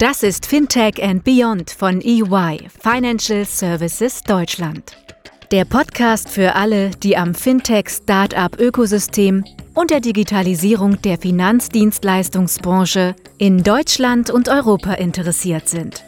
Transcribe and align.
Das 0.00 0.22
ist 0.22 0.46
Fintech 0.46 1.02
and 1.02 1.24
Beyond 1.24 1.72
von 1.72 2.00
EY, 2.00 2.68
Financial 2.80 3.44
Services 3.44 4.22
Deutschland. 4.22 4.96
Der 5.52 5.66
Podcast 5.66 6.30
für 6.30 6.54
alle, 6.54 6.88
die 6.88 7.18
am 7.18 7.34
Fintech-Startup-Ökosystem 7.34 9.44
und 9.74 9.90
der 9.90 10.00
Digitalisierung 10.00 11.02
der 11.02 11.18
Finanzdienstleistungsbranche 11.18 13.14
in 13.36 13.62
Deutschland 13.62 14.30
und 14.30 14.48
Europa 14.48 14.94
interessiert 14.94 15.68
sind. 15.68 16.02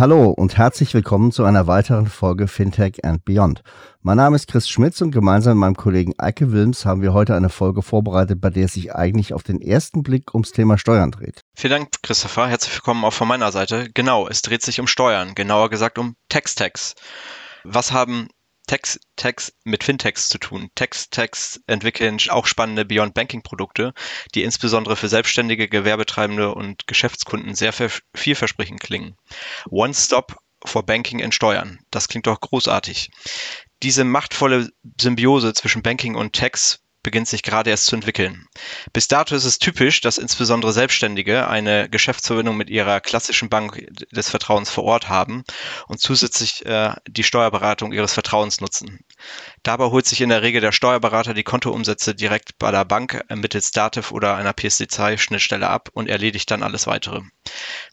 Hallo 0.00 0.30
und 0.30 0.56
herzlich 0.56 0.94
willkommen 0.94 1.30
zu 1.30 1.44
einer 1.44 1.66
weiteren 1.66 2.06
Folge 2.06 2.48
Fintech 2.48 3.04
and 3.04 3.22
Beyond. 3.26 3.62
Mein 4.00 4.16
Name 4.16 4.34
ist 4.34 4.48
Chris 4.48 4.66
Schmitz 4.66 5.02
und 5.02 5.10
gemeinsam 5.10 5.58
mit 5.58 5.60
meinem 5.60 5.76
Kollegen 5.76 6.14
Eike 6.16 6.52
Wilms 6.52 6.86
haben 6.86 7.02
wir 7.02 7.12
heute 7.12 7.34
eine 7.34 7.50
Folge 7.50 7.82
vorbereitet, 7.82 8.40
bei 8.40 8.48
der 8.48 8.64
es 8.64 8.72
sich 8.72 8.94
eigentlich 8.94 9.34
auf 9.34 9.42
den 9.42 9.60
ersten 9.60 10.02
Blick 10.02 10.32
ums 10.32 10.52
Thema 10.52 10.78
Steuern 10.78 11.10
dreht. 11.10 11.42
Vielen 11.54 11.72
Dank, 11.72 11.90
Christopher. 12.02 12.48
Herzlich 12.48 12.74
willkommen 12.76 13.04
auch 13.04 13.12
von 13.12 13.28
meiner 13.28 13.52
Seite. 13.52 13.90
Genau, 13.92 14.26
es 14.26 14.40
dreht 14.40 14.62
sich 14.62 14.80
um 14.80 14.86
Steuern, 14.86 15.34
genauer 15.34 15.68
gesagt 15.68 15.98
um 15.98 16.14
Tax-Tax. 16.30 16.94
Was 17.64 17.92
haben 17.92 18.28
Text-Tags 18.70 19.52
mit 19.64 19.82
Fintechs 19.82 20.28
zu 20.28 20.38
tun. 20.38 20.70
Text-Tags 20.76 21.60
entwickeln 21.66 22.20
auch 22.28 22.46
spannende 22.46 22.84
Beyond 22.84 23.14
Banking 23.14 23.42
Produkte, 23.42 23.94
die 24.36 24.44
insbesondere 24.44 24.94
für 24.94 25.08
selbstständige, 25.08 25.68
Gewerbetreibende 25.68 26.54
und 26.54 26.86
Geschäftskunden 26.86 27.56
sehr 27.56 27.72
vielversprechend 27.72 28.78
klingen. 28.78 29.16
One 29.70 29.92
Stop 29.92 30.36
for 30.64 30.86
Banking 30.86 31.18
in 31.18 31.32
Steuern. 31.32 31.80
Das 31.90 32.06
klingt 32.06 32.28
doch 32.28 32.40
großartig. 32.40 33.10
Diese 33.82 34.04
machtvolle 34.04 34.70
Symbiose 35.00 35.52
zwischen 35.52 35.82
Banking 35.82 36.14
und 36.14 36.36
Tax 36.36 36.78
beginnt 37.02 37.28
sich 37.28 37.42
gerade 37.42 37.70
erst 37.70 37.86
zu 37.86 37.96
entwickeln. 37.96 38.46
Bis 38.92 39.08
dato 39.08 39.34
ist 39.34 39.44
es 39.44 39.58
typisch, 39.58 40.00
dass 40.00 40.18
insbesondere 40.18 40.72
Selbstständige 40.72 41.48
eine 41.48 41.88
Geschäftsverbindung 41.88 42.56
mit 42.56 42.70
ihrer 42.70 43.00
klassischen 43.00 43.48
Bank 43.48 43.86
des 44.12 44.28
Vertrauens 44.28 44.70
vor 44.70 44.84
Ort 44.84 45.08
haben 45.08 45.44
und 45.88 46.00
zusätzlich 46.00 46.64
äh, 46.66 46.94
die 47.08 47.24
Steuerberatung 47.24 47.92
ihres 47.92 48.12
Vertrauens 48.12 48.60
nutzen. 48.60 49.00
Dabei 49.62 49.86
holt 49.86 50.06
sich 50.06 50.20
in 50.20 50.28
der 50.28 50.42
Regel 50.42 50.60
der 50.60 50.72
Steuerberater 50.72 51.34
die 51.34 51.44
Kontoumsätze 51.44 52.14
direkt 52.14 52.58
bei 52.58 52.70
der 52.70 52.84
Bank 52.84 53.24
mittels 53.34 53.70
Dativ 53.70 54.12
oder 54.12 54.36
einer 54.36 54.52
PSD2-Schnittstelle 54.52 55.68
ab 55.68 55.88
und 55.92 56.08
erledigt 56.08 56.50
dann 56.50 56.62
alles 56.62 56.86
weitere. 56.86 57.20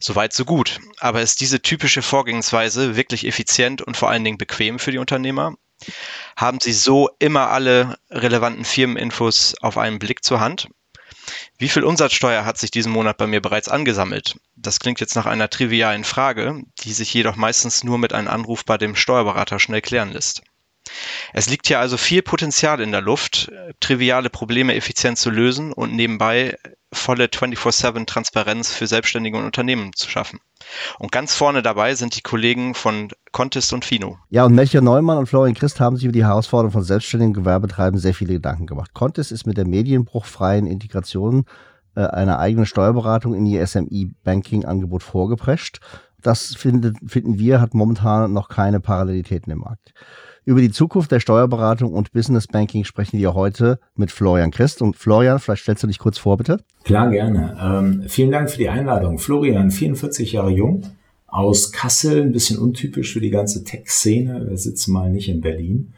Soweit 0.00 0.32
so 0.32 0.44
gut. 0.44 0.80
Aber 0.98 1.22
ist 1.22 1.40
diese 1.40 1.62
typische 1.62 2.02
Vorgehensweise 2.02 2.96
wirklich 2.96 3.26
effizient 3.26 3.82
und 3.82 3.96
vor 3.96 4.10
allen 4.10 4.24
Dingen 4.24 4.38
bequem 4.38 4.78
für 4.78 4.90
die 4.90 4.98
Unternehmer? 4.98 5.54
Haben 6.36 6.60
Sie 6.60 6.72
so 6.72 7.10
immer 7.18 7.50
alle 7.50 7.98
relevanten 8.10 8.64
Firmeninfos 8.64 9.54
auf 9.60 9.78
einen 9.78 9.98
Blick 9.98 10.24
zur 10.24 10.40
Hand? 10.40 10.68
Wie 11.58 11.68
viel 11.68 11.84
Umsatzsteuer 11.84 12.44
hat 12.44 12.58
sich 12.58 12.70
diesen 12.70 12.92
Monat 12.92 13.16
bei 13.16 13.26
mir 13.26 13.40
bereits 13.40 13.68
angesammelt? 13.68 14.36
Das 14.56 14.80
klingt 14.80 15.00
jetzt 15.00 15.16
nach 15.16 15.26
einer 15.26 15.50
trivialen 15.50 16.04
Frage, 16.04 16.62
die 16.80 16.92
sich 16.92 17.12
jedoch 17.12 17.36
meistens 17.36 17.84
nur 17.84 17.98
mit 17.98 18.12
einem 18.12 18.28
Anruf 18.28 18.64
bei 18.64 18.78
dem 18.78 18.96
Steuerberater 18.96 19.58
schnell 19.58 19.82
klären 19.82 20.12
lässt. 20.12 20.42
Es 21.32 21.48
liegt 21.48 21.66
hier 21.66 21.80
also 21.80 21.96
viel 21.96 22.22
Potenzial 22.22 22.80
in 22.80 22.92
der 22.92 23.02
Luft, 23.02 23.50
triviale 23.80 24.30
Probleme 24.30 24.74
effizient 24.74 25.18
zu 25.18 25.30
lösen 25.30 25.72
und 25.72 25.94
nebenbei 25.94 26.56
volle 26.92 27.26
24-7-Transparenz 27.26 28.72
für 28.72 28.86
Selbstständige 28.86 29.36
und 29.36 29.44
Unternehmen 29.44 29.92
zu 29.94 30.08
schaffen. 30.08 30.40
Und 30.98 31.12
ganz 31.12 31.34
vorne 31.34 31.62
dabei 31.62 31.94
sind 31.94 32.16
die 32.16 32.22
Kollegen 32.22 32.74
von 32.74 33.10
Contest 33.32 33.72
und 33.72 33.84
Fino. 33.84 34.18
Ja, 34.30 34.44
und 34.44 34.54
Melchior 34.54 34.82
Neumann 34.82 35.18
und 35.18 35.26
Florian 35.26 35.54
Christ 35.54 35.80
haben 35.80 35.96
sich 35.96 36.04
über 36.04 36.12
die 36.12 36.24
Herausforderung 36.24 36.72
von 36.72 36.82
selbstständigen 36.82 37.34
Gewerbetreibenden 37.34 38.00
sehr 38.00 38.14
viele 38.14 38.34
Gedanken 38.34 38.66
gemacht. 38.66 38.94
Contest 38.94 39.32
ist 39.32 39.46
mit 39.46 39.56
der 39.56 39.66
medienbruchfreien 39.66 40.66
Integration 40.66 41.44
äh, 41.94 42.06
einer 42.06 42.38
eigenen 42.38 42.66
Steuerberatung 42.66 43.34
in 43.34 43.46
ihr 43.46 43.66
SMI-Banking-Angebot 43.66 45.02
vorgeprescht. 45.02 45.80
Das 46.20 46.54
findet, 46.54 46.96
finden 47.06 47.38
wir, 47.38 47.60
hat 47.60 47.74
momentan 47.74 48.32
noch 48.32 48.48
keine 48.48 48.80
Parallelitäten 48.80 49.52
im 49.52 49.60
Markt. 49.60 49.92
Über 50.48 50.62
die 50.62 50.70
Zukunft 50.70 51.12
der 51.12 51.20
Steuerberatung 51.20 51.92
und 51.92 52.10
Business 52.14 52.46
Banking 52.46 52.84
sprechen 52.84 53.18
wir 53.18 53.34
heute 53.34 53.78
mit 53.96 54.10
Florian 54.10 54.50
Christ. 54.50 54.80
Und 54.80 54.96
Florian, 54.96 55.38
vielleicht 55.38 55.64
stellst 55.64 55.82
du 55.82 55.86
dich 55.86 55.98
kurz 55.98 56.16
vor, 56.16 56.38
bitte. 56.38 56.64
Klar, 56.84 57.10
gerne. 57.10 57.54
Ähm, 57.60 58.04
vielen 58.08 58.30
Dank 58.30 58.48
für 58.48 58.56
die 58.56 58.70
Einladung. 58.70 59.18
Florian, 59.18 59.70
44 59.70 60.32
Jahre 60.32 60.50
jung, 60.50 60.84
aus 61.26 61.70
Kassel, 61.70 62.22
ein 62.22 62.32
bisschen 62.32 62.58
untypisch 62.58 63.12
für 63.12 63.20
die 63.20 63.28
ganze 63.28 63.62
Tech-Szene. 63.62 64.46
Wir 64.48 64.56
sitzen 64.56 64.94
mal 64.94 65.10
nicht 65.10 65.28
in 65.28 65.42
Berlin. 65.42 65.92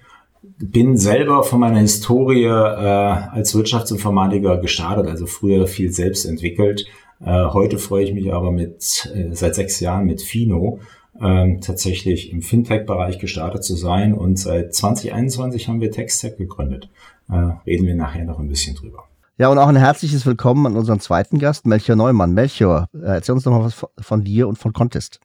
Bin 0.58 0.96
selber 0.96 1.44
von 1.44 1.60
meiner 1.60 1.78
Historie 1.78 2.46
äh, 2.46 2.48
als 2.48 3.54
Wirtschaftsinformatiker 3.54 4.58
gestartet, 4.58 5.06
also 5.06 5.26
früher 5.26 5.68
viel 5.68 5.92
selbst 5.92 6.24
entwickelt. 6.24 6.86
Äh, 7.24 7.44
heute 7.52 7.78
freue 7.78 8.02
ich 8.02 8.14
mich 8.14 8.32
aber 8.32 8.50
mit 8.50 9.12
äh, 9.14 9.32
seit 9.32 9.54
sechs 9.54 9.78
Jahren 9.78 10.06
mit 10.06 10.22
Fino 10.22 10.80
ähm, 11.20 11.60
tatsächlich 11.60 12.32
im 12.32 12.42
Fintech-Bereich 12.42 13.18
gestartet 13.18 13.64
zu 13.64 13.76
sein. 13.76 14.14
Und 14.14 14.38
seit 14.38 14.74
2021 14.74 15.68
haben 15.68 15.80
wir 15.80 15.90
TechStack 15.90 16.36
gegründet. 16.36 16.88
Äh, 17.30 17.52
reden 17.66 17.86
wir 17.86 17.94
nachher 17.94 18.24
noch 18.24 18.38
ein 18.38 18.48
bisschen 18.48 18.76
drüber. 18.76 19.04
Ja, 19.38 19.48
und 19.48 19.58
auch 19.58 19.68
ein 19.68 19.76
herzliches 19.76 20.26
Willkommen 20.26 20.66
an 20.66 20.76
unseren 20.76 21.00
zweiten 21.00 21.38
Gast, 21.38 21.66
Melchior 21.66 21.96
Neumann. 21.96 22.34
Melchior, 22.34 22.88
äh, 22.94 23.06
erzähl 23.06 23.34
uns 23.34 23.44
doch 23.44 23.52
mal 23.52 23.64
was 23.64 23.86
von 23.98 24.22
dir 24.22 24.46
und 24.46 24.58
von 24.58 24.72
Contest. 24.72 25.20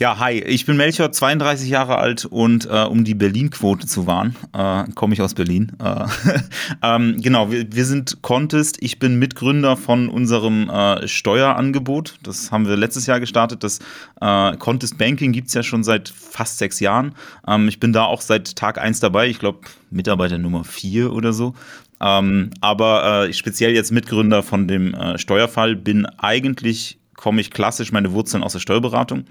Ja, 0.00 0.20
hi, 0.20 0.38
ich 0.38 0.64
bin 0.64 0.76
Melchior, 0.76 1.10
32 1.10 1.68
Jahre 1.68 1.98
alt 1.98 2.24
und 2.24 2.66
äh, 2.66 2.84
um 2.84 3.02
die 3.02 3.16
Berlin-Quote 3.16 3.88
zu 3.88 4.06
wahren, 4.06 4.36
äh, 4.52 4.84
komme 4.94 5.12
ich 5.12 5.20
aus 5.20 5.34
Berlin. 5.34 5.72
Äh, 5.82 6.04
ähm, 6.84 7.20
genau, 7.20 7.50
wir, 7.50 7.66
wir, 7.72 7.84
sind 7.84 8.22
Contest. 8.22 8.76
Ich 8.80 9.00
bin 9.00 9.18
Mitgründer 9.18 9.76
von 9.76 10.08
unserem 10.08 10.70
äh, 10.70 11.08
Steuerangebot. 11.08 12.20
Das 12.22 12.52
haben 12.52 12.68
wir 12.68 12.76
letztes 12.76 13.06
Jahr 13.06 13.18
gestartet. 13.18 13.64
Das 13.64 13.80
äh, 14.20 14.56
Contest 14.58 14.98
Banking 14.98 15.32
gibt 15.32 15.48
es 15.48 15.54
ja 15.54 15.64
schon 15.64 15.82
seit 15.82 16.10
fast 16.10 16.58
sechs 16.58 16.78
Jahren. 16.78 17.16
Ähm, 17.48 17.66
ich 17.66 17.80
bin 17.80 17.92
da 17.92 18.04
auch 18.04 18.20
seit 18.20 18.54
Tag 18.54 18.78
eins 18.78 19.00
dabei. 19.00 19.26
Ich 19.26 19.40
glaube, 19.40 19.62
Mitarbeiter 19.90 20.38
Nummer 20.38 20.62
vier 20.62 21.12
oder 21.12 21.32
so. 21.32 21.54
Ähm, 22.00 22.50
aber 22.60 23.26
äh, 23.26 23.32
speziell 23.32 23.74
jetzt 23.74 23.90
Mitgründer 23.90 24.44
von 24.44 24.68
dem 24.68 24.94
Steuerfall 25.16 25.74
bin 25.74 26.06
eigentlich, 26.06 26.98
komme 27.18 27.40
ich 27.40 27.50
klassisch 27.50 27.90
meine 27.90 28.12
Wurzeln 28.12 28.44
aus 28.44 28.52
der 28.52 28.60
Steuerberatung 28.60 29.24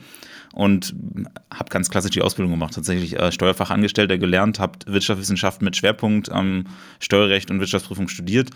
und 0.54 0.94
habe 1.52 1.70
ganz 1.70 1.90
klassisch 1.90 2.12
die 2.12 2.22
Ausbildung 2.22 2.52
gemacht. 2.52 2.74
Tatsächlich 2.76 3.18
äh, 3.18 3.32
Steuerfachangestellter 3.32 4.18
gelernt, 4.18 4.60
habe 4.60 4.78
Wirtschaftswissenschaften 4.88 5.64
mit 5.64 5.78
Schwerpunkt 5.78 6.30
am 6.30 6.66
Steuerrecht 7.00 7.50
und 7.50 7.62
Wirtschaftsprüfung 7.62 8.10
studiert. 8.10 8.50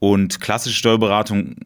Und 0.00 0.40
klassische 0.40 0.76
Steuerberatung 0.76 1.56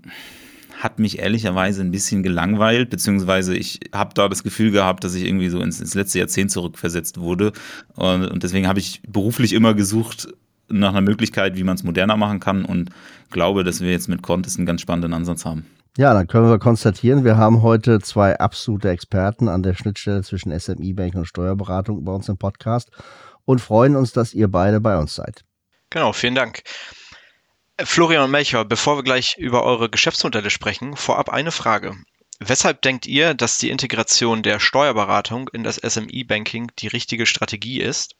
hat 0.78 1.00
mich 1.00 1.18
ehrlicherweise 1.18 1.82
ein 1.82 1.90
bisschen 1.90 2.22
gelangweilt, 2.22 2.88
beziehungsweise 2.88 3.56
ich 3.56 3.80
habe 3.92 4.14
da 4.14 4.28
das 4.28 4.44
Gefühl 4.44 4.70
gehabt, 4.70 5.02
dass 5.02 5.14
ich 5.14 5.24
irgendwie 5.24 5.48
so 5.48 5.60
ins, 5.60 5.80
ins 5.80 5.94
letzte 5.94 6.20
Jahrzehnt 6.20 6.52
zurückversetzt 6.52 7.18
wurde. 7.18 7.52
Und, 7.96 8.26
und 8.26 8.44
deswegen 8.44 8.68
habe 8.68 8.78
ich 8.78 9.02
beruflich 9.08 9.54
immer 9.54 9.74
gesucht 9.74 10.28
nach 10.68 10.90
einer 10.90 11.00
Möglichkeit, 11.00 11.56
wie 11.56 11.64
man 11.64 11.74
es 11.74 11.82
moderner 11.82 12.16
machen 12.16 12.38
kann 12.38 12.64
und 12.64 12.90
glaube, 13.30 13.64
dass 13.64 13.80
wir 13.80 13.90
jetzt 13.90 14.08
mit 14.08 14.22
Contest 14.22 14.58
einen 14.58 14.66
ganz 14.66 14.80
spannenden 14.80 15.12
Ansatz 15.12 15.44
haben. 15.44 15.66
Ja, 15.96 16.14
dann 16.14 16.28
können 16.28 16.48
wir 16.48 16.58
konstatieren, 16.58 17.24
wir 17.24 17.36
haben 17.36 17.62
heute 17.62 18.00
zwei 18.00 18.38
absolute 18.38 18.90
Experten 18.90 19.48
an 19.48 19.62
der 19.62 19.74
Schnittstelle 19.74 20.22
zwischen 20.22 20.58
SMI-Banking 20.58 21.20
und 21.20 21.26
Steuerberatung 21.26 22.04
bei 22.04 22.12
uns 22.12 22.28
im 22.28 22.38
Podcast 22.38 22.90
und 23.44 23.60
freuen 23.60 23.96
uns, 23.96 24.12
dass 24.12 24.32
ihr 24.32 24.48
beide 24.48 24.80
bei 24.80 24.96
uns 24.96 25.16
seid. 25.16 25.44
Genau, 25.90 26.12
vielen 26.12 26.36
Dank. 26.36 26.62
Florian 27.82 28.24
und 28.24 28.30
Melcher, 28.30 28.64
bevor 28.64 28.98
wir 28.98 29.02
gleich 29.02 29.36
über 29.36 29.64
eure 29.64 29.90
Geschäftsmodelle 29.90 30.50
sprechen, 30.50 30.96
vorab 30.96 31.30
eine 31.30 31.50
Frage. 31.50 31.96
Weshalb 32.38 32.80
denkt 32.82 33.06
ihr, 33.06 33.34
dass 33.34 33.58
die 33.58 33.70
Integration 33.70 34.42
der 34.42 34.60
Steuerberatung 34.60 35.48
in 35.52 35.62
das 35.62 35.76
SMI-Banking 35.76 36.70
die 36.78 36.86
richtige 36.86 37.26
Strategie 37.26 37.80
ist? 37.80 38.16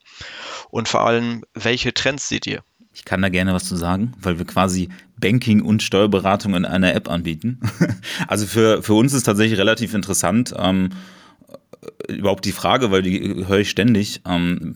Und 0.70 0.88
vor 0.88 1.00
allem, 1.06 1.44
welche 1.54 1.94
Trends 1.94 2.28
seht 2.28 2.46
ihr? 2.46 2.62
Ich 2.92 3.04
kann 3.04 3.22
da 3.22 3.28
gerne 3.28 3.54
was 3.54 3.64
zu 3.64 3.76
sagen, 3.76 4.12
weil 4.20 4.38
wir 4.38 4.46
quasi 4.46 4.88
Banking 5.16 5.62
und 5.62 5.82
Steuerberatung 5.82 6.54
in 6.54 6.64
einer 6.64 6.94
App 6.94 7.08
anbieten. 7.08 7.60
also 8.28 8.46
für, 8.46 8.82
für 8.82 8.94
uns 8.94 9.12
ist 9.12 9.24
tatsächlich 9.24 9.58
relativ 9.58 9.94
interessant, 9.94 10.54
ähm, 10.56 10.90
überhaupt 12.08 12.44
die 12.44 12.52
Frage, 12.52 12.90
weil 12.90 13.02
die 13.02 13.46
höre 13.46 13.60
ich 13.60 13.70
ständig. 13.70 14.22
Ähm, 14.26 14.74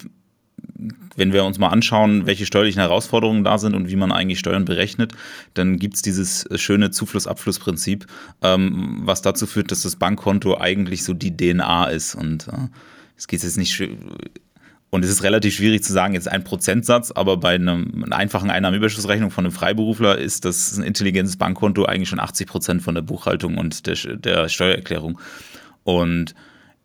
wenn 1.17 1.33
wir 1.33 1.45
uns 1.45 1.59
mal 1.59 1.69
anschauen, 1.69 2.27
welche 2.27 2.47
steuerlichen 2.47 2.81
Herausforderungen 2.81 3.45
da 3.45 3.59
sind 3.59 3.75
und 3.75 3.89
wie 3.89 3.97
man 3.97 4.13
eigentlich 4.13 4.39
Steuern 4.39 4.65
berechnet, 4.65 5.13
dann 5.55 5.79
gibt 5.79 5.95
es 5.95 6.03
dieses 6.03 6.47
schöne 6.57 6.91
Zufluss-Abfluss-Prinzip, 6.91 8.07
ähm, 8.43 9.03
was 9.05 9.23
dazu 9.23 9.47
führt, 9.47 9.71
dass 9.71 9.83
das 9.83 9.97
Bankkonto 9.97 10.59
eigentlich 10.59 11.05
so 11.05 11.15
die 11.15 11.37
DNA 11.37 11.87
ist. 11.87 12.15
Und 12.15 12.49
äh, 12.49 12.69
es 13.17 13.29
geht 13.29 13.43
jetzt 13.43 13.59
nicht 13.59 13.81
und 14.95 15.05
es 15.05 15.11
ist 15.11 15.25
relativ 15.25 15.57
schwierig 15.57 15.83
zu 15.83 15.93
sagen, 15.93 16.15
jetzt 16.15 16.29
ein 16.29 16.45
Prozentsatz, 16.45 17.11
aber 17.11 17.37
bei 17.37 17.57
einem, 17.57 18.05
einer 18.05 18.15
einfachen 18.15 18.49
Einnahmenüberschussrechnung 18.49 19.33
von 19.33 19.45
einem 19.45 19.51
Freiberufler 19.51 20.19
ist 20.19 20.45
das 20.45 20.77
ein 20.77 20.85
intelligentes 20.85 21.37
Bankkonto 21.37 21.85
eigentlich 21.85 22.09
schon 22.09 22.21
80 22.21 22.47
Prozent 22.47 22.81
von 22.81 22.95
der 22.95 23.03
Buchhaltung 23.03 23.59
und 23.59 23.89
der, 23.89 23.97
der 24.17 24.49
Steuererklärung. 24.49 25.19
Und 25.83 26.37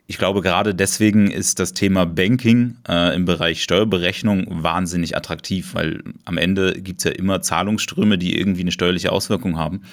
ich 0.08 0.18
glaube, 0.18 0.42
gerade 0.42 0.74
deswegen 0.74 1.30
ist 1.30 1.60
das 1.60 1.74
Thema 1.74 2.08
Banking 2.08 2.78
äh, 2.88 3.14
im 3.14 3.26
Bereich 3.26 3.62
Steuerberechnung 3.62 4.48
wahnsinnig 4.50 5.16
attraktiv, 5.16 5.76
weil 5.76 6.02
am 6.26 6.40
Ende 6.40 6.82
gibt 6.82 7.02
es 7.02 7.04
ja 7.04 7.12
immer 7.12 7.44
Zahlungsströme, 7.44 8.18
die 8.18 8.40
irgendwie 8.40 8.62
eine 8.62 8.72
steuerliche 8.72 9.12
Auswirkung 9.12 9.60
haben. 9.60 9.84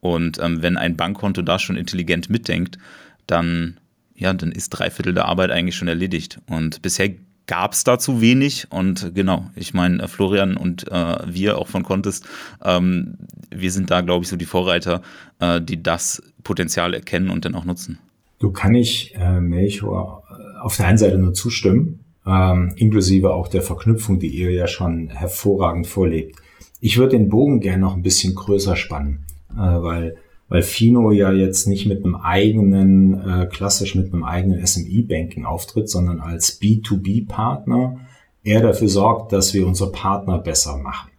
Und 0.00 0.38
ähm, 0.40 0.62
wenn 0.62 0.78
ein 0.78 0.96
Bankkonto 0.96 1.42
da 1.42 1.58
schon 1.58 1.76
intelligent 1.76 2.30
mitdenkt, 2.30 2.78
dann, 3.26 3.76
ja, 4.14 4.32
dann 4.32 4.50
ist 4.50 4.70
drei 4.70 4.88
Viertel 4.88 5.12
der 5.12 5.26
Arbeit 5.26 5.50
eigentlich 5.50 5.76
schon 5.76 5.88
erledigt. 5.88 6.38
Und 6.46 6.80
bisher 6.80 7.10
gab 7.46 7.72
es 7.72 7.84
dazu 7.84 8.20
wenig. 8.20 8.66
Und 8.70 9.14
genau, 9.14 9.46
ich 9.54 9.74
meine, 9.74 10.02
äh, 10.02 10.08
Florian 10.08 10.56
und 10.56 10.90
äh, 10.90 11.18
wir 11.26 11.58
auch 11.58 11.68
von 11.68 11.82
Contest, 11.82 12.26
ähm, 12.64 13.16
wir 13.50 13.70
sind 13.70 13.90
da, 13.90 14.00
glaube 14.00 14.24
ich, 14.24 14.28
so 14.28 14.36
die 14.36 14.44
Vorreiter, 14.44 15.02
äh, 15.40 15.60
die 15.60 15.82
das 15.82 16.22
Potenzial 16.42 16.94
erkennen 16.94 17.30
und 17.30 17.44
dann 17.44 17.54
auch 17.54 17.64
nutzen. 17.64 17.98
Du 18.38 18.52
kann 18.52 18.74
ich 18.74 19.14
äh, 19.16 19.40
Melchior 19.40 20.22
auf 20.60 20.76
der 20.76 20.86
einen 20.86 20.98
Seite 20.98 21.18
nur 21.18 21.32
zustimmen, 21.32 22.00
ähm, 22.26 22.74
inklusive 22.76 23.32
auch 23.32 23.48
der 23.48 23.62
Verknüpfung, 23.62 24.18
die 24.18 24.28
ihr 24.28 24.50
ja 24.50 24.66
schon 24.66 25.08
hervorragend 25.08 25.86
vorlebt. 25.86 26.36
Ich 26.80 26.98
würde 26.98 27.16
den 27.16 27.28
Bogen 27.28 27.60
gerne 27.60 27.78
noch 27.78 27.94
ein 27.94 28.02
bisschen 28.02 28.34
größer 28.34 28.76
spannen, 28.76 29.24
äh, 29.52 29.58
weil 29.58 30.16
weil 30.48 30.62
Fino 30.62 31.10
ja 31.10 31.32
jetzt 31.32 31.66
nicht 31.66 31.86
mit 31.86 32.04
einem 32.04 32.16
eigenen, 32.16 33.20
äh, 33.20 33.46
klassisch 33.46 33.94
mit 33.94 34.12
einem 34.12 34.24
eigenen 34.24 34.64
SMI-Banking 34.64 35.44
auftritt, 35.44 35.88
sondern 35.88 36.20
als 36.20 36.60
B2B-Partner 36.60 38.00
eher 38.44 38.60
dafür 38.60 38.88
sorgt, 38.88 39.32
dass 39.32 39.54
wir 39.54 39.66
unsere 39.66 39.90
Partner 39.90 40.38
besser 40.38 40.76
machen. 40.76 41.10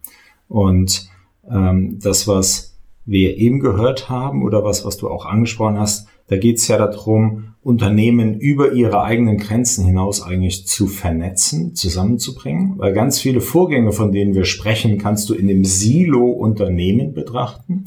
Und 0.48 1.08
ähm, 1.50 1.98
das, 2.02 2.26
was 2.26 2.78
wir 3.04 3.36
eben 3.36 3.60
gehört 3.60 4.08
haben 4.08 4.42
oder 4.42 4.64
was, 4.64 4.84
was 4.84 4.96
du 4.96 5.08
auch 5.08 5.26
angesprochen 5.26 5.78
hast, 5.78 6.08
da 6.28 6.36
geht 6.36 6.58
es 6.58 6.68
ja 6.68 6.76
darum, 6.76 7.54
Unternehmen 7.62 8.38
über 8.38 8.72
ihre 8.72 9.02
eigenen 9.02 9.38
Grenzen 9.38 9.84
hinaus 9.84 10.22
eigentlich 10.22 10.66
zu 10.66 10.86
vernetzen, 10.86 11.74
zusammenzubringen, 11.74 12.74
weil 12.76 12.92
ganz 12.92 13.18
viele 13.18 13.40
Vorgänge, 13.40 13.92
von 13.92 14.12
denen 14.12 14.34
wir 14.34 14.44
sprechen, 14.44 14.98
kannst 14.98 15.28
du 15.28 15.34
in 15.34 15.48
dem 15.48 15.64
Silo-Unternehmen 15.64 17.12
betrachten. 17.14 17.84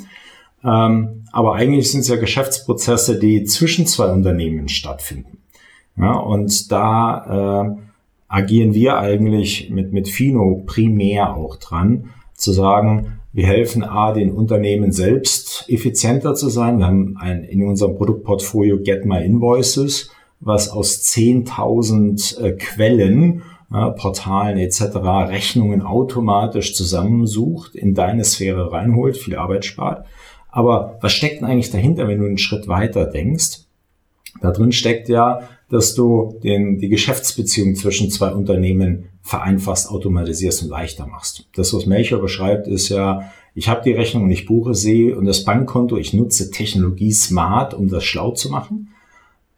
Ähm, 0.63 1.20
aber 1.31 1.55
eigentlich 1.55 1.91
sind 1.91 2.01
es 2.01 2.07
ja 2.07 2.17
Geschäftsprozesse, 2.17 3.19
die 3.19 3.43
zwischen 3.43 3.85
zwei 3.85 4.11
Unternehmen 4.11 4.67
stattfinden. 4.67 5.37
Ja, 5.97 6.13
und 6.13 6.71
da 6.71 7.67
äh, 7.67 7.81
agieren 8.27 8.73
wir 8.73 8.97
eigentlich 8.97 9.69
mit, 9.69 9.91
mit 9.91 10.07
Fino 10.07 10.63
primär 10.65 11.35
auch 11.35 11.57
dran, 11.57 12.09
zu 12.33 12.51
sagen, 12.51 13.19
wir 13.33 13.45
helfen 13.45 13.83
A, 13.83 14.11
den 14.11 14.31
Unternehmen 14.31 14.91
selbst 14.91 15.65
effizienter 15.69 16.33
zu 16.33 16.49
sein. 16.49 16.79
Wir 16.79 16.87
haben 16.87 17.17
ein, 17.17 17.43
in 17.43 17.63
unserem 17.63 17.95
Produktportfolio 17.95 18.79
Get 18.79 19.05
My 19.05 19.23
Invoices, 19.23 20.11
was 20.39 20.69
aus 20.69 21.01
10.000 21.03 22.41
äh, 22.41 22.51
Quellen, 22.53 23.43
äh, 23.73 23.91
Portalen 23.91 24.57
etc. 24.57 24.97
Rechnungen 25.29 25.81
automatisch 25.81 26.75
zusammensucht, 26.75 27.75
in 27.75 27.93
deine 27.93 28.25
Sphäre 28.25 28.71
reinholt, 28.71 29.17
viel 29.17 29.35
Arbeit 29.37 29.63
spart. 29.63 30.05
Aber 30.51 30.97
was 31.01 31.13
steckt 31.13 31.41
denn 31.41 31.47
eigentlich 31.47 31.71
dahinter, 31.71 32.07
wenn 32.07 32.19
du 32.19 32.25
einen 32.25 32.37
Schritt 32.37 32.67
weiter 32.67 33.05
denkst? 33.05 33.61
Da 34.41 34.51
drin 34.51 34.71
steckt 34.71 35.09
ja, 35.09 35.49
dass 35.69 35.95
du 35.95 36.37
den, 36.43 36.77
die 36.79 36.89
Geschäftsbeziehung 36.89 37.75
zwischen 37.75 38.09
zwei 38.11 38.33
Unternehmen 38.33 39.05
vereinfachst, 39.23 39.89
automatisierst 39.89 40.63
und 40.63 40.69
leichter 40.69 41.07
machst. 41.07 41.47
Das, 41.55 41.73
was 41.73 41.85
Melchior 41.85 42.21
beschreibt, 42.21 42.67
ist 42.67 42.89
ja, 42.89 43.31
ich 43.55 43.69
habe 43.69 43.81
die 43.83 43.93
Rechnung 43.93 44.23
und 44.23 44.31
ich 44.31 44.45
buche 44.45 44.75
sie 44.75 45.11
und 45.11 45.25
das 45.25 45.43
Bankkonto, 45.43 45.97
ich 45.97 46.13
nutze 46.13 46.51
Technologie 46.51 47.11
smart, 47.11 47.73
um 47.73 47.87
das 47.87 48.03
schlau 48.03 48.31
zu 48.31 48.49
machen. 48.49 48.89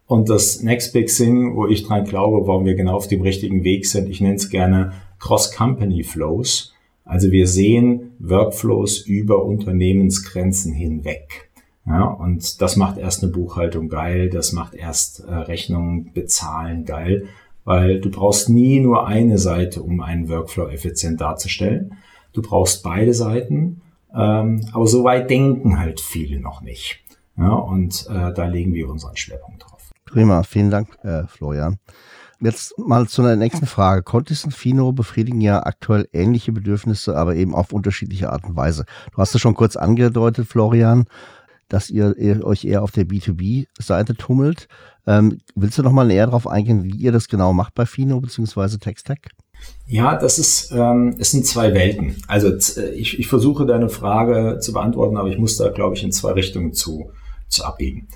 Und 0.06 0.30
das 0.30 0.62
Next 0.62 0.94
Big 0.94 1.08
Thing, 1.08 1.56
wo 1.56 1.66
ich 1.66 1.84
dran 1.84 2.04
glaube, 2.04 2.46
warum 2.46 2.66
wir 2.66 2.76
genau 2.76 2.96
auf 2.96 3.08
dem 3.08 3.22
richtigen 3.22 3.64
Weg 3.64 3.86
sind, 3.86 4.10
ich 4.10 4.22
nenne 4.22 4.36
es 4.36 4.50
gerne 4.50 4.94
Cross-Company 5.20 6.04
Flows. 6.04 6.73
Also 7.14 7.30
wir 7.30 7.46
sehen 7.46 8.14
Workflows 8.18 9.02
über 9.02 9.46
Unternehmensgrenzen 9.46 10.74
hinweg. 10.74 11.52
Ja, 11.86 12.06
und 12.06 12.60
das 12.60 12.76
macht 12.76 12.98
erst 12.98 13.22
eine 13.22 13.32
Buchhaltung 13.32 13.88
geil, 13.88 14.32
das 14.32 14.52
macht 14.52 14.74
erst 14.74 15.20
äh, 15.20 15.32
Rechnungen 15.32 16.12
bezahlen 16.14 16.86
geil, 16.86 17.28
weil 17.66 18.02
du 18.02 18.10
brauchst 18.10 18.50
nie 18.50 18.80
nur 18.80 19.06
eine 19.06 19.38
Seite, 19.38 19.84
um 19.84 20.02
einen 20.02 20.28
Workflow 20.28 20.70
effizient 20.70 21.22
darzustellen. 21.22 21.94
Du 22.32 22.42
brauchst 22.42 22.82
beide 22.82 23.14
Seiten, 23.14 23.82
ähm, 24.16 24.66
aber 24.72 24.88
so 24.88 25.04
weit 25.04 25.30
denken 25.30 25.78
halt 25.78 26.02
viele 26.02 26.40
noch 26.40 26.64
nicht. 26.64 27.00
Ja, 27.38 27.54
und 27.54 28.08
äh, 28.10 28.34
da 28.34 28.48
legen 28.48 28.74
wir 28.74 28.90
unseren 28.90 29.18
Schwerpunkt 29.18 29.66
drauf. 29.70 29.92
Prima, 30.06 30.42
vielen 30.42 30.72
Dank, 30.72 30.98
äh, 31.04 31.28
Florian. 31.28 31.78
Jetzt 32.44 32.78
mal 32.78 33.08
zu 33.08 33.22
einer 33.22 33.36
nächsten 33.36 33.66
Frage. 33.66 34.04
Contis 34.04 34.44
und 34.44 34.54
Fino 34.54 34.92
befriedigen 34.92 35.42
ja 35.42 35.64
aktuell 35.64 36.08
ähnliche 36.12 36.52
Bedürfnisse, 36.52 37.16
aber 37.16 37.36
eben 37.36 37.56
auf 37.56 37.72
unterschiedliche 37.72 38.32
Art 38.32 38.44
und 38.44 38.56
Weise. 38.56 38.86
Du 39.14 39.18
hast 39.18 39.34
es 39.34 39.42
schon 39.42 39.56
kurz 39.56 39.76
angedeutet, 39.76 40.48
Florian 40.48 41.06
dass 41.74 41.90
ihr, 41.90 42.16
euch 42.46 42.66
eher 42.66 42.84
auf 42.84 42.92
der 42.92 43.06
B2B-Seite 43.06 44.14
tummelt. 44.16 44.68
Ähm, 45.08 45.40
willst 45.56 45.78
du 45.80 45.82
noch 45.82 45.92
mal 45.92 46.06
näher 46.06 46.28
darauf 46.28 46.48
eingehen, 46.48 46.84
wie 46.84 46.96
ihr 46.96 47.12
das 47.12 47.28
genau 47.28 47.52
macht 47.52 47.74
bei 47.74 47.88
Fino 47.88 48.22
bzw. 48.22 48.78
Textec? 48.78 49.32
Ja, 49.88 50.16
das 50.16 50.38
ist, 50.38 50.72
ähm, 50.72 51.16
es 51.18 51.32
sind 51.32 51.48
zwei 51.48 51.74
Welten. 51.74 52.18
Also 52.28 52.50
äh, 52.50 52.90
ich, 52.92 53.18
ich 53.18 53.28
versuche 53.28 53.66
deine 53.66 53.90
Frage 53.90 54.60
zu 54.60 54.72
beantworten, 54.72 55.18
aber 55.18 55.30
ich 55.30 55.40
muss 55.40 55.58
da, 55.58 55.70
glaube 55.70 55.96
ich, 55.96 56.04
in 56.04 56.12
zwei 56.12 56.34
Richtungen 56.34 56.74
zu, 56.74 57.10
zu 57.48 57.66
abbiegen. 57.66 58.08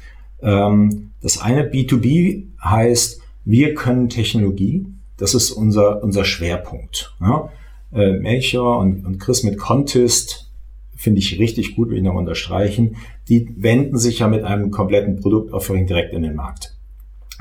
Ähm, 0.41 1.13
das 1.21 1.41
eine 1.41 1.67
B2B 1.67 2.49
heißt, 2.63 3.21
wir 3.47 3.75
können 3.75 4.09
Technologie. 4.09 4.85
Das 5.15 5.33
ist 5.33 5.51
unser, 5.51 6.03
unser 6.03 6.25
Schwerpunkt. 6.25 7.15
Ja? 7.21 7.49
Äh, 7.93 8.19
Melchior 8.19 8.79
und, 8.79 9.05
und 9.05 9.19
Chris 9.19 9.43
mit 9.43 9.57
Contest 9.57 10.51
finde 10.97 11.19
ich 11.19 11.39
richtig 11.39 11.75
gut, 11.75 11.89
will 11.89 11.97
ich 11.97 12.03
noch 12.03 12.15
unterstreichen, 12.15 12.97
die 13.29 13.47
wenden 13.55 13.97
sich 13.97 14.19
ja 14.19 14.27
mit 14.27 14.43
einem 14.43 14.69
kompletten 14.69 15.15
Produktoffering 15.15 15.87
direkt 15.87 16.13
in 16.13 16.23
den 16.23 16.35
Markt. 16.35 16.75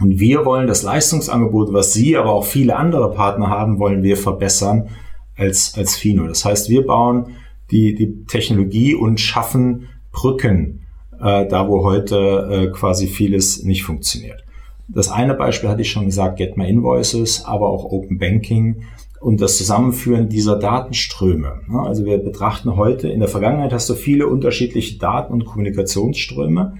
Und 0.00 0.20
wir 0.20 0.44
wollen 0.44 0.68
das 0.68 0.82
Leistungsangebot, 0.82 1.72
was 1.72 1.92
Sie, 1.92 2.16
aber 2.16 2.32
auch 2.32 2.44
viele 2.44 2.76
andere 2.76 3.12
Partner 3.12 3.48
haben, 3.48 3.78
wollen 3.80 4.02
wir 4.02 4.16
verbessern 4.16 4.90
als, 5.36 5.74
als 5.76 5.96
Fino. 5.96 6.26
Das 6.28 6.44
heißt, 6.44 6.68
wir 6.68 6.86
bauen 6.86 7.34
die, 7.70 7.94
die 7.94 8.24
Technologie 8.26 8.94
und 8.94 9.18
schaffen 9.18 9.88
Brücken, 10.12 10.82
äh, 11.18 11.48
da 11.48 11.66
wo 11.66 11.82
heute 11.82 12.48
äh, 12.50 12.66
quasi 12.68 13.08
vieles 13.08 13.64
nicht 13.64 13.82
funktioniert. 13.82 14.45
Das 14.88 15.10
eine 15.10 15.34
Beispiel 15.34 15.68
hatte 15.68 15.82
ich 15.82 15.90
schon 15.90 16.06
gesagt, 16.06 16.38
Get 16.38 16.56
My 16.56 16.68
Invoices, 16.68 17.44
aber 17.44 17.68
auch 17.68 17.84
Open 17.84 18.18
Banking 18.18 18.84
und 19.20 19.40
das 19.40 19.56
Zusammenführen 19.56 20.28
dieser 20.28 20.58
Datenströme. 20.58 21.60
Also 21.84 22.04
wir 22.04 22.18
betrachten 22.18 22.76
heute, 22.76 23.08
in 23.08 23.20
der 23.20 23.28
Vergangenheit 23.28 23.72
hast 23.72 23.88
du 23.90 23.94
viele 23.94 24.28
unterschiedliche 24.28 24.98
Daten- 24.98 25.32
und 25.32 25.44
Kommunikationsströme, 25.44 26.74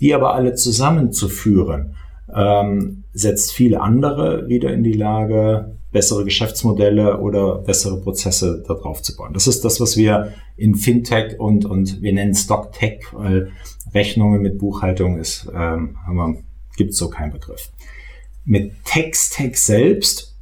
die 0.00 0.14
aber 0.14 0.34
alle 0.34 0.54
zusammenzuführen, 0.54 1.94
ähm, 2.34 3.04
setzt 3.12 3.52
viele 3.52 3.80
andere 3.80 4.48
wieder 4.48 4.72
in 4.72 4.82
die 4.82 4.94
Lage, 4.94 5.76
bessere 5.92 6.24
Geschäftsmodelle 6.24 7.20
oder 7.20 7.58
bessere 7.58 8.00
Prozesse 8.00 8.64
darauf 8.66 9.02
zu 9.02 9.14
bauen. 9.14 9.34
Das 9.34 9.46
ist 9.46 9.64
das, 9.64 9.80
was 9.80 9.96
wir 9.96 10.32
in 10.56 10.74
Fintech 10.74 11.38
und, 11.38 11.66
und 11.66 12.00
wir 12.00 12.14
nennen 12.14 12.34
Stocktech, 12.34 13.04
weil 13.12 13.50
Rechnungen 13.94 14.40
mit 14.40 14.58
Buchhaltung 14.58 15.18
ist, 15.18 15.46
ähm, 15.54 15.98
haben 16.06 16.16
wir, 16.16 16.36
gibt 16.76 16.94
so 16.94 17.08
keinen 17.08 17.32
Begriff. 17.32 17.70
Mit 18.44 18.72
Text-Tech 18.84 19.56
selbst 19.56 20.32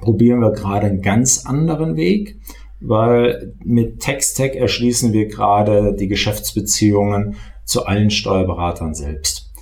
probieren 0.00 0.40
wir 0.40 0.52
gerade 0.52 0.86
einen 0.86 1.02
ganz 1.02 1.46
anderen 1.46 1.96
Weg, 1.96 2.36
weil 2.80 3.54
mit 3.64 4.00
TextTech 4.00 4.54
erschließen 4.54 5.12
wir 5.12 5.26
gerade 5.26 5.94
die 5.94 6.08
Geschäftsbeziehungen 6.08 7.36
zu 7.64 7.86
allen 7.86 8.10
Steuerberatern 8.10 8.94
selbst. 8.94 9.52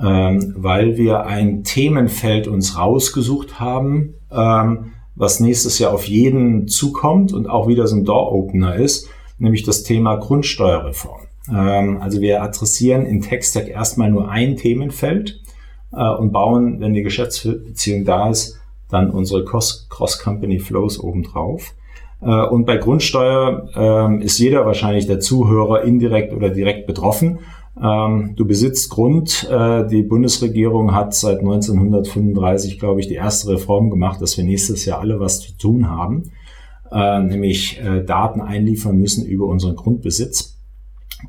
Ähm, 0.00 0.54
weil 0.56 0.96
wir 0.96 1.26
ein 1.26 1.64
Themenfeld 1.64 2.46
uns 2.46 2.78
rausgesucht 2.78 3.58
haben, 3.58 4.14
ähm, 4.30 4.92
was 5.16 5.40
nächstes 5.40 5.80
Jahr 5.80 5.92
auf 5.92 6.04
jeden 6.04 6.68
zukommt 6.68 7.32
und 7.32 7.48
auch 7.48 7.66
wieder 7.66 7.88
so 7.88 7.96
ein 7.96 8.04
Door-Opener 8.04 8.76
ist, 8.76 9.08
nämlich 9.38 9.64
das 9.64 9.82
Thema 9.82 10.14
Grundsteuerreform. 10.14 11.22
Ähm, 11.50 12.00
also 12.00 12.20
wir 12.20 12.42
adressieren 12.42 13.06
in 13.06 13.22
TextTech 13.22 13.70
erstmal 13.70 14.10
nur 14.10 14.30
ein 14.30 14.56
Themenfeld 14.56 15.40
äh, 15.92 16.08
und 16.08 16.32
bauen, 16.32 16.80
wenn 16.80 16.94
die 16.94 17.02
Geschäftsbeziehung 17.02 18.04
da 18.04 18.30
ist, 18.30 18.58
dann 18.90 19.10
unsere 19.10 19.44
Cross-Company-Flows 19.44 21.00
obendrauf. 21.00 21.74
Äh, 22.20 22.46
und 22.46 22.64
bei 22.64 22.76
Grundsteuer 22.76 23.68
ähm, 23.74 24.20
ist 24.20 24.38
jeder 24.38 24.66
wahrscheinlich 24.66 25.06
der 25.06 25.20
Zuhörer 25.20 25.82
indirekt 25.82 26.32
oder 26.32 26.50
direkt 26.50 26.86
betroffen. 26.86 27.40
Ähm, 27.80 28.34
du 28.36 28.44
besitzt 28.44 28.90
Grund. 28.90 29.48
Äh, 29.50 29.86
die 29.86 30.02
Bundesregierung 30.02 30.94
hat 30.94 31.14
seit 31.14 31.40
1935, 31.40 32.78
glaube 32.78 33.00
ich, 33.00 33.08
die 33.08 33.14
erste 33.14 33.52
Reform 33.52 33.90
gemacht, 33.90 34.20
dass 34.20 34.36
wir 34.36 34.44
nächstes 34.44 34.84
Jahr 34.84 35.00
alle 35.00 35.20
was 35.20 35.40
zu 35.40 35.56
tun 35.56 35.88
haben, 35.88 36.32
äh, 36.90 37.20
nämlich 37.20 37.80
Daten 38.06 38.40
einliefern 38.40 38.96
müssen 38.96 39.24
über 39.26 39.46
unseren 39.46 39.76
Grundbesitz. 39.76 40.57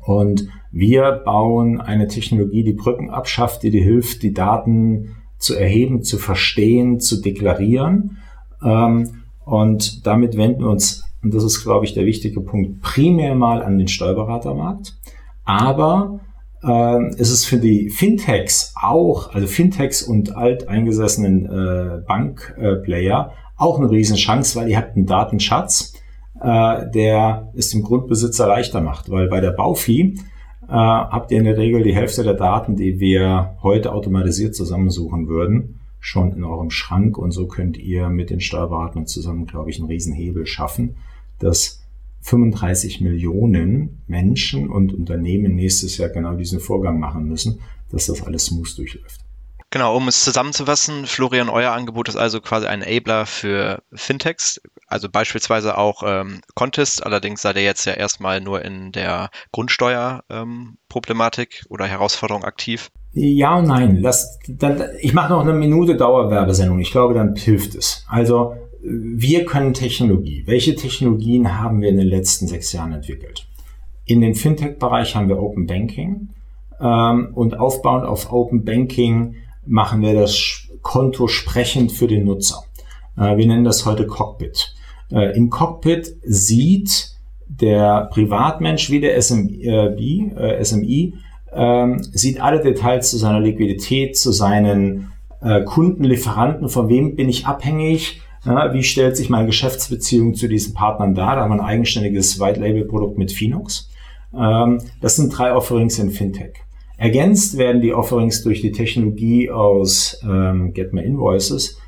Und 0.04 0.48
wir 0.70 1.12
bauen 1.24 1.80
eine 1.80 2.08
Technologie, 2.08 2.62
die 2.62 2.72
Brücken 2.72 3.10
abschafft, 3.10 3.62
die 3.62 3.70
dir 3.70 3.82
hilft, 3.82 4.22
die 4.22 4.32
Daten 4.32 5.16
zu 5.38 5.54
erheben, 5.54 6.02
zu 6.02 6.18
verstehen, 6.18 7.00
zu 7.00 7.20
deklarieren. 7.20 8.18
Ähm, 8.62 9.22
und 9.44 10.06
damit 10.06 10.36
wenden 10.36 10.60
wir 10.60 10.70
uns, 10.70 11.04
und 11.22 11.34
das 11.34 11.42
ist, 11.42 11.62
glaube 11.62 11.84
ich, 11.84 11.94
der 11.94 12.06
wichtige 12.06 12.40
Punkt, 12.40 12.82
primär 12.82 13.34
mal 13.34 13.62
an 13.62 13.78
den 13.78 13.88
Steuerberatermarkt. 13.88 14.96
Aber 15.44 16.20
äh, 16.62 17.14
ist 17.16 17.30
es 17.30 17.44
für 17.44 17.56
die 17.56 17.90
Fintechs 17.90 18.74
auch, 18.80 19.34
also 19.34 19.46
Fintechs 19.46 20.02
und 20.02 20.36
alteingesessenen 20.36 21.46
äh, 21.46 22.02
Bankplayer, 22.06 23.32
äh, 23.32 23.60
auch 23.60 23.78
eine 23.78 23.90
Riesenchance, 23.90 24.58
weil 24.58 24.68
ihr 24.68 24.76
habt 24.76 24.96
einen 24.96 25.06
Datenschatz, 25.06 25.94
äh, 26.40 26.90
der 26.90 27.52
es 27.54 27.70
dem 27.70 27.82
Grundbesitzer 27.82 28.46
leichter 28.46 28.80
macht. 28.80 29.10
Weil 29.10 29.28
bei 29.28 29.40
der 29.40 29.52
Baufi 29.52 30.18
äh, 30.62 30.66
habt 30.68 31.30
ihr 31.30 31.38
in 31.38 31.44
der 31.44 31.56
Regel 31.56 31.82
die 31.82 31.94
Hälfte 31.94 32.22
der 32.22 32.34
Daten, 32.34 32.76
die 32.76 33.00
wir 33.00 33.56
heute 33.62 33.92
automatisiert 33.92 34.54
zusammensuchen 34.54 35.28
würden, 35.28 35.80
schon 36.00 36.32
in 36.32 36.44
eurem 36.44 36.70
Schrank 36.70 37.18
und 37.18 37.30
so 37.30 37.46
könnt 37.46 37.76
ihr 37.76 38.08
mit 38.08 38.30
den 38.30 38.40
Steuerberatern 38.40 39.06
zusammen, 39.06 39.46
glaube 39.46 39.70
ich, 39.70 39.78
einen 39.78 39.88
Riesenhebel 39.88 40.46
schaffen, 40.46 40.96
dass 41.38 41.82
35 42.22 43.00
Millionen 43.00 44.02
Menschen 44.06 44.68
und 44.68 44.94
Unternehmen 44.94 45.54
nächstes 45.54 45.96
Jahr 45.98 46.10
genau 46.10 46.34
diesen 46.34 46.60
Vorgang 46.60 46.98
machen 46.98 47.28
müssen, 47.28 47.60
dass 47.90 48.06
das 48.06 48.22
alles 48.22 48.46
smooth 48.46 48.76
durchläuft. 48.76 49.20
Genau, 49.72 49.96
um 49.96 50.08
es 50.08 50.24
zusammenzufassen, 50.24 51.06
Florian, 51.06 51.48
euer 51.48 51.70
Angebot 51.70 52.08
ist 52.08 52.16
also 52.16 52.40
quasi 52.40 52.66
ein 52.66 52.82
Enabler 52.82 53.24
für 53.24 53.80
Fintechs, 53.92 54.60
also 54.88 55.08
beispielsweise 55.08 55.78
auch 55.78 56.02
ähm, 56.04 56.40
Contest, 56.56 57.06
allerdings 57.06 57.42
seid 57.42 57.54
ihr 57.54 57.62
jetzt 57.62 57.84
ja 57.84 57.92
erstmal 57.92 58.40
nur 58.40 58.64
in 58.64 58.90
der 58.90 59.30
Grundsteuerproblematik 59.52 61.60
ähm, 61.60 61.66
oder 61.70 61.86
Herausforderung 61.86 62.42
aktiv. 62.42 62.90
Ja 63.12 63.58
und 63.58 63.68
nein. 63.68 63.98
Lass, 64.00 64.40
dann, 64.48 64.82
ich 65.00 65.14
mache 65.14 65.32
noch 65.32 65.42
eine 65.42 65.52
Minute 65.52 65.94
Dauerwerbesendung. 65.96 66.80
Ich 66.80 66.90
glaube, 66.90 67.14
dann 67.14 67.36
hilft 67.36 67.76
es. 67.76 68.04
Also 68.08 68.56
wir 68.82 69.44
können 69.44 69.74
Technologie. 69.74 70.42
Welche 70.46 70.74
Technologien 70.74 71.60
haben 71.60 71.80
wir 71.80 71.90
in 71.90 71.98
den 71.98 72.08
letzten 72.08 72.48
sechs 72.48 72.72
Jahren 72.72 72.92
entwickelt? 72.92 73.46
In 74.04 74.20
den 74.20 74.34
Fintech-Bereich 74.34 75.14
haben 75.14 75.28
wir 75.28 75.38
Open 75.38 75.66
Banking 75.66 76.30
ähm, 76.80 77.28
und 77.34 77.56
aufbauend 77.58 78.04
auf 78.04 78.32
Open 78.32 78.64
Banking 78.64 79.36
machen 79.70 80.02
wir 80.02 80.14
das 80.14 80.68
Konto 80.82 81.28
sprechend 81.28 81.92
für 81.92 82.08
den 82.08 82.24
Nutzer. 82.24 82.64
Äh, 83.16 83.36
wir 83.36 83.46
nennen 83.46 83.64
das 83.64 83.86
heute 83.86 84.06
Cockpit. 84.06 84.74
Äh, 85.12 85.36
Im 85.36 85.48
Cockpit 85.48 86.16
sieht 86.22 87.12
der 87.46 88.08
Privatmensch 88.12 88.90
wie 88.90 89.00
der 89.00 89.16
SMB, 89.16 89.56
äh, 90.36 90.64
SMI, 90.64 91.14
äh, 91.52 91.86
sieht 92.00 92.40
alle 92.40 92.60
Details 92.60 93.10
zu 93.10 93.16
seiner 93.16 93.40
Liquidität, 93.40 94.16
zu 94.16 94.32
seinen 94.32 95.12
Kunden, 95.64 96.04
Lieferanten, 96.04 96.68
von 96.68 96.90
wem 96.90 97.16
bin 97.16 97.30
ich 97.30 97.46
abhängig, 97.46 98.20
wie 98.44 98.82
stellt 98.82 99.16
sich 99.16 99.30
meine 99.30 99.46
Geschäftsbeziehung 99.46 100.34
zu 100.34 100.48
diesen 100.48 100.74
Partnern 100.74 101.14
dar? 101.14 101.36
Da 101.36 101.40
haben 101.40 101.50
wir 101.50 101.54
ein 101.54 101.66
eigenständiges 101.66 102.38
White-Label-Produkt 102.38 103.16
mit 103.16 103.32
Phoenix. 103.32 103.88
Ähm, 104.34 104.82
das 105.00 105.16
sind 105.16 105.30
drei 105.30 105.54
Offerings 105.54 105.98
in 105.98 106.10
Fintech. 106.10 106.56
Ergänzt 107.00 107.56
werden 107.56 107.80
die 107.80 107.94
Offerings 107.94 108.42
durch 108.42 108.60
die 108.60 108.72
Technologie 108.72 109.50
aus 109.50 110.20
ähm, 110.22 110.74
Get 110.74 110.92
My 110.92 111.02
Invoices 111.02 111.78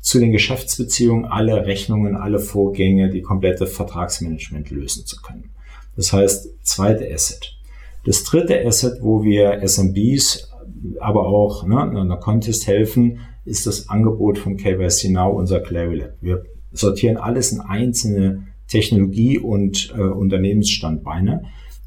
zu 0.00 0.18
den 0.18 0.32
Geschäftsbeziehungen 0.32 1.24
alle 1.24 1.66
Rechnungen, 1.66 2.16
alle 2.16 2.40
Vorgänge, 2.40 3.08
die 3.10 3.22
komplette 3.22 3.68
Vertragsmanagement 3.68 4.72
lösen 4.72 5.06
zu 5.06 5.22
können. 5.22 5.50
Das 5.94 6.12
heißt, 6.12 6.48
zweite 6.62 7.08
Asset. 7.14 7.56
Das 8.04 8.24
dritte 8.24 8.66
Asset, 8.66 8.98
wo 9.02 9.22
wir 9.22 9.62
SMBs, 9.62 10.50
aber 10.98 11.28
auch 11.28 11.64
ne, 11.64 11.82
einer 11.82 12.16
Contest 12.16 12.66
helfen, 12.66 13.20
ist 13.44 13.68
das 13.68 13.88
Angebot 13.88 14.36
von 14.36 14.56
KYC 14.56 15.10
Now, 15.10 15.30
unser 15.30 15.60
Clary 15.60 15.94
Lab. 15.94 16.14
Wir 16.20 16.42
sortieren 16.72 17.18
alles 17.18 17.52
in 17.52 17.60
einzelne 17.60 18.48
Technologie- 18.66 19.38
und 19.38 19.94
äh, 19.96 20.00
Unternehmensstandbeine 20.00 21.44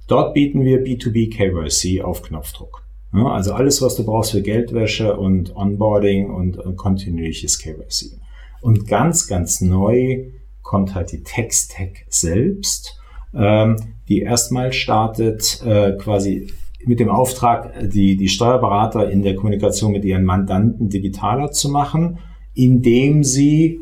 Dort 0.10 0.34
bieten 0.34 0.66
wir 0.66 0.84
B2B 0.84 1.30
KYC 1.32 2.02
auf 2.04 2.24
Knopfdruck. 2.24 2.84
Ja, 3.14 3.28
also 3.28 3.54
alles, 3.54 3.80
was 3.84 3.96
du 3.96 4.04
brauchst 4.04 4.32
für 4.32 4.42
Geldwäsche 4.42 5.16
und 5.16 5.56
Onboarding 5.56 6.32
und, 6.32 6.58
und 6.58 6.76
kontinuierliches 6.78 7.60
KYC. 7.60 8.20
Und 8.62 8.88
ganz, 8.88 9.28
ganz 9.28 9.62
neu 9.62 10.32
kommt 10.64 10.96
halt 10.96 11.12
die 11.12 11.22
Text-Tech 11.22 12.08
selbst, 12.10 13.00
ähm, 13.36 13.76
die 14.08 14.22
erstmal 14.22 14.74
startet 14.74 15.64
äh, 15.64 15.92
quasi 15.98 16.52
mit 16.86 17.00
dem 17.00 17.10
Auftrag, 17.10 17.90
die, 17.90 18.18
die 18.18 18.30
Steuerberater 18.30 19.12
in 19.12 19.22
der 19.22 19.36
Kommunikation 19.36 19.92
mit 19.92 20.06
ihren 20.06 20.24
Mandanten 20.24 20.90
digitaler 20.90 21.52
zu 21.52 21.70
machen, 21.70 22.18
indem 22.56 23.24
sie 23.24 23.80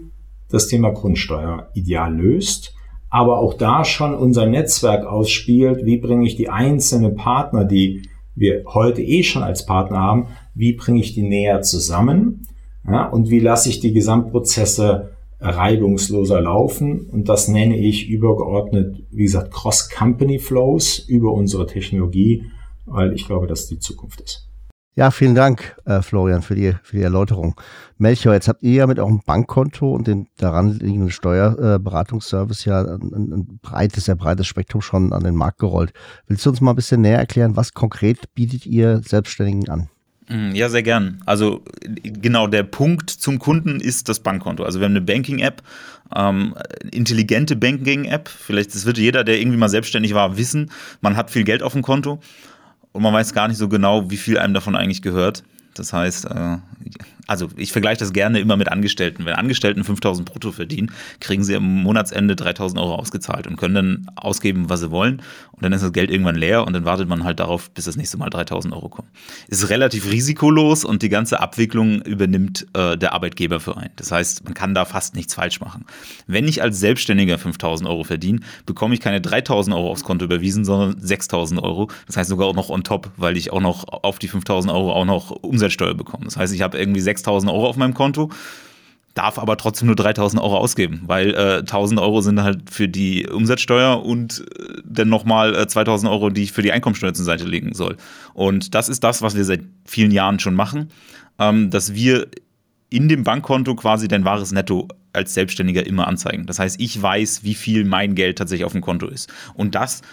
das 0.49 0.67
Thema 0.67 0.91
Grundsteuer 0.91 1.69
ideal 1.73 2.13
löst 2.13 2.76
aber 3.09 3.39
auch 3.39 3.53
da 3.53 3.85
schon 3.85 4.13
unser 4.13 4.45
Netzwerk 4.45 5.05
ausspielt, 5.05 5.85
wie 5.85 5.97
bringe 5.97 6.25
ich 6.25 6.35
die 6.35 6.49
einzelnen 6.49 7.15
Partner, 7.15 7.65
die 7.65 8.03
wir 8.35 8.63
heute 8.67 9.01
eh 9.01 9.23
schon 9.23 9.43
als 9.43 9.65
Partner 9.65 9.99
haben, 9.99 10.27
wie 10.53 10.73
bringe 10.73 10.99
ich 10.99 11.13
die 11.13 11.23
näher 11.23 11.61
zusammen 11.61 12.47
ja, 12.85 13.07
und 13.07 13.29
wie 13.29 13.39
lasse 13.39 13.69
ich 13.69 13.79
die 13.79 13.93
Gesamtprozesse 13.93 15.11
reibungsloser 15.39 16.41
laufen. 16.41 17.01
Und 17.09 17.29
das 17.29 17.47
nenne 17.47 17.77
ich 17.77 18.09
übergeordnet, 18.09 19.03
wie 19.11 19.23
gesagt, 19.23 19.53
Cross-Company-Flows 19.53 20.99
über 20.99 21.31
unsere 21.31 21.67
Technologie, 21.67 22.45
weil 22.85 23.13
ich 23.13 23.25
glaube, 23.25 23.47
dass 23.47 23.67
die 23.67 23.79
Zukunft 23.79 24.21
ist. 24.21 24.46
Ja, 24.97 25.11
vielen 25.11 25.35
Dank, 25.35 25.75
äh, 25.85 26.01
Florian, 26.01 26.41
für 26.41 26.55
die, 26.55 26.73
für 26.81 26.97
die 26.97 27.03
Erläuterung. 27.03 27.53
Melchior, 27.99 28.33
jetzt 28.33 28.47
habt 28.47 28.63
ihr 28.63 28.73
ja 28.73 28.87
mit 28.87 28.97
eurem 28.97 29.21
Bankkonto 29.23 29.91
und 29.91 30.07
dem 30.07 30.25
daran 30.37 30.71
liegenden 30.71 31.11
Steuerberatungsservice 31.11 32.65
äh, 32.65 32.69
ja 32.71 32.81
ein, 32.81 33.31
ein, 33.31 33.59
breites, 33.61 34.05
sehr 34.05 34.15
breites 34.15 34.47
Spektrum 34.47 34.81
schon 34.81 35.13
an 35.13 35.23
den 35.23 35.35
Markt 35.35 35.59
gerollt. 35.59 35.93
Willst 36.25 36.43
du 36.47 36.49
uns 36.49 36.61
mal 36.61 36.71
ein 36.71 36.75
bisschen 36.75 37.01
näher 37.01 37.19
erklären, 37.19 37.55
was 37.55 37.75
konkret 37.75 38.33
bietet 38.33 38.65
ihr 38.65 39.03
Selbstständigen 39.05 39.69
an? 39.69 39.89
Mm, 40.29 40.55
ja, 40.55 40.67
sehr 40.67 40.81
gern. 40.81 41.21
Also 41.27 41.63
genau 42.01 42.47
der 42.47 42.63
Punkt 42.63 43.11
zum 43.11 43.37
Kunden 43.37 43.79
ist 43.79 44.09
das 44.09 44.21
Bankkonto. 44.21 44.63
Also 44.63 44.79
wir 44.79 44.85
haben 44.85 44.93
eine 44.93 45.01
Banking-App, 45.01 45.61
ähm, 46.15 46.55
intelligente 46.89 47.55
Banking-App. 47.55 48.27
Vielleicht 48.27 48.73
das 48.73 48.87
wird 48.87 48.97
jeder, 48.97 49.23
der 49.23 49.39
irgendwie 49.39 49.59
mal 49.59 49.69
selbstständig 49.69 50.15
war, 50.15 50.37
wissen. 50.37 50.71
Man 51.01 51.15
hat 51.15 51.29
viel 51.29 51.43
Geld 51.43 51.61
auf 51.61 51.73
dem 51.73 51.83
Konto 51.83 52.19
und 52.91 53.01
man 53.03 53.13
weiß 53.13 53.33
gar 53.33 53.47
nicht 53.47 53.57
so 53.57 53.69
genau, 53.69 54.09
wie 54.09 54.17
viel 54.17 54.37
einem 54.37 54.53
davon 54.53 54.75
eigentlich 54.75 55.01
gehört. 55.01 55.43
Das 55.79 55.93
heißt, 55.93 56.25
äh, 56.25 56.57
also 57.27 57.49
ich 57.57 57.73
vergleiche 57.73 57.99
das 57.99 58.13
gerne 58.13 58.39
immer 58.39 58.55
mit 58.55 58.71
Angestellten. 58.71 59.25
Wenn 59.25 59.33
Angestellten 59.33 59.83
5000 59.83 60.29
brutto 60.29 60.51
verdienen, 60.51 60.91
kriegen 61.19 61.43
sie 61.43 61.55
am 61.55 61.83
Monatsende 61.83 62.35
3000 62.35 62.79
Euro 62.79 62.95
ausgezahlt 62.95 63.47
und 63.47 63.57
können 63.57 63.75
dann 63.75 64.11
ausgeben, 64.15 64.69
was 64.69 64.79
sie 64.79 64.91
wollen. 64.91 65.21
Und 65.51 65.63
dann 65.63 65.73
ist 65.73 65.81
das 65.81 65.91
Geld 65.91 66.09
irgendwann 66.09 66.35
leer 66.35 66.65
und 66.65 66.73
dann 66.73 66.85
wartet 66.85 67.09
man 67.09 67.23
halt 67.23 67.39
darauf, 67.39 67.69
bis 67.71 67.85
das 67.85 67.97
nächste 67.97 68.17
Mal 68.17 68.29
3000 68.29 68.73
Euro 68.73 68.89
kommen. 68.89 69.09
Ist 69.47 69.69
relativ 69.69 70.09
risikolos 70.09 70.85
und 70.85 71.01
die 71.01 71.09
ganze 71.09 71.39
Abwicklung 71.39 72.01
übernimmt 72.03 72.65
äh, 72.73 72.95
der 72.95 73.13
Arbeitgeber 73.13 73.59
für 73.59 73.75
einen. 73.75 73.91
Das 73.97 74.11
heißt, 74.11 74.45
man 74.45 74.53
kann 74.53 74.73
da 74.73 74.85
fast 74.85 75.15
nichts 75.15 75.33
falsch 75.33 75.59
machen. 75.59 75.85
Wenn 76.27 76.47
ich 76.47 76.61
als 76.61 76.79
Selbstständiger 76.79 77.37
5000 77.37 77.89
Euro 77.89 78.03
verdiene, 78.03 78.39
bekomme 78.65 78.93
ich 78.93 79.01
keine 79.01 79.19
3000 79.19 79.75
Euro 79.75 79.91
aufs 79.91 80.03
Konto 80.03 80.25
überwiesen, 80.25 80.63
sondern 80.63 80.95
6000 80.99 81.61
Euro. 81.61 81.89
Das 82.05 82.15
heißt 82.15 82.29
sogar 82.29 82.47
auch 82.47 82.55
noch 82.55 82.69
on 82.69 82.83
top, 82.83 83.11
weil 83.17 83.35
ich 83.35 83.51
auch 83.51 83.61
noch 83.61 83.85
auf 83.87 84.19
die 84.19 84.27
5000 84.27 84.71
Euro 84.71 84.93
auch 84.93 85.05
noch 85.05 85.31
Umsatzsteuer 85.67 85.93
bekomme. 85.93 86.25
Das 86.25 86.37
heißt, 86.37 86.53
ich 86.53 86.61
habe 86.61 86.77
irgendwie 86.77 87.01
6000 87.01 87.51
Euro 87.51 87.67
auf 87.67 87.77
meinem 87.77 87.93
Konto, 87.93 88.29
darf 89.13 89.39
aber 89.39 89.57
trotzdem 89.57 89.87
nur 89.87 89.95
3000 89.95 90.41
Euro 90.41 90.57
ausgeben, 90.57 91.01
weil 91.05 91.33
äh, 91.33 91.59
1000 91.59 91.99
Euro 91.99 92.21
sind 92.21 92.41
halt 92.41 92.69
für 92.69 92.87
die 92.87 93.27
Umsatzsteuer 93.27 94.03
und 94.03 94.45
äh, 94.59 94.81
dann 94.85 95.09
nochmal 95.09 95.55
äh, 95.55 95.67
2000 95.67 96.11
Euro, 96.11 96.29
die 96.29 96.43
ich 96.43 96.51
für 96.51 96.61
die 96.61 96.71
Einkommensteuer 96.71 97.13
zur 97.13 97.25
Seite 97.25 97.45
legen 97.45 97.73
soll. 97.73 97.97
Und 98.33 98.75
das 98.75 98.89
ist 98.89 99.03
das, 99.03 99.21
was 99.21 99.35
wir 99.35 99.43
seit 99.43 99.61
vielen 99.85 100.11
Jahren 100.11 100.39
schon 100.39 100.53
machen, 100.53 100.89
ähm, 101.39 101.69
dass 101.69 101.93
wir 101.93 102.27
in 102.89 103.09
dem 103.09 103.23
Bankkonto 103.23 103.75
quasi 103.75 104.07
dein 104.07 104.23
wahres 104.23 104.51
Netto 104.51 104.87
als 105.13 105.33
Selbstständiger 105.33 105.85
immer 105.85 106.07
anzeigen. 106.07 106.45
Das 106.45 106.59
heißt, 106.59 106.79
ich 106.79 107.01
weiß, 107.01 107.43
wie 107.43 107.55
viel 107.55 107.83
mein 107.83 108.15
Geld 108.15 108.37
tatsächlich 108.37 108.65
auf 108.65 108.71
dem 108.71 108.81
Konto 108.81 109.07
ist. 109.07 109.33
Und 109.55 109.75
das 109.75 110.03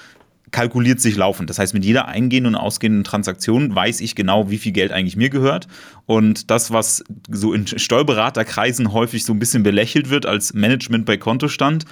kalkuliert 0.54 1.00
sich 1.00 1.16
laufend. 1.16 1.50
Das 1.50 1.58
heißt, 1.58 1.75
mit 1.75 1.84
jeder 1.84 2.06
eingehenden 2.06 2.54
und 2.54 2.61
ausgehenden 2.61 3.02
Transaktion 3.02 3.75
weiß 3.75 4.00
ich 4.00 4.14
genau, 4.14 4.50
wie 4.50 4.58
viel 4.58 4.70
Geld 4.70 4.92
eigentlich 4.92 5.16
mir 5.16 5.28
gehört. 5.28 5.66
Und 6.06 6.49
das, 6.49 6.70
was 6.70 7.02
so 7.28 7.52
in 7.52 7.66
Steuerberaterkreisen 7.66 8.92
häufig 8.92 9.25
so 9.25 9.32
ein 9.32 9.40
bisschen 9.40 9.64
belächelt 9.64 10.11
wird 10.11 10.26
als 10.26 10.54
Management 10.54 11.06
bei 11.06 11.16
Kontostand, 11.16 11.87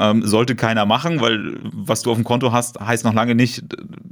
ähm, 0.00 0.26
sollte 0.26 0.56
keiner 0.56 0.84
machen, 0.84 1.20
weil 1.20 1.58
was 1.62 2.02
du 2.02 2.10
auf 2.10 2.16
dem 2.16 2.24
Konto 2.24 2.50
hast, 2.50 2.80
heißt 2.80 3.04
noch 3.04 3.14
lange 3.14 3.36
nicht, 3.36 3.62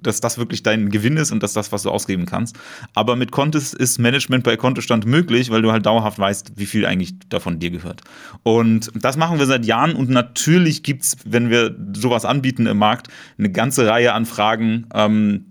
dass 0.00 0.20
das 0.20 0.38
wirklich 0.38 0.62
dein 0.62 0.90
Gewinn 0.90 1.16
ist 1.16 1.32
und 1.32 1.42
dass 1.42 1.52
das, 1.52 1.72
was 1.72 1.82
du 1.82 1.90
ausgeben 1.90 2.26
kannst. 2.26 2.56
Aber 2.94 3.16
mit 3.16 3.32
Kontos 3.32 3.74
ist 3.74 3.98
Management 3.98 4.44
bei 4.44 4.56
Kontostand 4.56 5.04
möglich, 5.04 5.50
weil 5.50 5.62
du 5.62 5.72
halt 5.72 5.84
dauerhaft 5.84 6.20
weißt, 6.20 6.52
wie 6.54 6.66
viel 6.66 6.86
eigentlich 6.86 7.14
davon 7.28 7.58
dir 7.58 7.70
gehört. 7.70 8.02
Und 8.44 8.92
das 8.94 9.16
machen 9.16 9.40
wir 9.40 9.46
seit 9.46 9.66
Jahren 9.66 9.96
und 9.96 10.10
natürlich 10.10 10.84
gibt 10.84 11.02
es, 11.02 11.16
wenn 11.24 11.50
wir 11.50 11.74
sowas 11.94 12.24
anbieten 12.24 12.66
im 12.66 12.78
Markt, 12.78 13.08
eine 13.36 13.50
ganze 13.50 13.86
Reihe 13.86 13.95
an 14.04 14.26
Fragen, 14.26 14.86
ähm, 14.94 15.46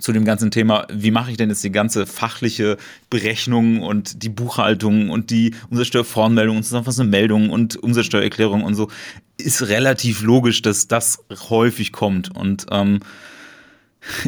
zu 0.00 0.12
dem 0.12 0.24
ganzen 0.24 0.50
Thema, 0.50 0.86
wie 0.92 1.10
mache 1.10 1.30
ich 1.30 1.36
denn 1.36 1.50
jetzt 1.50 1.62
die 1.62 1.72
ganze 1.72 2.06
fachliche 2.06 2.76
Berechnung 3.10 3.82
und 3.82 4.22
die 4.22 4.28
Buchhaltung 4.28 5.10
und 5.10 5.30
die 5.30 5.54
Umsatzsteuervoranmeldung 5.70 6.56
und 6.56 6.62
zusammenfassende 6.62 7.10
Meldung 7.10 7.50
und 7.50 7.76
Umsatzsteuererklärung 7.76 8.64
und 8.64 8.74
so, 8.74 8.88
ist 9.36 9.68
relativ 9.68 10.22
logisch, 10.22 10.62
dass 10.62 10.88
das 10.88 11.24
häufig 11.50 11.92
kommt. 11.92 12.34
Und 12.34 12.66
ähm, 12.70 13.00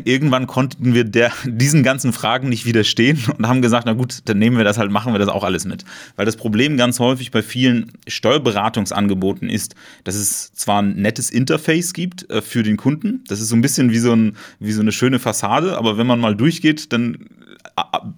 irgendwann 0.05 0.47
konnten 0.47 0.95
wir 0.95 1.05
der, 1.05 1.33
diesen 1.45 1.83
ganzen 1.83 2.13
Fragen 2.13 2.49
nicht 2.49 2.67
widerstehen 2.67 3.19
und 3.39 3.47
haben 3.47 3.63
gesagt, 3.63 3.87
na 3.87 3.95
gut, 3.95 4.21
dann 4.27 4.39
nehmen 4.39 4.57
wir 4.57 4.65
das 4.65 4.79
halt, 4.79 4.91
machen 4.91 5.13
wir 5.13 5.19
das 5.19 5.29
auch 5.29 5.45
alles 5.45 5.65
mit. 5.65 5.85
Weil 6.17 6.27
das 6.27 6.37
Problem 6.37 6.77
ganz 6.77 6.99
häufig 6.99 7.31
bei 7.31 7.43
vielen 7.43 7.93
Steuerberatungsangeboten 8.07 9.49
ist, 9.49 9.75
dass 10.05 10.15
es 10.15 10.53
zwar 10.53 10.83
ein 10.83 10.97
nettes 10.97 11.31
Interface 11.31 11.93
gibt 11.93 12.29
äh, 12.31 12.43
für 12.43 12.63
den 12.63 12.77
Kunden, 12.77 13.25
das 13.29 13.41
ist 13.41 13.49
so 13.49 13.57
ein 13.57 13.63
bisschen 13.63 13.91
wie 13.91 13.99
so, 13.99 14.13
ein, 14.13 14.37
wie 14.59 14.73
so 14.73 14.81
eine 14.81 14.93
schöne 14.93 15.19
Fassade, 15.19 15.77
aber 15.79 15.99
wenn 15.99 16.07
man 16.07 16.21
mal 16.21 16.37
durchgeht, 16.37 16.93
dann 16.93 17.29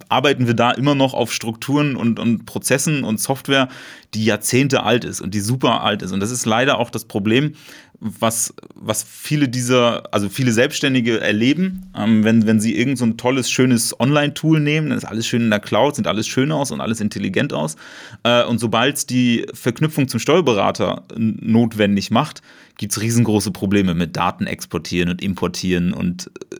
arbeiten 0.09 0.47
wir 0.47 0.53
da 0.53 0.71
immer 0.71 0.95
noch 0.95 1.13
auf 1.13 1.31
Strukturen 1.33 1.95
und, 1.95 2.19
und 2.19 2.45
Prozessen 2.45 3.03
und 3.03 3.19
Software, 3.19 3.69
die 4.13 4.25
Jahrzehnte 4.25 4.83
alt 4.83 5.05
ist 5.05 5.21
und 5.21 5.33
die 5.33 5.39
super 5.39 5.81
alt 5.81 6.01
ist. 6.01 6.11
Und 6.11 6.19
das 6.19 6.31
ist 6.31 6.45
leider 6.45 6.79
auch 6.79 6.89
das 6.89 7.05
Problem, 7.05 7.53
was, 7.99 8.53
was 8.73 9.03
viele 9.03 9.47
dieser, 9.49 10.13
also 10.13 10.29
viele 10.29 10.51
Selbstständige 10.51 11.19
erleben, 11.19 11.91
ähm, 11.95 12.23
wenn, 12.23 12.45
wenn 12.45 12.59
sie 12.59 12.77
irgend 12.77 12.97
so 12.97 13.05
ein 13.05 13.17
tolles, 13.17 13.49
schönes 13.49 13.99
Online-Tool 13.99 14.59
nehmen, 14.59 14.89
dann 14.89 14.97
ist 14.97 15.05
alles 15.05 15.27
schön 15.27 15.43
in 15.43 15.49
der 15.49 15.59
Cloud, 15.59 15.95
sieht 15.95 16.07
alles 16.07 16.27
schön 16.27 16.51
aus 16.51 16.71
und 16.71 16.81
alles 16.81 17.01
intelligent 17.01 17.53
aus. 17.53 17.75
Äh, 18.23 18.43
und 18.45 18.59
sobald 18.59 19.09
die 19.09 19.45
Verknüpfung 19.53 20.07
zum 20.07 20.19
Steuerberater 20.19 21.03
notwendig 21.15 22.11
macht, 22.11 22.41
gibt 22.77 22.91
es 22.91 23.01
riesengroße 23.01 23.51
Probleme 23.51 23.93
mit 23.93 24.15
Daten 24.15 24.47
exportieren 24.47 25.09
und 25.09 25.21
importieren. 25.21 25.93
Und 25.93 26.31
äh, 26.51 26.57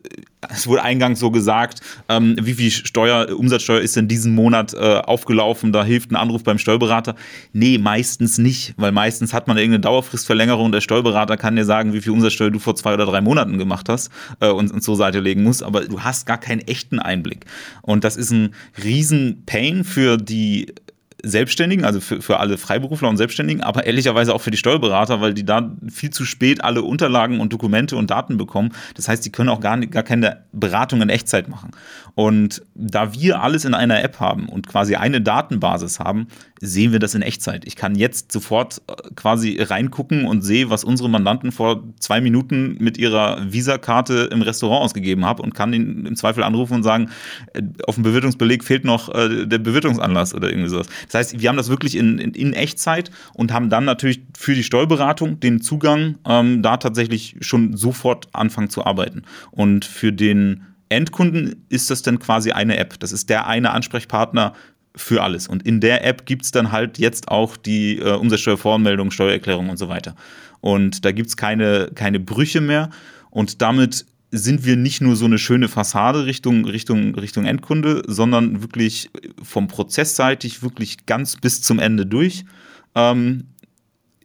es 0.49 0.67
wurde 0.67 0.83
eingangs 0.83 1.19
so 1.19 1.31
gesagt, 1.31 1.81
ähm, 2.09 2.35
wie 2.39 2.53
viel 2.53 2.71
Steuer, 2.71 3.37
Umsatzsteuer 3.37 3.81
ist 3.81 3.95
denn 3.95 4.07
diesen 4.07 4.35
Monat 4.35 4.73
äh, 4.73 4.77
aufgelaufen? 4.77 5.71
Da 5.71 5.83
hilft 5.83 6.11
ein 6.11 6.15
Anruf 6.15 6.43
beim 6.43 6.57
Steuerberater. 6.57 7.15
Nee, 7.53 7.77
meistens 7.77 8.37
nicht, 8.37 8.73
weil 8.77 8.91
meistens 8.91 9.33
hat 9.33 9.47
man 9.47 9.57
irgendeine 9.57 9.81
Dauerfristverlängerung. 9.81 10.71
Der 10.71 10.81
Steuerberater 10.81 11.24
kann 11.37 11.55
dir 11.55 11.65
sagen, 11.65 11.93
wie 11.93 12.01
viel 12.01 12.11
Umsatzsteuer 12.11 12.51
du 12.51 12.59
vor 12.59 12.75
zwei 12.75 12.93
oder 12.93 13.05
drei 13.05 13.21
Monaten 13.21 13.57
gemacht 13.57 13.89
hast 13.89 14.11
äh, 14.39 14.49
und, 14.49 14.71
und 14.71 14.81
zur 14.81 14.95
Seite 14.95 15.19
legen 15.19 15.43
musst, 15.43 15.63
aber 15.63 15.85
du 15.85 16.01
hast 16.01 16.25
gar 16.25 16.39
keinen 16.39 16.61
echten 16.61 16.99
Einblick. 16.99 17.45
Und 17.81 18.03
das 18.03 18.15
ist 18.15 18.31
ein 18.31 18.53
riesen 18.83 19.43
Pain 19.45 19.83
für 19.83 20.17
die 20.17 20.73
Selbstständigen, 21.25 21.85
also 21.85 21.99
für, 21.99 22.21
für 22.21 22.39
alle 22.39 22.57
Freiberufler 22.57 23.09
und 23.09 23.17
Selbstständigen, 23.17 23.63
aber 23.63 23.85
ehrlicherweise 23.85 24.33
auch 24.33 24.41
für 24.41 24.51
die 24.51 24.57
Steuerberater, 24.57 25.21
weil 25.21 25.33
die 25.33 25.45
da 25.45 25.75
viel 25.91 26.11
zu 26.11 26.23
spät 26.23 26.63
alle 26.63 26.83
Unterlagen 26.83 27.39
und 27.39 27.51
Dokumente 27.51 27.95
und 27.95 28.11
Daten 28.11 28.37
bekommen. 28.37 28.71
Das 28.93 29.07
heißt, 29.07 29.25
die 29.25 29.31
können 29.31 29.49
auch 29.49 29.59
gar, 29.59 29.77
gar 29.79 30.03
keine 30.03 30.43
Beratung 30.51 31.01
in 31.01 31.09
Echtzeit 31.09 31.49
machen. 31.49 31.71
Und 32.13 32.61
da 32.75 33.13
wir 33.13 33.41
alles 33.41 33.65
in 33.65 33.73
einer 33.73 34.03
App 34.03 34.19
haben 34.19 34.47
und 34.47 34.67
quasi 34.67 34.95
eine 34.95 35.19
Datenbasis 35.19 35.99
haben, 35.99 36.27
sehen 36.61 36.91
wir 36.91 36.99
das 36.99 37.15
in 37.15 37.21
Echtzeit. 37.21 37.65
Ich 37.65 37.75
kann 37.75 37.95
jetzt 37.95 38.31
sofort 38.31 38.81
äh, 38.87 38.93
quasi 39.15 39.61
reingucken 39.61 40.25
und 40.25 40.41
sehe, 40.41 40.69
was 40.69 40.83
unsere 40.83 41.09
Mandanten 41.09 41.51
vor 41.51 41.83
zwei 41.99 42.21
Minuten 42.21 42.77
mit 42.79 42.97
ihrer 42.97 43.51
Visa-Karte 43.51 44.29
im 44.31 44.41
Restaurant 44.41 44.83
ausgegeben 44.83 45.25
haben 45.25 45.41
und 45.41 45.53
kann 45.53 45.73
ihn 45.73 46.05
im 46.05 46.15
Zweifel 46.15 46.43
anrufen 46.43 46.75
und 46.75 46.83
sagen, 46.83 47.09
äh, 47.53 47.61
auf 47.85 47.95
dem 47.95 48.03
Bewirtungsbeleg 48.03 48.63
fehlt 48.63 48.85
noch 48.85 49.13
äh, 49.13 49.45
der 49.45 49.57
Bewirtungsanlass 49.57 50.33
oder 50.33 50.49
irgendwie 50.49 50.69
sowas. 50.69 50.87
Das 51.07 51.14
heißt, 51.15 51.39
wir 51.39 51.49
haben 51.49 51.57
das 51.57 51.69
wirklich 51.69 51.95
in, 51.95 52.19
in, 52.19 52.33
in 52.33 52.53
Echtzeit 52.53 53.11
und 53.33 53.51
haben 53.51 53.69
dann 53.69 53.85
natürlich 53.85 54.21
für 54.37 54.55
die 54.55 54.63
Steuerberatung 54.63 55.39
den 55.39 55.61
Zugang, 55.61 56.17
ähm, 56.27 56.61
da 56.61 56.77
tatsächlich 56.77 57.35
schon 57.41 57.75
sofort 57.75 58.27
anfangen 58.33 58.69
zu 58.69 58.85
arbeiten. 58.85 59.23
Und 59.51 59.85
für 59.85 60.13
den 60.13 60.63
Endkunden 60.89 61.65
ist 61.69 61.89
das 61.89 62.01
dann 62.01 62.19
quasi 62.19 62.51
eine 62.51 62.77
App. 62.77 62.99
Das 62.99 63.11
ist 63.11 63.29
der 63.29 63.47
eine 63.47 63.71
Ansprechpartner 63.71 64.53
für 64.95 65.23
alles. 65.23 65.47
Und 65.47 65.65
in 65.65 65.81
der 65.81 66.05
App 66.05 66.25
gibt 66.25 66.45
es 66.45 66.51
dann 66.51 66.71
halt 66.71 66.97
jetzt 66.97 67.27
auch 67.27 67.57
die 67.57 67.99
äh, 67.99 68.13
Umsatzsteuervoranmeldung, 68.13 69.11
Steuererklärung 69.11 69.69
und 69.69 69.77
so 69.77 69.89
weiter. 69.89 70.15
Und 70.61 71.05
da 71.05 71.11
gibt 71.11 71.29
es 71.29 71.37
keine, 71.37 71.91
keine 71.93 72.19
Brüche 72.19 72.61
mehr. 72.61 72.89
Und 73.29 73.61
damit 73.61 74.05
sind 74.37 74.65
wir 74.65 74.75
nicht 74.75 75.01
nur 75.01 75.15
so 75.15 75.25
eine 75.25 75.37
schöne 75.37 75.67
Fassade 75.67 76.25
Richtung, 76.25 76.65
Richtung, 76.65 77.15
Richtung 77.15 77.45
Endkunde, 77.45 78.03
sondern 78.07 78.61
wirklich 78.61 79.09
vom 79.41 79.67
Prozessseitig 79.67 80.63
wirklich 80.63 81.05
ganz 81.05 81.37
bis 81.37 81.61
zum 81.61 81.79
Ende 81.79 82.05
durch. 82.05 82.45
Ähm, 82.95 83.45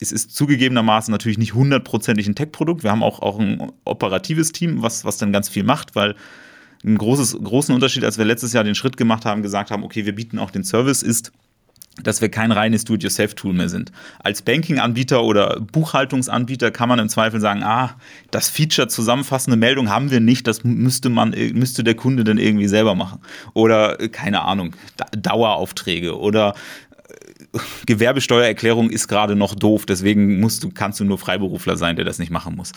es 0.00 0.12
ist 0.12 0.34
zugegebenermaßen 0.34 1.12
natürlich 1.12 1.38
nicht 1.38 1.54
hundertprozentig 1.54 2.26
ein 2.26 2.34
Tech-Produkt. 2.34 2.82
Wir 2.82 2.90
haben 2.90 3.02
auch, 3.02 3.20
auch 3.20 3.38
ein 3.38 3.70
operatives 3.84 4.52
Team, 4.52 4.82
was, 4.82 5.04
was 5.04 5.18
dann 5.18 5.32
ganz 5.32 5.48
viel 5.48 5.62
macht, 5.62 5.94
weil 5.94 6.16
ein 6.84 6.96
großes, 6.96 7.38
großen 7.42 7.74
Unterschied, 7.74 8.04
als 8.04 8.16
wir 8.16 8.24
letztes 8.24 8.52
Jahr 8.54 8.64
den 8.64 8.74
Schritt 8.74 8.96
gemacht 8.96 9.26
haben, 9.26 9.42
gesagt 9.42 9.70
haben, 9.70 9.84
okay, 9.84 10.06
wir 10.06 10.14
bieten 10.14 10.38
auch 10.38 10.50
den 10.50 10.64
Service, 10.64 11.02
ist, 11.02 11.32
dass 11.96 12.20
wir 12.20 12.28
kein 12.28 12.52
reines 12.52 12.84
Do-it-yourself-Tool 12.84 13.52
mehr 13.52 13.68
sind. 13.68 13.92
Als 14.20 14.42
Banking-Anbieter 14.42 15.22
oder 15.22 15.60
Buchhaltungsanbieter 15.60 16.70
kann 16.70 16.88
man 16.88 16.98
im 16.98 17.08
Zweifel 17.08 17.40
sagen, 17.40 17.62
ah, 17.62 17.96
das 18.30 18.48
Feature 18.48 18.88
zusammenfassende 18.88 19.56
Meldung 19.56 19.90
haben 19.90 20.10
wir 20.10 20.20
nicht, 20.20 20.46
das 20.46 20.64
müsste 20.64 21.08
man, 21.10 21.30
müsste 21.52 21.84
der 21.84 21.94
Kunde 21.94 22.24
dann 22.24 22.38
irgendwie 22.38 22.68
selber 22.68 22.94
machen. 22.94 23.20
Oder, 23.54 23.96
keine 24.08 24.42
Ahnung, 24.42 24.76
Daueraufträge 25.12 26.18
oder 26.18 26.54
Gewerbesteuererklärung 27.86 28.90
ist 28.90 29.08
gerade 29.08 29.34
noch 29.34 29.54
doof, 29.56 29.84
deswegen 29.84 30.38
musst 30.38 30.62
du, 30.62 30.70
kannst 30.70 31.00
du 31.00 31.04
nur 31.04 31.18
Freiberufler 31.18 31.76
sein, 31.76 31.96
der 31.96 32.04
das 32.04 32.20
nicht 32.20 32.30
machen 32.30 32.54
muss. 32.54 32.72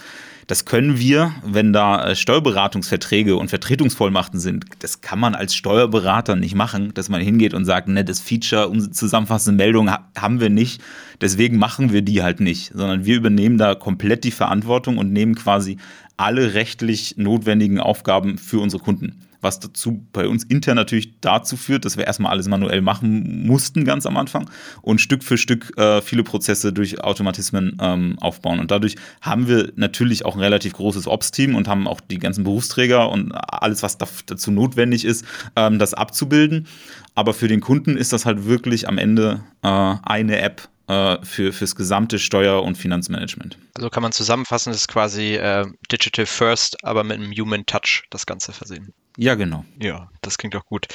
Das 0.48 0.66
können 0.66 0.98
wir, 0.98 1.34
wenn 1.46 1.74
da 1.74 2.08
äh, 2.08 2.16
Steuerberatungsverträge 2.16 3.36
und 3.36 3.50
Vertretungsvollmachten 3.50 4.40
sind, 4.40 4.66
das 4.80 5.02
kann 5.02 5.20
man 5.20 5.36
als 5.36 5.54
Steuerberater 5.54 6.36
nicht 6.36 6.56
machen, 6.56 6.92
dass 6.96 7.08
man 7.08 7.22
hingeht 7.22 7.54
und 7.54 7.66
sagt, 7.66 7.88
ne, 7.88 8.04
das 8.04 8.20
Feature, 8.20 8.68
unsere 8.70 8.92
zusammenfassende 8.92 9.64
Meldung 9.64 9.92
haben 9.92 10.40
wir 10.40 10.50
nicht, 10.50 10.82
deswegen 11.22 11.58
machen 11.58 11.94
wir 11.94 12.02
die 12.02 12.24
halt 12.24 12.40
nicht, 12.40 12.72
sondern 12.74 13.06
wir 13.06 13.16
übernehmen 13.16 13.60
da 13.60 13.76
komplett 13.76 14.24
die 14.24 14.32
Verantwortung 14.32 14.98
und 14.98 15.14
nehmen 15.14 15.36
quasi 15.36 15.78
alle 16.18 16.56
rechtlich 16.56 17.16
notwendigen 17.18 17.80
Aufgaben 17.80 18.38
für 18.40 18.60
unsere 18.60 18.82
Kunden 18.82 19.22
was 19.44 19.60
dazu 19.60 20.06
bei 20.14 20.28
uns 20.28 20.44
intern 20.44 20.76
natürlich 20.76 21.20
dazu 21.22 21.58
führt, 21.58 21.86
dass 21.86 21.98
wir 21.98 22.06
erstmal 22.06 22.32
alles 22.32 22.48
manuell 22.48 22.82
machen 22.82 23.46
mussten 23.46 23.86
ganz 23.86 24.06
am 24.06 24.18
Anfang 24.18 24.50
und 24.82 25.02
Stück 25.02 25.24
für 25.24 25.38
Stück 25.38 25.78
äh, 25.78 26.02
viele 26.02 26.24
Prozesse 26.24 26.74
durch 26.74 27.04
Automatismen 27.04 27.78
ähm, 27.82 28.18
aufbauen. 28.20 28.60
Und 28.60 28.72
dadurch 28.72 28.96
haben 29.22 29.48
wir 29.48 29.72
natürlich 29.76 30.26
auch 30.26 30.36
ein 30.36 30.42
relativ 30.42 30.74
großes 30.74 31.08
Ops-Team 31.08 31.56
und 31.56 31.68
haben 31.68 31.88
auch 31.88 32.02
die 32.02 32.20
ganzen 32.20 32.44
Berufsträger 32.44 33.10
und 33.10 33.32
alles, 33.34 33.84
was 33.84 33.98
dazu 33.98 34.52
notwendig 34.52 35.06
ist, 35.06 35.26
ähm, 35.56 35.80
das 35.80 35.94
abzubilden. 35.94 36.68
Aber 37.16 37.34
für 37.34 37.48
den 37.48 37.62
Kunden 37.62 37.98
ist 37.98 38.14
das 38.14 38.26
halt 38.26 38.46
wirklich 38.46 38.88
am 38.88 38.98
Ende 38.98 39.44
äh, 39.62 39.68
eine 39.68 40.40
App, 40.40 40.70
äh, 40.88 41.24
für 41.24 41.54
fürs 41.54 41.76
gesamte 41.76 42.20
Steuer- 42.20 42.62
und 42.62 42.78
Finanzmanagement. 42.78 43.58
Also 43.76 43.90
kann 43.90 44.04
man 44.04 44.12
zusammenfassen, 44.12 44.72
das 44.72 44.82
ist 44.82 44.88
quasi 44.90 45.36
äh, 45.36 45.66
Digital 45.90 46.26
First, 46.26 46.84
aber 46.84 47.06
mit 47.06 47.20
einem 47.20 47.32
Human 47.32 47.66
Touch 47.66 48.04
das 48.10 48.26
Ganze 48.26 48.52
versehen. 48.52 48.94
Ja, 49.16 49.36
genau. 49.36 49.64
Ja, 49.80 50.10
das 50.22 50.40
klingt 50.40 50.56
doch 50.56 50.66
gut. 50.66 50.88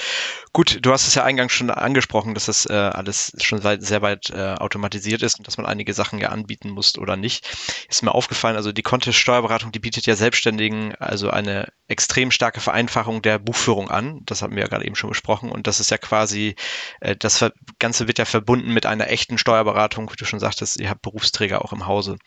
Gut, 0.52 0.78
du 0.83 0.90
hast 0.90 1.07
es 1.07 1.14
ja 1.14 1.22
eingangs 1.22 1.52
schon 1.52 1.70
angesprochen, 1.70 2.35
dass 2.35 2.46
das 2.46 2.66
äh, 2.66 2.72
alles 2.72 3.33
schon 3.40 3.62
weit, 3.62 3.83
sehr 3.83 4.02
weit 4.02 4.31
äh, 4.31 4.54
automatisiert 4.54 5.22
ist 5.22 5.38
und 5.38 5.46
dass 5.46 5.57
man 5.57 5.66
einige 5.66 5.94
Sachen 5.94 6.18
ja 6.18 6.31
anbieten 6.31 6.70
muss 6.70 6.98
oder 6.98 7.16
nicht. 7.16 7.46
Ist 7.88 8.02
mir 8.02 8.12
aufgefallen, 8.12 8.57
also 8.57 8.72
die 8.72 8.83
Contest-Steuerberatung, 8.83 9.70
die 9.70 9.78
bietet 9.78 10.07
ja 10.07 10.16
Selbstständigen 10.16 10.96
also 10.96 11.31
eine 11.31 11.68
extrem 11.87 12.33
starke 12.33 12.61
Vereinfachung 12.61 13.22
der 13.22 13.38
Buchführung 13.38 13.88
an. 13.88 14.22
Das 14.26 14.42
haben 14.42 14.57
wir 14.57 14.62
ja 14.62 14.68
gerade 14.68 14.85
eben 14.85 14.96
schon 14.96 15.11
besprochen. 15.11 15.52
Und 15.52 15.68
das 15.68 15.78
ist 15.78 15.92
ja 15.92 15.98
quasi, 15.98 16.57
äh, 17.00 17.14
das 17.14 17.44
Ganze 17.78 18.09
wird 18.09 18.18
ja 18.18 18.24
verbunden 18.24 18.74
mit 18.74 18.85
einer 18.85 19.09
echten 19.09 19.38
Steuerberatung, 19.38 20.11
wie 20.11 20.16
du 20.16 20.24
schon 20.24 20.40
sagtest, 20.40 20.81
ihr 20.81 20.90
habt 20.90 21.02
Berufsträger 21.02 21.64
auch 21.64 21.72
im 21.72 21.87
Hause. 21.87 22.18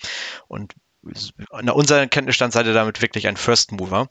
Und 0.48 0.74
nach 1.62 1.74
unserem 1.74 2.10
Kenntnisstand 2.10 2.54
seid 2.54 2.68
ihr 2.68 2.74
damit 2.74 3.02
wirklich 3.02 3.28
ein 3.28 3.38
First 3.38 3.72
Mover. 3.72 4.08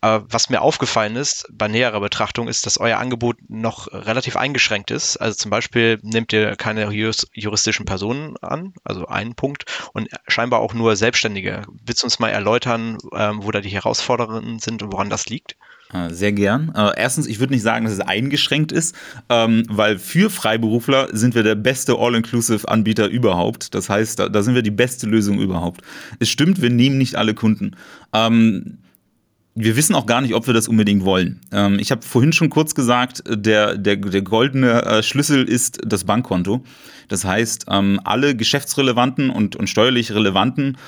Aber 0.00 0.24
was 0.28 0.50
mir 0.50 0.60
aufgefallen 0.60 1.16
ist 1.16 1.46
bei 1.52 1.68
näherer 1.68 2.00
Betrachtung 2.00 2.48
ist, 2.48 2.66
dass 2.66 2.78
euer 2.78 2.98
Angebot 2.98 3.36
noch 3.48 3.86
relativ 3.92 4.36
eingeschränkt 4.36 4.90
ist. 4.90 5.16
Also 5.16 5.36
zum 5.36 5.50
Beispiel 5.50 6.00
nehmt 6.02 6.32
ihr 6.32 6.56
keine 6.56 6.90
juristischen 6.90 7.86
Personen 7.86 8.36
an, 8.38 8.74
also 8.82 9.06
einen 9.06 9.34
Punkt, 9.34 9.64
und 9.92 10.08
scheinbar 10.26 10.60
auch 10.60 10.74
nur 10.74 10.96
Selbstständige. 10.96 11.62
Willst 11.84 12.02
du 12.02 12.06
uns 12.06 12.18
mal 12.18 12.30
erläutern, 12.30 12.98
ähm, 13.14 13.44
wo 13.44 13.50
da 13.50 13.60
die 13.60 13.70
Herausforderungen 13.70 14.58
sind 14.58 14.82
und 14.82 14.92
woran 14.92 15.10
das 15.10 15.26
liegt? 15.26 15.56
Äh, 15.92 16.10
sehr 16.10 16.32
gern. 16.32 16.72
Äh, 16.74 16.92
erstens, 16.96 17.26
ich 17.26 17.38
würde 17.38 17.52
nicht 17.52 17.62
sagen, 17.62 17.84
dass 17.84 17.94
es 17.94 18.00
eingeschränkt 18.00 18.72
ist, 18.72 18.94
ähm, 19.28 19.64
weil 19.68 19.98
für 19.98 20.30
Freiberufler 20.30 21.08
sind 21.12 21.34
wir 21.34 21.42
der 21.42 21.54
beste 21.54 21.96
All-Inclusive-Anbieter 21.98 23.08
überhaupt. 23.08 23.74
Das 23.74 23.88
heißt, 23.88 24.18
da, 24.18 24.42
sind 24.42 24.54
wir 24.54 24.62
die 24.62 24.70
beste 24.70 25.06
Lösung 25.06 25.38
überhaupt. 25.38 25.82
Es 26.18 26.30
stimmt, 26.30 26.62
wir 26.62 26.70
nehmen 26.70 26.98
nicht 26.98 27.16
alle 27.16 27.34
Kunden. 27.34 27.76
Ähm, 28.12 28.78
wir 29.54 29.76
wissen 29.76 29.94
auch 29.94 30.06
gar 30.06 30.22
nicht, 30.22 30.34
ob 30.34 30.46
wir 30.46 30.54
das 30.54 30.66
unbedingt 30.66 31.04
wollen. 31.04 31.40
Ähm, 31.52 31.78
ich 31.78 31.90
habe 31.90 32.00
vorhin 32.00 32.32
schon 32.32 32.48
kurz 32.48 32.74
gesagt, 32.74 33.22
der, 33.28 33.76
der, 33.76 33.96
der 33.96 34.22
goldene 34.22 34.82
äh, 34.82 35.02
Schlüssel 35.02 35.44
ist 35.44 35.78
das 35.84 36.04
Bankkonto. 36.04 36.64
Das 37.08 37.26
heißt, 37.26 37.68
alle 37.68 38.34
geschäftsrelevanten 38.34 39.28
und, 39.28 39.54
und 39.56 39.68
steuerlich 39.68 40.12
relevanten 40.12 40.78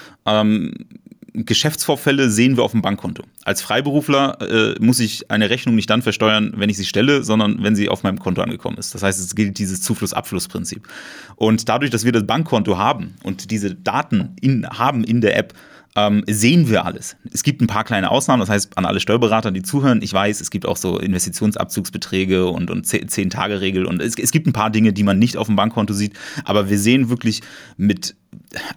Geschäftsvorfälle 1.34 2.30
sehen 2.30 2.56
wir 2.56 2.62
auf 2.62 2.70
dem 2.70 2.82
Bankkonto. 2.82 3.24
Als 3.44 3.60
Freiberufler 3.60 4.38
äh, 4.40 4.74
muss 4.78 5.00
ich 5.00 5.30
eine 5.32 5.50
Rechnung 5.50 5.74
nicht 5.74 5.90
dann 5.90 6.00
versteuern, 6.00 6.52
wenn 6.56 6.70
ich 6.70 6.76
sie 6.76 6.84
stelle, 6.84 7.24
sondern 7.24 7.62
wenn 7.62 7.74
sie 7.74 7.88
auf 7.88 8.04
meinem 8.04 8.20
Konto 8.20 8.40
angekommen 8.40 8.78
ist. 8.78 8.94
Das 8.94 9.02
heißt, 9.02 9.18
es 9.18 9.34
gilt 9.34 9.58
dieses 9.58 9.80
Zufluss-Abfluss-Prinzip. 9.82 10.86
Und 11.34 11.68
dadurch, 11.68 11.90
dass 11.90 12.04
wir 12.04 12.12
das 12.12 12.24
Bankkonto 12.24 12.78
haben 12.78 13.14
und 13.24 13.50
diese 13.50 13.74
Daten 13.74 14.36
in, 14.40 14.64
haben 14.68 15.02
in 15.02 15.20
der 15.20 15.36
App, 15.36 15.54
ähm, 15.96 16.24
sehen 16.28 16.68
wir 16.68 16.84
alles. 16.84 17.16
Es 17.32 17.42
gibt 17.42 17.60
ein 17.60 17.66
paar 17.66 17.84
kleine 17.84 18.10
Ausnahmen, 18.10 18.40
das 18.40 18.48
heißt 18.48 18.76
an 18.76 18.84
alle 18.84 19.00
Steuerberater, 19.00 19.50
die 19.52 19.62
zuhören, 19.62 20.02
ich 20.02 20.12
weiß, 20.12 20.40
es 20.40 20.50
gibt 20.50 20.66
auch 20.66 20.76
so 20.76 20.98
Investitionsabzugsbeträge 20.98 22.46
und, 22.46 22.70
und 22.70 22.86
10-Tage-Regel 22.86 23.86
und 23.86 24.02
es, 24.02 24.18
es 24.18 24.32
gibt 24.32 24.46
ein 24.46 24.52
paar 24.52 24.70
Dinge, 24.70 24.92
die 24.92 25.04
man 25.04 25.18
nicht 25.18 25.36
auf 25.36 25.46
dem 25.46 25.56
Bankkonto 25.56 25.94
sieht, 25.94 26.14
aber 26.44 26.68
wir 26.68 26.78
sehen 26.78 27.10
wirklich 27.10 27.42
mit 27.76 28.16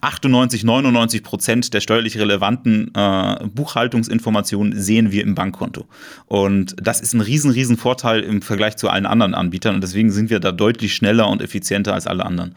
98, 0.02 0.64
99 0.64 1.24
Prozent 1.24 1.74
der 1.74 1.82
steuerlich 1.82 2.18
relevanten 2.18 2.92
äh, 2.96 3.46
Buchhaltungsinformationen 3.54 4.80
sehen 4.80 5.12
wir 5.12 5.24
im 5.24 5.36
Bankkonto. 5.36 5.86
Und 6.26 6.76
das 6.82 7.02
ist 7.02 7.14
ein 7.14 7.22
riesen, 7.22 7.52
riesen 7.52 7.78
Vorteil 7.78 8.22
im 8.22 8.42
Vergleich 8.42 8.78
zu 8.78 8.90
allen 8.90 9.06
anderen 9.06 9.34
Anbietern 9.34 9.76
und 9.76 9.82
deswegen 9.82 10.12
sind 10.12 10.30
wir 10.30 10.40
da 10.40 10.52
deutlich 10.52 10.96
schneller 10.96 11.30
und 11.30 11.42
effizienter 11.42 11.94
als 11.94 12.08
alle 12.08 12.26
anderen. 12.26 12.56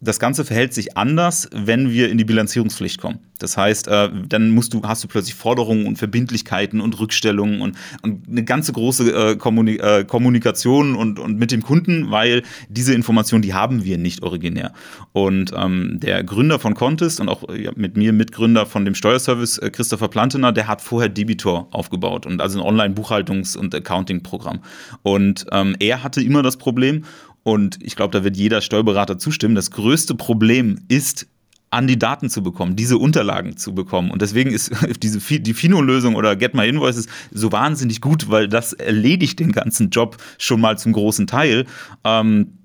Das 0.00 0.20
Ganze 0.20 0.44
verhält 0.44 0.74
sich 0.74 0.96
anders, 0.96 1.48
wenn 1.52 1.90
wir 1.90 2.08
in 2.08 2.18
die 2.18 2.24
Bilanzierungspflicht 2.24 3.00
kommen. 3.00 3.18
Das 3.38 3.56
heißt, 3.56 3.88
äh, 3.88 4.10
dann 4.28 4.50
musst 4.50 4.74
du, 4.74 4.82
hast 4.82 5.02
du 5.04 5.08
plötzlich 5.08 5.34
Forderungen 5.34 5.86
und 5.86 5.96
Verbindlichkeiten 5.96 6.80
und 6.80 6.98
Rückstellungen 6.98 7.60
und, 7.60 7.76
und 8.02 8.28
eine 8.28 8.44
ganze 8.44 8.72
große 8.72 9.10
äh, 9.10 9.36
Kommunik 9.36 9.82
äh, 9.82 10.04
Kommunikation 10.04 10.94
und, 10.94 11.18
und 11.18 11.38
mit 11.38 11.50
dem 11.50 11.62
Kunden, 11.62 12.10
weil 12.10 12.42
diese 12.68 12.94
Informationen, 12.94 13.42
die 13.42 13.54
haben 13.54 13.84
wir 13.84 13.98
nicht 13.98 14.22
originär. 14.22 14.72
Und 15.12 15.52
ähm, 15.56 15.98
der 16.00 16.22
Gründer 16.24 16.58
von 16.58 16.74
Contest 16.74 17.20
und 17.20 17.28
auch 17.28 17.44
mit 17.76 17.96
mir 17.96 18.12
Mitgründer 18.12 18.66
von 18.66 18.84
dem 18.84 18.94
Steuerservice, 18.94 19.58
äh, 19.58 19.70
Christopher 19.70 20.08
Plantener, 20.08 20.52
der 20.52 20.68
hat 20.68 20.80
vorher 20.80 21.08
Debitor 21.08 21.68
aufgebaut 21.70 22.26
und 22.26 22.40
also 22.40 22.60
ein 22.60 22.66
Online-Buchhaltungs- 22.66 23.56
und 23.56 23.74
Accounting-Programm. 23.74 24.60
Und 25.02 25.46
ähm, 25.52 25.76
er 25.78 26.02
hatte 26.02 26.22
immer 26.22 26.42
das 26.42 26.56
Problem, 26.56 27.04
und 27.48 27.78
ich 27.82 27.96
glaube, 27.96 28.12
da 28.12 28.24
wird 28.24 28.36
jeder 28.36 28.60
Steuerberater 28.60 29.18
zustimmen. 29.18 29.54
Das 29.54 29.70
größte 29.70 30.14
Problem 30.14 30.80
ist, 30.88 31.26
an 31.70 31.86
die 31.86 31.98
Daten 31.98 32.28
zu 32.28 32.42
bekommen, 32.42 32.76
diese 32.76 32.98
Unterlagen 32.98 33.56
zu 33.56 33.74
bekommen. 33.74 34.10
Und 34.10 34.20
deswegen 34.20 34.50
ist 34.50 34.70
diese, 35.02 35.18
die 35.40 35.54
Fino-Lösung 35.54 36.14
oder 36.14 36.36
Get 36.36 36.52
My 36.52 36.68
Invoices 36.68 37.06
so 37.30 37.50
wahnsinnig 37.50 38.02
gut, 38.02 38.28
weil 38.28 38.48
das 38.48 38.74
erledigt 38.74 39.38
den 39.38 39.52
ganzen 39.52 39.88
Job 39.88 40.18
schon 40.36 40.60
mal 40.60 40.76
zum 40.76 40.92
großen 40.92 41.26
Teil. 41.26 41.64
Ähm, 42.04 42.58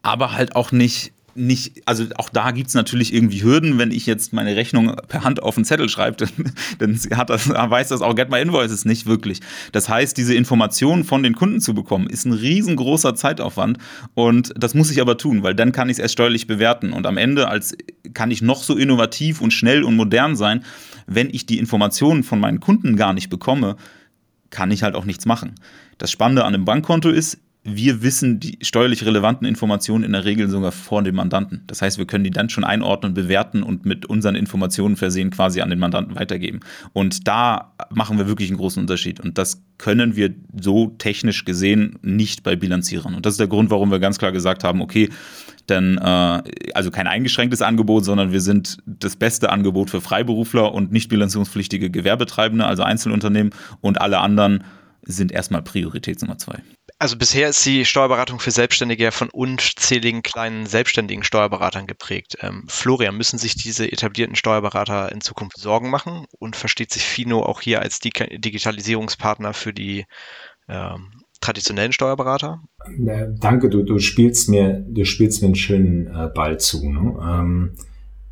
aber 0.00 0.32
halt 0.32 0.56
auch 0.56 0.72
nicht 0.72 1.12
nicht, 1.36 1.82
also 1.86 2.04
auch 2.16 2.28
da 2.28 2.50
gibt 2.50 2.68
es 2.68 2.74
natürlich 2.74 3.12
irgendwie 3.14 3.42
Hürden, 3.42 3.78
wenn 3.78 3.90
ich 3.90 4.06
jetzt 4.06 4.32
meine 4.32 4.56
Rechnung 4.56 4.96
per 5.08 5.24
Hand 5.24 5.42
auf 5.42 5.56
einen 5.56 5.64
Zettel 5.64 5.88
schreibe, 5.88 6.16
dann, 6.26 6.30
dann 6.78 7.18
hat 7.18 7.30
das, 7.30 7.48
weiß 7.48 7.88
das 7.88 8.02
auch 8.02 8.14
Get 8.14 8.30
My 8.30 8.40
Invoices 8.40 8.84
nicht 8.84 9.06
wirklich. 9.06 9.40
Das 9.72 9.88
heißt, 9.88 10.16
diese 10.16 10.34
Informationen 10.34 11.04
von 11.04 11.22
den 11.22 11.34
Kunden 11.34 11.60
zu 11.60 11.74
bekommen, 11.74 12.08
ist 12.08 12.24
ein 12.24 12.32
riesengroßer 12.32 13.14
Zeitaufwand 13.14 13.78
und 14.14 14.52
das 14.56 14.74
muss 14.74 14.90
ich 14.90 15.00
aber 15.00 15.16
tun, 15.16 15.42
weil 15.42 15.54
dann 15.54 15.72
kann 15.72 15.88
ich 15.88 15.94
es 15.94 15.98
erst 15.98 16.14
steuerlich 16.14 16.46
bewerten 16.46 16.92
und 16.92 17.06
am 17.06 17.16
Ende 17.16 17.48
als 17.48 17.76
kann 18.14 18.30
ich 18.30 18.42
noch 18.42 18.62
so 18.62 18.76
innovativ 18.76 19.40
und 19.40 19.52
schnell 19.52 19.84
und 19.84 19.96
modern 19.96 20.36
sein, 20.36 20.64
wenn 21.06 21.30
ich 21.30 21.46
die 21.46 21.58
Informationen 21.58 22.24
von 22.24 22.40
meinen 22.40 22.60
Kunden 22.60 22.96
gar 22.96 23.12
nicht 23.12 23.30
bekomme, 23.30 23.76
kann 24.50 24.70
ich 24.70 24.82
halt 24.82 24.94
auch 24.94 25.04
nichts 25.04 25.26
machen. 25.26 25.54
Das 25.98 26.10
Spannende 26.10 26.44
an 26.44 26.54
einem 26.54 26.64
Bankkonto 26.64 27.10
ist, 27.10 27.38
wir 27.66 28.02
wissen 28.02 28.38
die 28.38 28.58
steuerlich 28.62 29.04
relevanten 29.04 29.46
Informationen 29.46 30.04
in 30.04 30.12
der 30.12 30.24
Regel 30.24 30.48
sogar 30.48 30.70
vor 30.70 31.02
dem 31.02 31.16
Mandanten. 31.16 31.64
Das 31.66 31.82
heißt, 31.82 31.98
wir 31.98 32.06
können 32.06 32.22
die 32.22 32.30
dann 32.30 32.48
schon 32.48 32.62
einordnen, 32.62 33.12
bewerten 33.12 33.64
und 33.64 33.84
mit 33.84 34.06
unseren 34.06 34.36
Informationen 34.36 34.96
versehen 34.96 35.30
quasi 35.30 35.60
an 35.60 35.70
den 35.70 35.80
Mandanten 35.80 36.14
weitergeben. 36.14 36.60
Und 36.92 37.26
da 37.26 37.74
machen 37.90 38.18
wir 38.18 38.28
wirklich 38.28 38.50
einen 38.50 38.58
großen 38.58 38.80
Unterschied. 38.80 39.18
Und 39.18 39.36
das 39.36 39.62
können 39.78 40.14
wir 40.14 40.32
so 40.60 40.94
technisch 40.98 41.44
gesehen 41.44 41.98
nicht 42.02 42.44
bei 42.44 42.54
Bilanzierern. 42.54 43.14
Und 43.14 43.26
das 43.26 43.34
ist 43.34 43.40
der 43.40 43.48
Grund, 43.48 43.70
warum 43.70 43.90
wir 43.90 43.98
ganz 43.98 44.18
klar 44.18 44.30
gesagt 44.30 44.62
haben, 44.62 44.80
okay, 44.80 45.10
dann 45.66 45.98
äh, 45.98 46.42
also 46.74 46.92
kein 46.92 47.08
eingeschränktes 47.08 47.62
Angebot, 47.62 48.04
sondern 48.04 48.30
wir 48.30 48.40
sind 48.40 48.78
das 48.86 49.16
beste 49.16 49.50
Angebot 49.50 49.90
für 49.90 50.00
Freiberufler 50.00 50.72
und 50.72 50.92
nicht 50.92 51.08
bilanzierungspflichtige 51.08 51.90
Gewerbetreibende, 51.90 52.64
also 52.64 52.84
Einzelunternehmen 52.84 53.52
und 53.80 54.00
alle 54.00 54.18
anderen 54.18 54.62
sind 55.02 55.32
erstmal 55.32 55.62
Priorität 55.62 56.20
Nummer 56.22 56.38
zwei. 56.38 56.62
Also 56.98 57.18
bisher 57.18 57.50
ist 57.50 57.64
die 57.66 57.84
Steuerberatung 57.84 58.40
für 58.40 58.50
Selbstständige 58.50 59.04
ja 59.04 59.10
von 59.10 59.28
unzähligen 59.28 60.22
kleinen 60.22 60.64
selbstständigen 60.64 61.24
Steuerberatern 61.24 61.86
geprägt. 61.86 62.38
Ähm, 62.40 62.64
Florian, 62.68 63.16
müssen 63.16 63.38
sich 63.38 63.54
diese 63.54 63.90
etablierten 63.92 64.34
Steuerberater 64.34 65.12
in 65.12 65.20
Zukunft 65.20 65.58
Sorgen 65.58 65.90
machen 65.90 66.24
und 66.38 66.56
versteht 66.56 66.90
sich 66.90 67.02
Fino 67.02 67.42
auch 67.42 67.60
hier 67.60 67.82
als 67.82 68.00
Digitalisierungspartner 68.00 69.52
für 69.52 69.74
die 69.74 70.06
ähm, 70.68 71.10
traditionellen 71.42 71.92
Steuerberater? 71.92 72.62
Danke, 73.40 73.68
du, 73.68 73.82
du 73.82 73.98
spielst 73.98 74.48
mir, 74.48 74.82
du 74.88 75.04
spielst 75.04 75.42
mir 75.42 75.48
einen 75.48 75.54
schönen 75.54 76.06
äh, 76.06 76.30
Ball 76.34 76.58
zu. 76.58 76.88
Ne? 76.88 77.14
Ähm, 77.22 77.72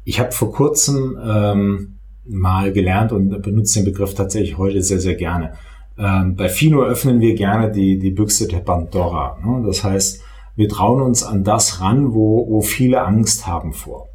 ich 0.04 0.20
habe 0.20 0.32
vor 0.32 0.52
kurzem 0.52 1.18
ähm, 1.22 1.98
mal 2.24 2.72
gelernt 2.72 3.12
und 3.12 3.42
benutze 3.42 3.80
den 3.80 3.92
Begriff 3.92 4.14
tatsächlich 4.14 4.56
heute 4.56 4.82
sehr, 4.82 5.00
sehr 5.00 5.16
gerne 5.16 5.52
ähm, 5.98 6.36
bei 6.36 6.48
Fino 6.48 6.82
öffnen 6.82 7.20
wir 7.20 7.34
gerne 7.34 7.70
die, 7.70 7.98
die 7.98 8.10
Büchse 8.10 8.48
der 8.48 8.58
Pandora. 8.58 9.38
Ne? 9.44 9.64
Das 9.66 9.84
heißt, 9.84 10.22
wir 10.56 10.68
trauen 10.68 11.02
uns 11.02 11.22
an 11.22 11.44
das 11.44 11.80
ran, 11.80 12.14
wo, 12.14 12.46
wo 12.48 12.60
viele 12.60 13.02
Angst 13.02 13.46
haben 13.46 13.72
vor. 13.72 14.08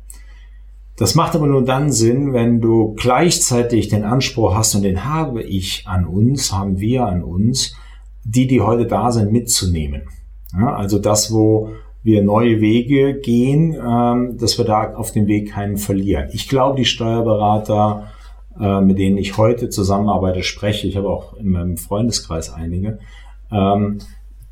Das 0.98 1.16
macht 1.16 1.36
aber 1.36 1.48
nur 1.48 1.64
dann 1.64 1.92
Sinn, 1.92 2.34
wenn 2.34 2.60
du 2.60 2.94
gleichzeitig 2.96 3.88
den 3.88 4.04
Anspruch 4.04 4.54
hast, 4.56 4.76
und 4.76 4.82
den 4.82 5.06
habe 5.06 5.42
ich 5.42 5.86
an 5.88 6.06
uns, 6.06 6.52
haben 6.52 6.80
wir 6.80 7.06
an 7.06 7.24
uns, 7.24 7.76
die, 8.26 8.48
die 8.48 8.60
heute 8.60 8.86
da 8.86 9.12
sind, 9.12 9.32
mitzunehmen. 9.32 10.04
Ja, 10.54 10.76
also 10.76 11.00
das, 11.00 11.32
wo 11.32 11.70
wir 12.04 12.24
neue 12.24 12.60
Wege 12.60 13.20
gehen, 13.20 13.74
ähm, 13.76 14.38
dass 14.38 14.58
wir 14.58 14.66
da 14.66 14.94
auf 14.94 15.12
dem 15.12 15.28
Weg 15.28 15.52
keinen 15.52 15.78
verlieren. 15.78 16.30
Ich 16.34 16.50
glaube, 16.50 16.78
die 16.78 16.86
Steuerberater 16.86 18.08
äh, 18.60 18.82
mit 18.82 18.98
denen 19.00 19.18
ich 19.18 19.38
heute 19.38 19.70
zusammenarbeite, 19.70 20.44
spreche, 20.44 20.88
ich 20.88 20.98
habe 20.98 21.10
auch 21.10 21.38
in 21.38 21.50
meinem 21.50 21.78
Freundeskreis 21.78 22.54
einige, 22.54 23.00
ähm, 23.52 24.00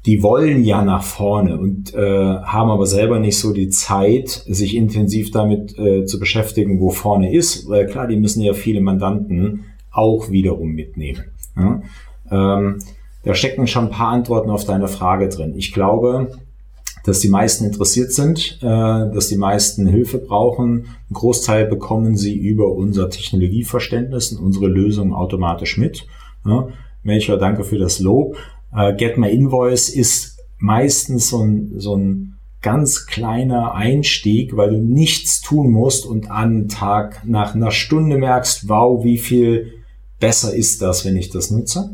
die 0.06 0.24
wollen 0.24 0.64
ja 0.64 0.86
nach 0.86 1.04
vorne 1.04 1.60
und 1.60 1.94
äh, 1.94 2.00
haben 2.00 2.72
aber 2.72 2.86
selber 2.86 3.20
nicht 3.20 3.38
so 3.38 3.52
die 3.52 3.70
Zeit, 3.70 4.30
sich 4.30 4.76
intensiv 4.76 5.32
damit 5.32 5.78
äh, 5.78 6.06
zu 6.06 6.18
beschäftigen, 6.18 6.80
wo 6.80 6.92
vorne 6.92 7.34
ist. 7.34 7.68
Weil 7.68 7.88
klar, 7.88 8.08
die 8.08 8.16
müssen 8.16 8.42
ja 8.42 8.54
viele 8.54 8.80
Mandanten 8.80 9.66
auch 9.92 10.30
wiederum 10.32 10.70
mitnehmen. 10.70 11.26
Ja? 11.58 11.82
Ähm, 12.32 12.80
da 13.24 13.34
stecken 13.34 13.68
schon 13.68 13.86
ein 13.86 13.92
paar 13.92 14.14
Antworten 14.14 14.50
auf 14.50 14.64
deine 14.64 14.88
Frage 14.88 15.28
drin. 15.28 15.56
Ich 15.58 15.74
glaube, 15.74 16.32
dass 17.08 17.22
die 17.22 17.30
meisten 17.30 17.64
interessiert 17.64 18.12
sind, 18.12 18.60
äh, 18.62 18.66
dass 18.66 19.30
die 19.30 19.38
meisten 19.38 19.88
Hilfe 19.88 20.18
brauchen. 20.18 20.88
Ein 21.10 21.14
Großteil 21.14 21.66
bekommen 21.66 22.18
sie 22.18 22.36
über 22.36 22.74
unser 22.74 23.10
Technologieverständnis 23.10 24.34
und 24.34 24.44
unsere 24.44 24.68
Lösungen 24.68 25.14
automatisch 25.14 25.78
mit. 25.78 26.06
Ja, 26.46 26.68
Melchior, 27.04 27.38
danke 27.38 27.64
für 27.64 27.78
das 27.78 28.00
Lob. 28.00 28.36
Äh, 28.76 28.94
Get 28.96 29.18
My 29.18 29.30
Invoice 29.30 29.88
ist 29.88 30.38
meistens 30.58 31.30
so 31.30 31.44
ein, 31.44 31.76
so 31.78 31.96
ein 31.96 32.36
ganz 32.62 33.06
kleiner 33.06 33.74
Einstieg, 33.74 34.58
weil 34.58 34.72
du 34.72 34.78
nichts 34.78 35.40
tun 35.40 35.72
musst 35.72 36.06
und 36.06 36.30
an 36.30 36.68
Tag 36.68 37.22
nach 37.26 37.56
einer 37.56 37.72
Stunde 37.72 38.18
merkst, 38.18 38.68
wow, 38.68 39.06
wie 39.06 39.18
viel 39.18 39.72
besser 40.20 40.54
ist 40.54 40.82
das, 40.82 41.06
wenn 41.06 41.16
ich 41.16 41.30
das 41.30 41.52
nutze. 41.52 41.94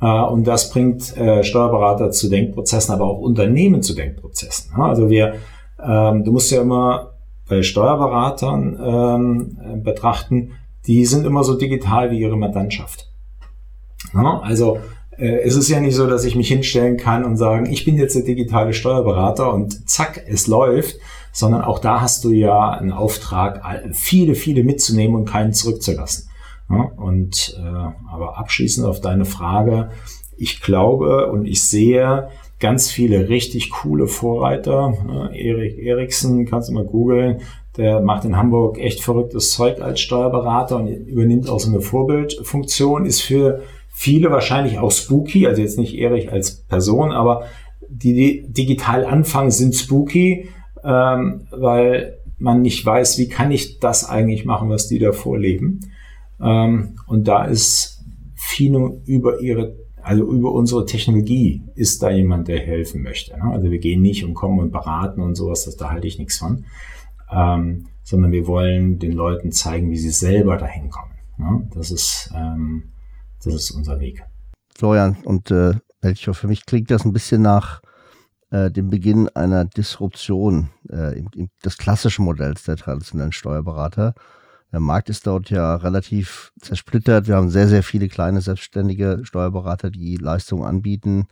Äh, 0.00 0.06
und 0.06 0.44
das 0.44 0.70
bringt 0.70 1.16
äh, 1.16 1.42
Steuerberater 1.42 2.10
zu 2.10 2.28
Denkprozessen, 2.28 2.94
aber 2.94 3.04
auch 3.06 3.18
Unternehmen 3.18 3.82
zu 3.82 3.94
Denkprozessen. 3.94 4.74
Also 4.76 5.10
wir, 5.10 5.34
ähm, 5.82 6.24
du 6.24 6.32
musst 6.32 6.50
ja 6.50 6.62
immer 6.62 7.12
bei 7.48 7.62
Steuerberatern 7.62 8.78
ähm, 8.82 9.82
betrachten, 9.82 10.52
die 10.86 11.04
sind 11.04 11.26
immer 11.26 11.44
so 11.44 11.56
digital 11.56 12.10
wie 12.10 12.20
ihre 12.20 12.36
Mandantschaft. 12.36 13.10
Also 14.14 14.78
äh, 15.18 15.40
es 15.40 15.56
ist 15.56 15.68
ja 15.68 15.80
nicht 15.80 15.94
so, 15.94 16.06
dass 16.06 16.24
ich 16.24 16.36
mich 16.36 16.48
hinstellen 16.48 16.96
kann 16.96 17.24
und 17.24 17.36
sagen, 17.36 17.66
ich 17.66 17.84
bin 17.84 17.96
jetzt 17.96 18.16
der 18.16 18.22
digitale 18.22 18.72
Steuerberater 18.72 19.52
und 19.52 19.88
zack, 19.88 20.24
es 20.26 20.46
läuft, 20.46 20.96
sondern 21.32 21.62
auch 21.62 21.80
da 21.80 22.00
hast 22.00 22.24
du 22.24 22.30
ja 22.30 22.70
einen 22.70 22.92
Auftrag, 22.92 23.60
viele, 23.92 24.34
viele 24.34 24.62
mitzunehmen 24.62 25.16
und 25.16 25.24
keinen 25.24 25.52
zurückzulassen. 25.52 26.28
Ja, 26.70 26.90
und 26.96 27.58
äh, 27.58 28.12
aber 28.12 28.38
abschließend 28.38 28.86
auf 28.86 29.00
deine 29.00 29.24
Frage, 29.24 29.90
ich 30.36 30.60
glaube 30.60 31.30
und 31.30 31.46
ich 31.46 31.62
sehe 31.62 32.28
ganz 32.58 32.90
viele 32.90 33.28
richtig 33.28 33.70
coole 33.70 34.06
Vorreiter. 34.06 34.94
Ne? 35.06 35.30
Erik 35.34 35.78
Eriksen, 35.78 36.46
kannst 36.46 36.68
du 36.68 36.72
mal 36.72 36.84
googeln, 36.84 37.40
der 37.76 38.00
macht 38.00 38.24
in 38.24 38.36
Hamburg 38.36 38.78
echt 38.78 39.02
verrücktes 39.02 39.50
Zeug 39.50 39.80
als 39.80 40.00
Steuerberater 40.00 40.76
und 40.76 40.88
übernimmt 40.88 41.48
auch 41.48 41.60
so 41.60 41.70
eine 41.70 41.80
Vorbildfunktion, 41.80 43.04
ist 43.04 43.20
für 43.20 43.62
viele 43.88 44.30
wahrscheinlich 44.30 44.78
auch 44.78 44.90
spooky, 44.90 45.46
also 45.46 45.60
jetzt 45.60 45.78
nicht 45.78 45.94
Erik 45.94 46.32
als 46.32 46.62
Person, 46.62 47.12
aber 47.12 47.44
die, 47.88 48.14
die 48.14 48.52
digital 48.52 49.04
anfangen, 49.04 49.50
sind 49.50 49.74
spooky, 49.74 50.48
ähm, 50.82 51.46
weil 51.50 52.18
man 52.38 52.62
nicht 52.62 52.84
weiß, 52.84 53.18
wie 53.18 53.28
kann 53.28 53.50
ich 53.50 53.78
das 53.78 54.08
eigentlich 54.08 54.44
machen, 54.44 54.68
was 54.68 54.88
die 54.88 54.98
da 54.98 55.12
vorleben. 55.12 55.80
Ähm, 56.44 56.96
und 57.06 57.26
da 57.26 57.44
ist 57.44 58.04
Fino 58.34 59.00
über 59.06 59.40
ihre, 59.40 59.76
also 60.02 60.30
über 60.30 60.52
unsere 60.52 60.84
Technologie 60.84 61.62
ist 61.74 62.02
da 62.02 62.10
jemand, 62.10 62.48
der 62.48 62.60
helfen 62.60 63.02
möchte. 63.02 63.36
Ne? 63.38 63.44
Also 63.44 63.70
wir 63.70 63.78
gehen 63.78 64.02
nicht 64.02 64.24
und 64.24 64.34
kommen 64.34 64.58
und 64.58 64.70
beraten 64.70 65.22
und 65.22 65.34
sowas, 65.34 65.64
das, 65.64 65.76
da 65.76 65.90
halte 65.90 66.06
ich 66.06 66.18
nichts 66.18 66.38
von. 66.38 66.66
Ähm, 67.32 67.86
sondern 68.02 68.32
wir 68.32 68.46
wollen 68.46 68.98
den 68.98 69.12
Leuten 69.12 69.50
zeigen, 69.50 69.90
wie 69.90 69.96
sie 69.96 70.10
selber 70.10 70.58
dahin 70.58 70.90
kommen. 70.90 71.14
Ne? 71.38 71.68
Das 71.74 71.90
ist, 71.90 72.30
ähm, 72.34 72.92
das 73.42 73.54
ist 73.54 73.70
unser 73.70 73.98
Weg. 73.98 74.22
Florian 74.76 75.16
und 75.24 75.50
äh, 75.50 75.74
Melchior, 76.02 76.34
für 76.34 76.48
mich 76.48 76.66
klingt 76.66 76.90
das 76.90 77.06
ein 77.06 77.14
bisschen 77.14 77.40
nach 77.40 77.80
äh, 78.50 78.70
dem 78.70 78.90
Beginn 78.90 79.28
einer 79.30 79.64
Disruption 79.64 80.68
äh, 80.90 81.18
im, 81.18 81.28
im, 81.34 81.48
des 81.64 81.78
klassischen 81.78 82.26
Modells 82.26 82.64
der 82.64 82.76
traditionellen 82.76 83.32
Steuerberater. 83.32 84.14
Der 84.74 84.80
Markt 84.80 85.08
ist 85.08 85.28
dort 85.28 85.50
ja 85.50 85.76
relativ 85.76 86.52
zersplittert. 86.60 87.28
Wir 87.28 87.36
haben 87.36 87.48
sehr, 87.48 87.68
sehr 87.68 87.84
viele 87.84 88.08
kleine 88.08 88.40
selbstständige 88.40 89.20
Steuerberater, 89.22 89.88
die 89.88 90.16
Leistungen 90.16 90.64
anbieten. 90.64 91.28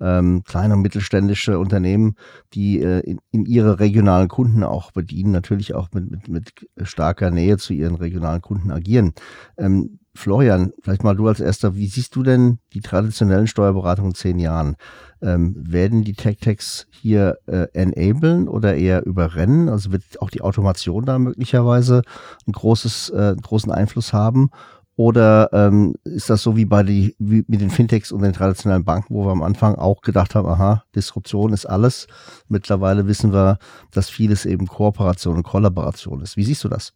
Ähm, 0.00 0.42
kleine 0.42 0.74
und 0.74 0.82
mittelständische 0.82 1.60
Unternehmen, 1.60 2.16
die 2.54 2.80
äh, 2.80 2.98
in, 3.08 3.20
in, 3.30 3.46
ihre 3.46 3.78
regionalen 3.78 4.26
Kunden 4.26 4.64
auch 4.64 4.90
bedienen, 4.90 5.30
natürlich 5.30 5.76
auch 5.76 5.90
mit, 5.92 6.10
mit, 6.10 6.26
mit 6.26 6.68
starker 6.82 7.30
Nähe 7.30 7.56
zu 7.56 7.72
ihren 7.72 7.94
regionalen 7.94 8.42
Kunden 8.42 8.72
agieren. 8.72 9.12
Ähm, 9.56 10.00
Florian, 10.14 10.72
vielleicht 10.82 11.04
mal 11.04 11.16
du 11.16 11.26
als 11.26 11.40
erster, 11.40 11.74
wie 11.74 11.86
siehst 11.86 12.14
du 12.14 12.22
denn 12.22 12.58
die 12.74 12.80
traditionellen 12.80 13.46
Steuerberatungen 13.46 14.10
in 14.10 14.14
zehn 14.14 14.38
Jahren? 14.38 14.76
Ähm, 15.22 15.54
werden 15.56 16.04
die 16.04 16.12
Tech-Techs 16.12 16.86
hier 16.90 17.38
äh, 17.46 17.66
enablen 17.72 18.46
oder 18.46 18.74
eher 18.74 19.06
überrennen? 19.06 19.70
Also 19.70 19.90
wird 19.90 20.20
auch 20.20 20.28
die 20.30 20.42
Automation 20.42 21.06
da 21.06 21.18
möglicherweise 21.18 22.02
ein 22.46 22.52
großes, 22.52 23.10
äh, 23.10 23.16
einen 23.16 23.40
großen 23.40 23.72
Einfluss 23.72 24.12
haben? 24.12 24.50
Oder 24.96 25.48
ähm, 25.52 25.94
ist 26.04 26.28
das 26.28 26.42
so 26.42 26.56
wie 26.56 26.66
bei 26.66 26.82
die, 26.82 27.16
wie 27.18 27.44
mit 27.48 27.62
den 27.62 27.70
Fintechs 27.70 28.12
und 28.12 28.20
den 28.20 28.34
traditionellen 28.34 28.84
Banken, 28.84 29.14
wo 29.14 29.24
wir 29.24 29.32
am 29.32 29.42
Anfang 29.42 29.76
auch 29.76 30.02
gedacht 30.02 30.34
haben, 30.34 30.46
aha, 30.46 30.84
Disruption 30.94 31.54
ist 31.54 31.64
alles. 31.64 32.06
Mittlerweile 32.48 33.06
wissen 33.06 33.32
wir, 33.32 33.58
dass 33.90 34.10
vieles 34.10 34.44
eben 34.44 34.66
Kooperation 34.66 35.36
und 35.36 35.42
Kollaboration 35.44 36.20
ist. 36.20 36.36
Wie 36.36 36.44
siehst 36.44 36.62
du 36.64 36.68
das? 36.68 36.92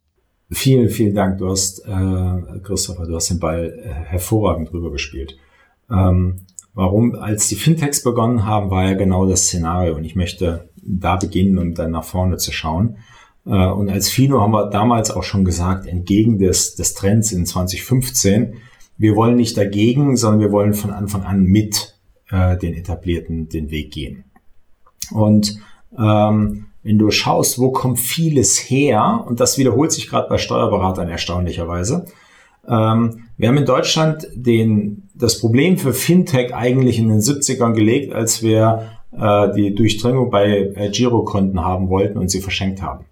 Vielen, 0.51 0.89
vielen 0.91 1.15
Dank. 1.15 1.39
Du 1.39 1.51
hast, 1.51 1.81
äh, 1.81 2.61
Christopher, 2.63 3.07
du 3.07 3.17
hast 3.17 3.31
den 3.31 3.41
Ball 3.41 3.79
äh, 3.83 3.89
hervorragend 3.89 4.71
drüber 4.71 4.93
gespielt. 4.93 5.37
Ähm, 5.91 6.47
warum, 6.73 7.17
als 7.17 7.49
die 7.49 7.57
Fintechs 7.57 8.05
begonnen 8.05 8.45
haben, 8.45 8.71
war 8.71 8.85
ja 8.85 8.95
genau 8.95 9.27
das 9.27 9.43
Szenario 9.43 9.97
und 9.97 10.05
ich 10.05 10.15
möchte 10.15 10.69
da 10.77 11.17
beginnen, 11.17 11.59
um 11.59 11.75
dann 11.75 11.91
nach 11.91 12.05
vorne 12.05 12.37
zu 12.37 12.53
schauen. 12.53 12.99
Äh, 13.45 13.67
und 13.67 13.91
als 13.91 14.09
Fino 14.09 14.41
haben 14.41 14.53
wir 14.53 14.71
damals 14.71 15.11
auch 15.11 15.25
schon 15.25 15.45
gesagt, 15.45 15.87
entgegen 15.87 16.39
des, 16.39 16.77
des 16.77 16.95
Trends 16.95 17.33
in 17.33 17.45
2015, 17.45 18.55
wir 18.99 19.17
wollen 19.17 19.37
nicht 19.37 19.57
dagegen, 19.57 20.17
sondern 20.17 20.41
wir 20.41 20.53
wollen 20.53 20.75
von 20.75 20.91
Anfang 20.91 21.25
an 21.25 21.43
mit 21.43 21.99
äh, 22.31 22.57
den 22.57 22.75
Etablierten 22.75 23.49
den 23.49 23.71
Weg 23.71 23.93
gehen. 23.93 24.25
Und 25.11 25.59
ähm, 25.99 26.67
wenn 26.87 26.99
du 26.99 27.11
schaust, 27.11 27.59
wo 27.59 27.73
kommt 27.73 27.99
vieles 27.99 28.59
her, 28.59 29.25
und 29.27 29.41
das 29.41 29.59
wiederholt 29.59 29.91
sich 29.91 30.09
gerade 30.09 30.29
bei 30.29 30.39
Steuerberatern 30.39 31.09
erstaunlicherweise, 31.09 32.07
ähm, 32.69 33.25
wir 33.37 33.49
haben 33.49 33.57
in 33.57 33.67
Deutschland 33.67 34.29
den, 34.33 35.09
das 35.13 35.41
Problem 35.41 35.79
für 35.79 35.93
Fintech 35.93 36.55
eigentlich 36.55 37.01
in 37.01 37.09
den 37.09 37.19
70ern 37.19 37.73
gelegt, 37.73 38.15
als 38.15 38.41
wir 38.41 38.93
äh, 39.11 39.53
die 39.57 39.75
Durchdringung 39.75 40.31
bei 40.31 40.73
äh, 40.77 40.91
Girokonten 40.91 41.65
haben 41.65 41.89
wollten 41.89 42.19
und 42.19 42.31
sie 42.31 42.41
verschenkt 42.41 42.83
haben. 42.83 43.07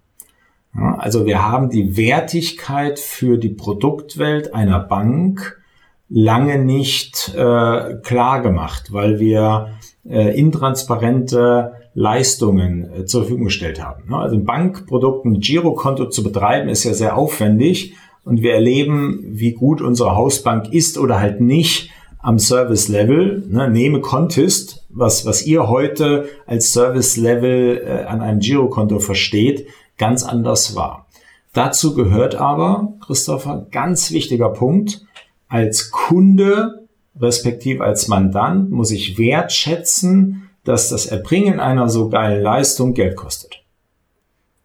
Ja, 0.73 0.95
also 0.95 1.25
wir 1.25 1.45
haben 1.45 1.69
die 1.69 1.97
Wertigkeit 1.97 2.97
für 2.97 3.37
die 3.37 3.49
Produktwelt 3.49 4.53
einer 4.53 4.79
Bank 4.79 5.59
lange 6.07 6.59
nicht 6.59 7.33
äh, 7.35 7.95
klar 8.03 8.41
gemacht, 8.41 8.93
weil 8.93 9.19
wir 9.19 9.71
äh, 10.07 10.37
intransparente 10.39 11.73
Leistungen 11.95 12.91
äh, 12.93 13.05
zur 13.05 13.21
Verfügung 13.21 13.45
gestellt 13.45 13.83
haben. 13.83 14.09
Ne? 14.09 14.17
Also 14.17 14.35
ein 14.35 14.45
Bankprodukt, 14.45 15.25
ein 15.25 15.39
Girokonto 15.39 16.09
zu 16.09 16.21
betreiben, 16.21 16.69
ist 16.69 16.83
ja 16.83 16.93
sehr 16.93 17.17
aufwendig 17.17 17.95
und 18.23 18.41
wir 18.41 18.53
erleben, 18.53 19.23
wie 19.23 19.53
gut 19.53 19.81
unsere 19.81 20.15
Hausbank 20.15 20.71
ist 20.71 20.97
oder 20.97 21.19
halt 21.19 21.41
nicht 21.41 21.89
am 22.19 22.37
Service-Level. 22.37 23.45
Ne? 23.49 23.69
Nehme 23.69 24.01
Contist, 24.01 24.85
was, 24.89 25.25
was 25.25 25.45
ihr 25.45 25.69
heute 25.69 26.25
als 26.45 26.73
Service-Level 26.73 27.83
äh, 27.85 28.03
an 28.03 28.21
einem 28.21 28.39
Girokonto 28.39 28.99
versteht, 28.99 29.67
ganz 29.97 30.23
anders 30.23 30.75
war. 30.75 31.07
Dazu 31.53 31.95
gehört 31.95 32.35
aber, 32.35 32.93
Christopher, 33.05 33.67
ganz 33.71 34.11
wichtiger 34.11 34.49
Punkt, 34.49 35.05
als 35.47 35.91
Kunde 35.91 36.85
respektive 37.19 37.83
als 37.83 38.07
Mandant 38.07 38.71
muss 38.71 38.91
ich 38.91 39.17
wertschätzen, 39.17 40.44
dass 40.65 40.89
das 40.89 41.05
Erbringen 41.05 41.59
einer 41.59 41.89
so 41.89 42.09
geilen 42.09 42.43
Leistung 42.43 42.93
Geld 42.93 43.15
kostet. 43.15 43.63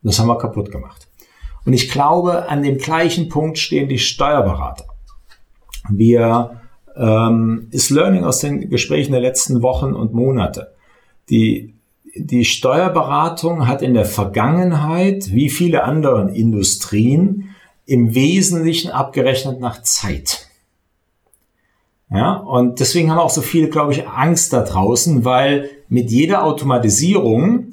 Das 0.02 0.18
haben 0.18 0.28
wir 0.28 0.38
kaputt 0.38 0.72
gemacht. 0.72 1.08
Und 1.64 1.74
ich 1.74 1.90
glaube, 1.90 2.48
an 2.48 2.62
dem 2.62 2.78
gleichen 2.78 3.28
Punkt 3.28 3.58
stehen 3.58 3.88
die 3.88 3.98
Steuerberater. 3.98 4.86
Wir 5.88 6.60
ähm, 6.96 7.68
ist 7.70 7.90
Learning 7.90 8.24
aus 8.24 8.40
den 8.40 8.70
Gesprächen 8.70 9.12
der 9.12 9.20
letzten 9.20 9.62
Wochen 9.62 9.92
und 9.92 10.14
Monate. 10.14 10.74
Die, 11.28 11.74
die 12.16 12.44
Steuerberatung 12.44 13.66
hat 13.66 13.82
in 13.82 13.94
der 13.94 14.06
Vergangenheit, 14.06 15.32
wie 15.32 15.50
viele 15.50 15.84
andere 15.84 16.30
Industrien, 16.32 17.54
im 17.86 18.14
Wesentlichen 18.14 18.90
abgerechnet 18.90 19.60
nach 19.60 19.82
Zeit. 19.82 20.48
Ja, 22.10 22.34
und 22.34 22.80
deswegen 22.80 23.10
haben 23.10 23.18
auch 23.18 23.30
so 23.30 23.40
viele, 23.40 23.68
glaube 23.68 23.92
ich, 23.92 24.08
Angst 24.08 24.52
da 24.52 24.62
draußen, 24.62 25.24
weil 25.24 25.70
mit 25.90 26.10
jeder 26.10 26.44
Automatisierung 26.44 27.66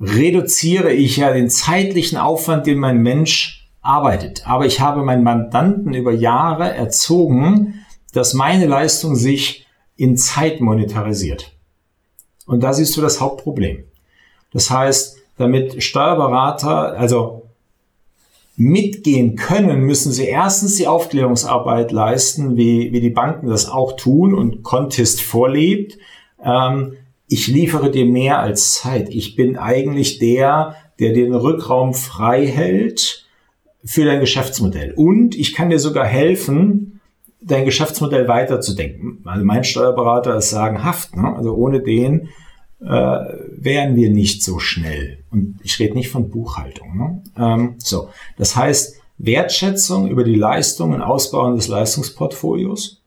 reduziere 0.00 0.92
ich 0.92 1.18
ja 1.18 1.32
den 1.32 1.50
zeitlichen 1.50 2.16
Aufwand, 2.16 2.66
den 2.66 2.78
mein 2.78 3.02
Mensch 3.02 3.68
arbeitet. 3.82 4.46
Aber 4.46 4.64
ich 4.64 4.80
habe 4.80 5.02
meinen 5.02 5.24
Mandanten 5.24 5.92
über 5.92 6.12
Jahre 6.12 6.72
erzogen, 6.72 7.84
dass 8.12 8.34
meine 8.34 8.66
Leistung 8.66 9.16
sich 9.16 9.66
in 9.96 10.16
Zeit 10.16 10.60
monetarisiert. 10.60 11.52
Und 12.46 12.62
da 12.62 12.72
siehst 12.72 12.96
du 12.96 13.00
das 13.00 13.20
Hauptproblem. 13.20 13.84
Das 14.52 14.70
heißt, 14.70 15.18
damit 15.36 15.82
Steuerberater, 15.82 16.96
also 16.98 17.48
mitgehen 18.56 19.36
können, 19.36 19.80
müssen 19.80 20.12
sie 20.12 20.26
erstens 20.26 20.76
die 20.76 20.86
Aufklärungsarbeit 20.86 21.90
leisten, 21.90 22.56
wie, 22.56 22.92
wie 22.92 23.00
die 23.00 23.10
Banken 23.10 23.48
das 23.48 23.68
auch 23.68 23.96
tun 23.96 24.34
und 24.34 24.62
Contest 24.62 25.20
vorlebt. 25.20 25.98
Ähm, 26.44 26.96
ich 27.30 27.46
liefere 27.46 27.92
dir 27.92 28.04
mehr 28.06 28.40
als 28.40 28.74
Zeit. 28.74 29.08
Ich 29.08 29.36
bin 29.36 29.56
eigentlich 29.56 30.18
der, 30.18 30.74
der 30.98 31.12
den 31.12 31.32
Rückraum 31.32 31.94
frei 31.94 32.44
hält 32.44 33.24
für 33.84 34.04
dein 34.04 34.18
Geschäftsmodell. 34.18 34.92
Und 34.96 35.36
ich 35.36 35.54
kann 35.54 35.70
dir 35.70 35.78
sogar 35.78 36.06
helfen, 36.06 37.00
dein 37.40 37.64
Geschäftsmodell 37.64 38.26
weiterzudenken. 38.26 39.22
Also 39.24 39.44
mein 39.44 39.62
Steuerberater 39.62 40.36
ist 40.36 40.50
sagenhaft. 40.50 41.16
Ne? 41.16 41.36
Also 41.36 41.54
ohne 41.54 41.80
den 41.80 42.30
äh, 42.80 42.86
wären 42.86 43.94
wir 43.94 44.10
nicht 44.10 44.42
so 44.42 44.58
schnell. 44.58 45.22
Und 45.30 45.60
ich 45.62 45.78
rede 45.78 45.94
nicht 45.94 46.10
von 46.10 46.30
Buchhaltung. 46.30 46.98
Ne? 46.98 47.22
Ähm, 47.38 47.74
so, 47.78 48.08
das 48.38 48.56
heißt 48.56 48.96
Wertschätzung 49.18 50.08
über 50.08 50.24
die 50.24 50.34
Leistung 50.34 50.94
und 50.94 51.00
Ausbauen 51.00 51.54
des 51.54 51.68
Leistungsportfolios. 51.68 53.02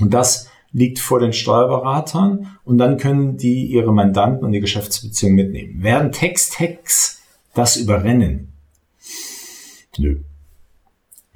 Und 0.00 0.12
das 0.12 0.48
liegt 0.74 0.98
vor 0.98 1.20
den 1.20 1.32
Steuerberatern 1.32 2.58
und 2.64 2.78
dann 2.78 2.98
können 2.98 3.38
die 3.38 3.64
ihre 3.66 3.94
Mandanten 3.94 4.44
und 4.44 4.52
die 4.52 4.60
Geschäftsbeziehungen 4.60 5.36
mitnehmen. 5.36 5.82
Werden 5.82 6.12
Text-Hacks 6.12 7.22
das 7.54 7.76
überrennen? 7.76 8.52
Nö. 9.96 10.18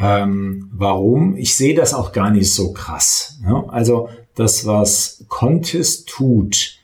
Ähm, 0.01 0.69
warum? 0.73 1.37
Ich 1.37 1.55
sehe 1.55 1.75
das 1.75 1.95
auch 1.95 2.13
gar 2.13 2.31
nicht 2.31 2.53
so 2.53 2.73
krass. 2.73 3.39
Ja? 3.45 3.65
Also 3.69 4.09
das, 4.35 4.67
was 4.67 5.25
Contest 5.29 6.09
tut, 6.09 6.79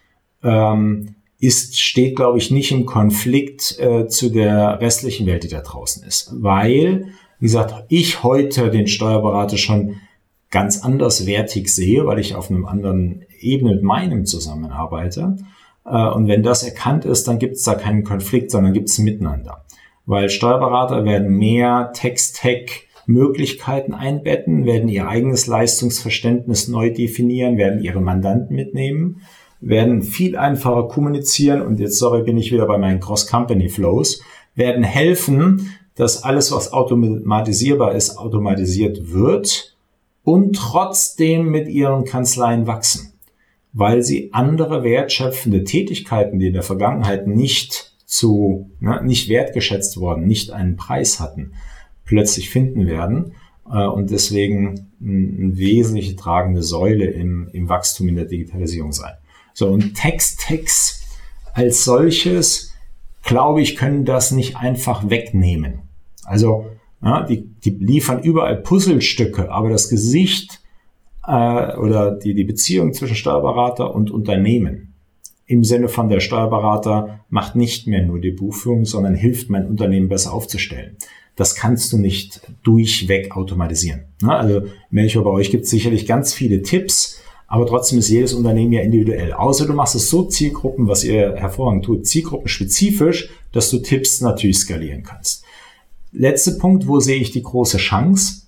ähm, 0.45 1.17
ist, 1.41 1.81
steht, 1.81 2.15
glaube 2.15 2.39
ich, 2.39 2.53
nicht 2.53 2.71
im 2.71 2.87
Konflikt 2.87 3.79
äh, 3.81 4.07
zu 4.07 4.31
der 4.31 4.81
restlichen 4.81 5.27
Welt, 5.27 5.43
die 5.43 5.49
da 5.49 5.61
draußen 5.61 6.05
ist. 6.05 6.31
Weil, 6.35 7.09
wie 7.41 7.47
gesagt, 7.47 7.85
ich 7.89 8.23
heute 8.23 8.71
den 8.71 8.87
Steuerberater 8.87 9.59
schon 9.59 9.97
ganz 10.55 10.83
anders 10.83 11.27
wertig 11.27 11.69
sehe, 11.69 12.07
weil 12.07 12.19
ich 12.19 12.35
auf 12.35 12.51
einem 12.51 12.65
anderen 12.65 13.27
Ebene 13.41 13.75
mit 13.75 13.83
meinem 13.83 14.25
zusammenarbeite. 14.25 15.37
Äh, 15.85 16.09
und 16.09 16.29
wenn 16.29 16.43
das 16.43 16.63
erkannt 16.63 17.05
ist, 17.05 17.29
dann 17.29 17.39
gibt 17.39 17.57
es 17.57 17.65
da 17.65 17.75
keinen 17.75 18.05
Konflikt, 18.05 18.51
sondern 18.51 18.73
gibt 18.73 18.89
es 18.89 18.99
Miteinander. 18.99 19.65
Weil 20.07 20.31
Steuerberater 20.31 21.05
werden 21.05 21.37
mehr 21.37 21.91
Text-Tech 21.93 22.89
Möglichkeiten 23.07 23.93
einbetten, 23.93 24.65
werden 24.65 24.89
ihr 24.89 25.09
eigenes 25.09 25.47
Leistungsverständnis 25.47 26.69
neu 26.69 26.91
definieren, 26.91 27.59
werden 27.59 27.83
ihre 27.83 28.01
Mandanten 28.01 28.57
mitnehmen 28.57 29.21
werden 29.67 30.03
viel 30.03 30.37
einfacher 30.37 30.89
kommunizieren 30.89 31.63
und 31.63 31.81
jetzt, 31.81 31.99
sorry, 31.99 32.23
bin 32.23 32.37
ich 32.37 32.53
wieder 32.53 32.67
bei 32.67 32.77
meinen 32.77 33.01
Cross-Company-Flows, 33.01 34.23
werden 34.55 34.85
helfen, 34.85 35.71
dass 35.97 36.23
alles, 36.23 36.53
was 36.53 36.73
automatisierbar 36.73 37.95
ist, 37.95 38.19
automatisiert 38.19 39.13
wird 39.13 39.74
und 40.25 40.57
trotzdem 40.57 41.51
mit 41.51 41.69
ihren 41.69 42.05
Kanzleien 42.05 42.67
wachsen, 42.67 43.13
weil 43.73 44.03
sie 44.03 44.33
andere 44.33 44.83
wertschöpfende 44.83 45.65
Tätigkeiten, 45.65 46.39
die 46.39 46.49
in 46.49 46.55
der 46.55 46.63
Vergangenheit 46.63 47.27
nicht 47.27 47.95
zu, 48.07 48.71
ne, 48.81 49.03
nicht 49.05 49.29
wertgeschätzt 49.29 49.99
worden, 49.99 50.27
nicht 50.27 50.51
einen 50.51 50.77
Preis 50.77 51.21
hatten, 51.21 51.53
plötzlich 52.05 52.51
finden 52.51 52.87
werden 52.87 53.35
äh, 53.71 53.85
und 53.87 54.11
deswegen 54.11 54.91
eine 55.01 55.57
wesentliche 55.57 56.17
tragende 56.17 56.63
Säule 56.63 57.07
im, 57.07 57.49
im 57.53 57.69
Wachstum 57.69 58.09
in 58.09 58.17
der 58.17 58.25
Digitalisierung 58.25 58.93
sein. 58.93 59.13
So, 59.53 59.69
und 59.69 59.95
Text-Text 59.95 61.03
als 61.53 61.85
solches, 61.85 62.73
glaube 63.23 63.63
ich, 63.63 63.77
können 63.77 64.05
das 64.05 64.33
nicht 64.33 64.57
einfach 64.57 65.11
wegnehmen. 65.11 65.83
Also, 66.25 66.67
ja, 67.05 67.23
die, 67.23 67.43
die 67.65 67.71
liefern 67.71 68.23
überall 68.23 68.57
Puzzlestücke, 68.57 69.51
aber 69.51 69.69
das 69.69 69.89
Gesicht 69.89 70.61
äh, 71.27 71.77
oder 71.77 72.13
die, 72.13 72.35
die 72.35 72.45
Beziehung 72.45 72.95
zwischen 72.95 73.17
Steuerberater 73.17 73.95
und 73.95 74.11
Unternehmen 74.11 74.95
im 75.47 75.63
Sinne 75.63 75.89
von 75.89 76.09
der 76.09 76.21
Steuerberater 76.21 77.21
macht 77.29 77.55
nicht 77.55 77.87
mehr 77.87 78.03
nur 78.03 78.19
die 78.19 78.31
Buchführung, 78.31 78.87
sondern 78.87 79.15
hilft 79.15 79.51
mein 79.51 79.67
Unternehmen 79.67 80.09
besser 80.09 80.33
aufzustellen. 80.33 80.97
Das 81.37 81.55
kannst 81.55 81.93
du 81.93 81.99
nicht 81.99 82.41
durchweg 82.63 83.37
automatisieren. 83.37 84.05
Also, 84.25 84.63
Melchior, 84.91 85.25
bei 85.25 85.31
euch 85.31 85.51
gibt 85.51 85.65
es 85.65 85.71
sicherlich 85.71 86.07
ganz 86.07 86.33
viele 86.33 86.63
Tipps, 86.63 87.21
aber 87.47 87.67
trotzdem 87.67 87.99
ist 87.99 88.09
jedes 88.09 88.33
Unternehmen 88.33 88.73
ja 88.73 88.81
individuell. 88.81 89.33
Außer 89.33 89.67
du 89.67 89.75
machst 89.75 89.95
es 89.95 90.09
so 90.09 90.25
Zielgruppen, 90.25 90.89
was 90.89 91.05
ihr 91.05 91.35
hervorragend 91.37 91.85
tut, 91.85 92.07
Zielgruppenspezifisch, 92.07 93.31
dass 93.53 93.71
du 93.71 93.81
Tipps 93.81 94.21
natürlich 94.21 94.59
skalieren 94.59 95.03
kannst. 95.03 95.44
Letzter 96.15 96.53
Punkt, 96.53 96.87
wo 96.87 97.01
sehe 97.01 97.19
ich 97.19 97.33
die 97.33 97.43
große 97.43 97.79
Chance? 97.79 98.43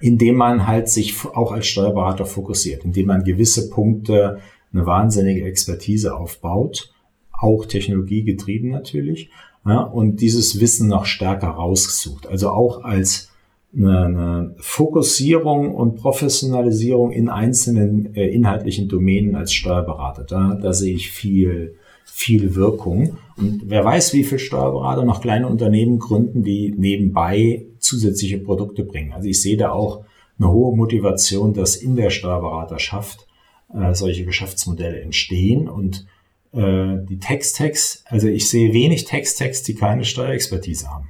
Indem 0.00 0.36
man 0.36 0.66
halt 0.66 0.88
sich 0.88 1.14
auch 1.24 1.52
als 1.52 1.66
Steuerberater 1.66 2.26
fokussiert, 2.26 2.84
indem 2.84 3.06
man 3.06 3.24
gewisse 3.24 3.70
Punkte 3.70 4.40
eine 4.72 4.86
wahnsinnige 4.86 5.44
Expertise 5.44 6.16
aufbaut, 6.16 6.92
auch 7.32 7.64
technologiegetrieben 7.64 8.70
natürlich, 8.70 9.30
ja, 9.66 9.80
und 9.80 10.20
dieses 10.20 10.58
Wissen 10.60 10.88
noch 10.88 11.04
stärker 11.04 11.48
raussucht. 11.48 12.26
Also 12.26 12.50
auch 12.50 12.82
als 12.82 13.30
eine, 13.76 14.04
eine 14.04 14.54
Fokussierung 14.58 15.74
und 15.74 15.96
Professionalisierung 15.96 17.12
in 17.12 17.28
einzelnen 17.28 18.14
äh, 18.14 18.28
inhaltlichen 18.28 18.88
Domänen 18.88 19.36
als 19.36 19.52
Steuerberater. 19.52 20.24
Da, 20.24 20.58
da 20.60 20.72
sehe 20.72 20.94
ich 20.94 21.10
viel, 21.10 21.76
viel 22.04 22.54
Wirkung. 22.54 23.18
Und 23.36 23.62
wer 23.66 23.84
weiß, 23.84 24.12
wie 24.12 24.24
viele 24.24 24.38
Steuerberater 24.38 25.04
noch 25.04 25.20
kleine 25.20 25.46
Unternehmen 25.46 25.98
gründen, 25.98 26.42
die 26.42 26.74
nebenbei 26.76 27.66
zusätzliche 27.78 28.38
Produkte 28.38 28.84
bringen. 28.84 29.12
Also 29.12 29.28
ich 29.28 29.40
sehe 29.40 29.56
da 29.56 29.70
auch 29.70 30.04
eine 30.38 30.50
hohe 30.50 30.76
Motivation, 30.76 31.54
dass 31.54 31.76
in 31.76 31.96
der 31.96 32.10
Steuerberaterschaft 32.10 33.26
äh, 33.74 33.94
solche 33.94 34.24
Geschäftsmodelle 34.24 35.00
entstehen 35.00 35.68
und 35.68 36.06
äh, 36.52 36.96
die 37.08 37.18
Text-Text, 37.18 38.04
also 38.06 38.26
ich 38.26 38.48
sehe 38.48 38.72
wenig 38.72 39.04
Text-Text, 39.04 39.68
die 39.68 39.74
keine 39.74 40.04
Steuerexpertise 40.04 40.88
haben. 40.90 41.08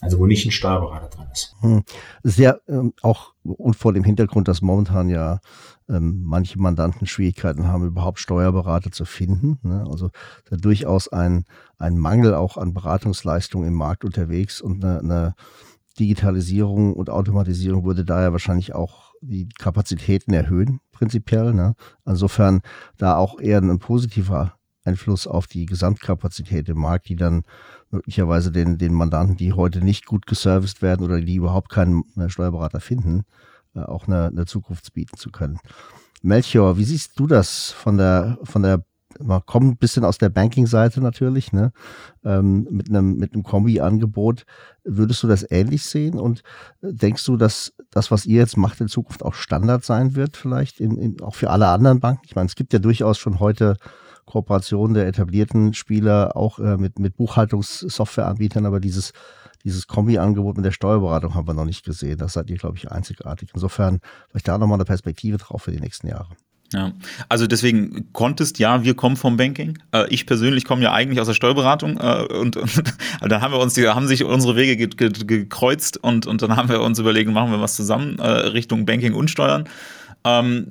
Also 0.00 0.18
wo 0.18 0.26
nicht 0.26 0.46
ein 0.46 0.50
Steuerberater 0.50 1.08
drin 1.08 1.26
ist. 1.32 1.54
Hm. 1.60 1.82
Sehr 2.22 2.60
ähm, 2.68 2.94
auch 3.02 3.32
und 3.44 3.76
vor 3.76 3.92
dem 3.92 4.04
Hintergrund, 4.04 4.48
dass 4.48 4.62
momentan 4.62 5.10
ja 5.10 5.40
ähm, 5.90 6.22
manche 6.24 6.60
Mandanten 6.60 7.06
Schwierigkeiten 7.06 7.66
haben, 7.66 7.86
überhaupt 7.86 8.20
Steuerberater 8.20 8.92
zu 8.92 9.04
finden. 9.04 9.58
Ne? 9.62 9.84
Also 9.90 10.10
da 10.48 10.56
durchaus 10.56 11.08
ein, 11.08 11.44
ein 11.78 11.98
Mangel 11.98 12.34
auch 12.34 12.56
an 12.56 12.72
Beratungsleistungen 12.72 13.68
im 13.68 13.74
Markt 13.74 14.04
unterwegs 14.04 14.60
und 14.60 14.84
eine, 14.84 15.00
eine 15.00 15.34
Digitalisierung 15.98 16.94
und 16.94 17.10
Automatisierung 17.10 17.84
würde 17.84 18.04
daher 18.04 18.32
wahrscheinlich 18.32 18.74
auch 18.74 19.12
die 19.20 19.48
Kapazitäten 19.58 20.32
erhöhen, 20.32 20.80
prinzipiell. 20.92 21.52
Ne? 21.52 21.74
Insofern 22.06 22.60
da 22.96 23.16
auch 23.16 23.40
eher 23.40 23.58
ein 23.58 23.78
positiver 23.78 24.54
Einfluss 24.84 25.26
auf 25.26 25.46
die 25.46 25.66
Gesamtkapazität 25.66 26.68
im 26.68 26.78
Markt, 26.78 27.08
die 27.08 27.16
dann 27.16 27.42
möglicherweise 27.90 28.50
den, 28.50 28.78
den 28.78 28.94
Mandanten, 28.94 29.36
die 29.36 29.52
heute 29.52 29.84
nicht 29.84 30.06
gut 30.06 30.26
geserviced 30.26 30.80
werden 30.80 31.04
oder 31.04 31.20
die 31.20 31.34
überhaupt 31.34 31.70
keinen 31.70 32.04
Steuerberater 32.28 32.80
finden, 32.80 33.20
äh, 33.20 33.49
auch 33.74 34.06
eine, 34.06 34.26
eine 34.26 34.46
Zukunft 34.46 34.92
bieten 34.92 35.16
zu 35.16 35.30
können. 35.30 35.58
Melchior, 36.22 36.76
wie 36.76 36.84
siehst 36.84 37.18
du 37.18 37.26
das 37.26 37.70
von 37.70 37.96
der, 37.96 38.38
von 38.44 38.62
der 38.62 38.84
man 39.18 39.44
kommt 39.44 39.66
ein 39.66 39.76
bisschen 39.76 40.04
aus 40.04 40.18
der 40.18 40.28
Banking-Seite 40.28 41.00
natürlich, 41.00 41.52
ne? 41.52 41.72
Ähm, 42.24 42.66
mit 42.70 42.88
einem 42.88 43.16
mit 43.16 43.34
einem 43.34 43.42
Kombi-Angebot. 43.42 44.44
Würdest 44.84 45.22
du 45.22 45.26
das 45.26 45.44
ähnlich 45.50 45.84
sehen 45.84 46.18
und 46.18 46.42
äh, 46.82 46.92
denkst 46.92 47.24
du, 47.24 47.36
dass 47.36 47.74
das, 47.90 48.10
was 48.10 48.24
ihr 48.24 48.38
jetzt 48.38 48.56
macht, 48.56 48.80
in 48.80 48.88
Zukunft 48.88 49.24
auch 49.24 49.34
Standard 49.34 49.84
sein 49.84 50.14
wird, 50.14 50.36
vielleicht 50.36 50.80
in, 50.80 50.96
in, 50.96 51.20
auch 51.20 51.34
für 51.34 51.50
alle 51.50 51.68
anderen 51.68 52.00
Banken? 52.00 52.22
Ich 52.24 52.36
meine, 52.36 52.46
es 52.46 52.54
gibt 52.54 52.72
ja 52.72 52.78
durchaus 52.78 53.18
schon 53.18 53.40
heute 53.40 53.76
Kooperationen 54.26 54.94
der 54.94 55.08
etablierten 55.08 55.74
Spieler 55.74 56.36
auch 56.36 56.60
äh, 56.60 56.76
mit 56.76 56.98
mit 56.98 57.16
Buchhaltungssoftwareanbietern, 57.16 58.64
aber 58.64 58.78
dieses 58.78 59.12
dieses 59.64 59.86
Kombi-Angebot 59.86 60.56
mit 60.56 60.64
der 60.64 60.72
Steuerberatung 60.72 61.34
haben 61.34 61.46
wir 61.46 61.54
noch 61.54 61.64
nicht 61.64 61.84
gesehen. 61.84 62.18
Das 62.18 62.32
seid 62.32 62.50
ihr, 62.50 62.56
glaube 62.56 62.76
ich, 62.76 62.90
einzigartig. 62.90 63.50
Insofern 63.54 64.00
vielleicht 64.28 64.48
da 64.48 64.58
nochmal 64.58 64.76
eine 64.76 64.84
Perspektive 64.84 65.38
drauf 65.38 65.62
für 65.62 65.72
die 65.72 65.80
nächsten 65.80 66.08
Jahre. 66.08 66.28
Ja, 66.72 66.92
also 67.28 67.48
deswegen 67.48 68.12
Contest, 68.12 68.60
ja, 68.60 68.84
wir 68.84 68.94
kommen 68.94 69.16
vom 69.16 69.36
Banking. 69.36 69.78
Äh, 69.92 70.06
ich 70.08 70.24
persönlich 70.24 70.64
komme 70.64 70.82
ja 70.82 70.92
eigentlich 70.92 71.20
aus 71.20 71.26
der 71.26 71.34
Steuerberatung 71.34 71.98
äh, 71.98 72.26
und, 72.32 72.56
und 72.56 72.84
dann 73.28 73.40
haben 73.40 73.52
wir 73.52 73.58
uns, 73.58 73.74
die, 73.74 73.88
haben 73.88 74.06
sich 74.06 74.22
unsere 74.22 74.54
Wege 74.54 74.76
ge 74.76 75.08
ge 75.08 75.24
gekreuzt 75.24 75.96
und, 75.96 76.26
und 76.26 76.42
dann 76.42 76.54
haben 76.54 76.68
wir 76.68 76.80
uns 76.80 77.00
überlegt, 77.00 77.28
machen 77.30 77.50
wir 77.50 77.60
was 77.60 77.74
zusammen 77.74 78.20
äh, 78.20 78.28
Richtung 78.28 78.86
Banking 78.86 79.14
und 79.14 79.30
Steuern. 79.30 79.68
Ähm, 80.22 80.68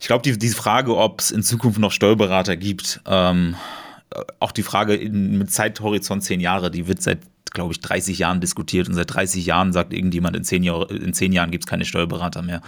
ich 0.00 0.06
glaube, 0.06 0.22
die, 0.22 0.38
die 0.38 0.48
Frage, 0.48 0.96
ob 0.96 1.20
es 1.20 1.30
in 1.30 1.42
Zukunft 1.42 1.78
noch 1.78 1.92
Steuerberater 1.92 2.56
gibt, 2.56 3.02
ähm, 3.06 3.56
auch 4.40 4.52
die 4.52 4.62
Frage 4.62 4.94
in, 4.94 5.36
mit 5.36 5.50
Zeithorizont 5.50 6.22
zehn 6.22 6.40
Jahre, 6.40 6.70
die 6.70 6.88
wird 6.88 7.02
seit 7.02 7.18
glaube 7.50 7.72
ich, 7.72 7.80
30 7.80 8.18
Jahren 8.18 8.40
diskutiert 8.40 8.88
und 8.88 8.94
seit 8.94 9.12
30 9.12 9.44
Jahren 9.46 9.72
sagt 9.72 9.92
irgendjemand, 9.92 10.36
in 10.36 10.44
zehn, 10.44 10.62
Jahr, 10.62 10.90
in 10.90 11.12
zehn 11.14 11.32
Jahren 11.32 11.50
gibt 11.50 11.64
es 11.64 11.68
keine 11.68 11.84
Steuerberater 11.84 12.42
mehr. 12.42 12.60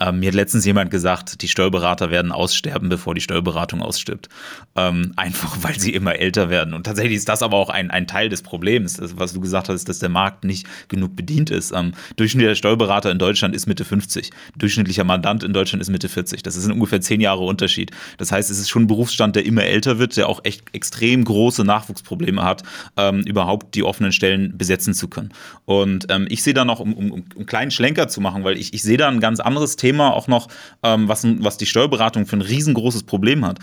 Ähm, 0.00 0.20
mir 0.20 0.28
hat 0.28 0.34
letztens 0.34 0.64
jemand 0.64 0.90
gesagt, 0.90 1.42
die 1.42 1.48
Steuerberater 1.48 2.10
werden 2.10 2.30
aussterben, 2.30 2.88
bevor 2.88 3.14
die 3.14 3.20
Steuerberatung 3.20 3.82
ausstirbt. 3.82 4.28
Ähm, 4.76 5.12
einfach, 5.16 5.56
weil 5.62 5.78
sie 5.78 5.92
immer 5.92 6.16
älter 6.16 6.50
werden. 6.50 6.74
Und 6.74 6.84
tatsächlich 6.84 7.16
ist 7.16 7.28
das 7.28 7.42
aber 7.42 7.56
auch 7.56 7.70
ein, 7.70 7.90
ein 7.90 8.06
Teil 8.06 8.28
des 8.28 8.42
Problems, 8.42 9.00
was 9.16 9.32
du 9.32 9.40
gesagt 9.40 9.68
hast, 9.68 9.88
dass 9.88 9.98
der 9.98 10.08
Markt 10.08 10.44
nicht 10.44 10.66
genug 10.88 11.16
bedient 11.16 11.50
ist. 11.50 11.72
Ähm, 11.72 11.92
durchschnittlicher 12.16 12.54
Steuerberater 12.54 13.10
in 13.10 13.18
Deutschland 13.18 13.54
ist 13.54 13.66
Mitte 13.66 13.84
50. 13.84 14.30
Durchschnittlicher 14.56 15.04
Mandant 15.04 15.42
in 15.42 15.52
Deutschland 15.52 15.82
ist 15.82 15.90
Mitte 15.90 16.08
40. 16.08 16.42
Das 16.42 16.56
ist 16.56 16.66
ein 16.66 16.72
ungefähr 16.72 17.00
zehn 17.00 17.20
Jahre 17.20 17.44
Unterschied. 17.44 17.90
Das 18.18 18.30
heißt, 18.30 18.50
es 18.50 18.58
ist 18.58 18.68
schon 18.68 18.84
ein 18.84 18.86
Berufsstand, 18.86 19.36
der 19.36 19.44
immer 19.44 19.64
älter 19.64 19.98
wird, 19.98 20.16
der 20.16 20.28
auch 20.28 20.40
echt 20.44 20.62
extrem 20.72 21.24
große 21.24 21.64
Nachwuchsprobleme 21.64 22.42
hat, 22.44 22.62
ähm, 22.96 23.20
überhaupt 23.20 23.74
die 23.74 23.82
offenen 23.82 24.12
Stellen 24.18 24.58
besetzen 24.58 24.92
zu 24.92 25.08
können. 25.08 25.30
Und 25.64 26.06
ähm, 26.10 26.26
ich 26.28 26.42
sehe 26.42 26.54
da 26.54 26.64
noch, 26.64 26.80
um, 26.80 26.92
um, 26.92 27.10
um 27.12 27.24
einen 27.36 27.46
kleinen 27.46 27.70
Schlenker 27.70 28.08
zu 28.08 28.20
machen, 28.20 28.44
weil 28.44 28.58
ich, 28.58 28.74
ich 28.74 28.82
sehe 28.82 28.98
da 28.98 29.08
ein 29.08 29.20
ganz 29.20 29.40
anderes 29.40 29.76
Thema 29.76 30.12
auch 30.12 30.26
noch, 30.26 30.48
ähm, 30.82 31.08
was, 31.08 31.24
was 31.24 31.56
die 31.56 31.66
Steuerberatung 31.66 32.26
für 32.26 32.36
ein 32.36 32.42
riesengroßes 32.42 33.04
Problem 33.04 33.46
hat. 33.46 33.58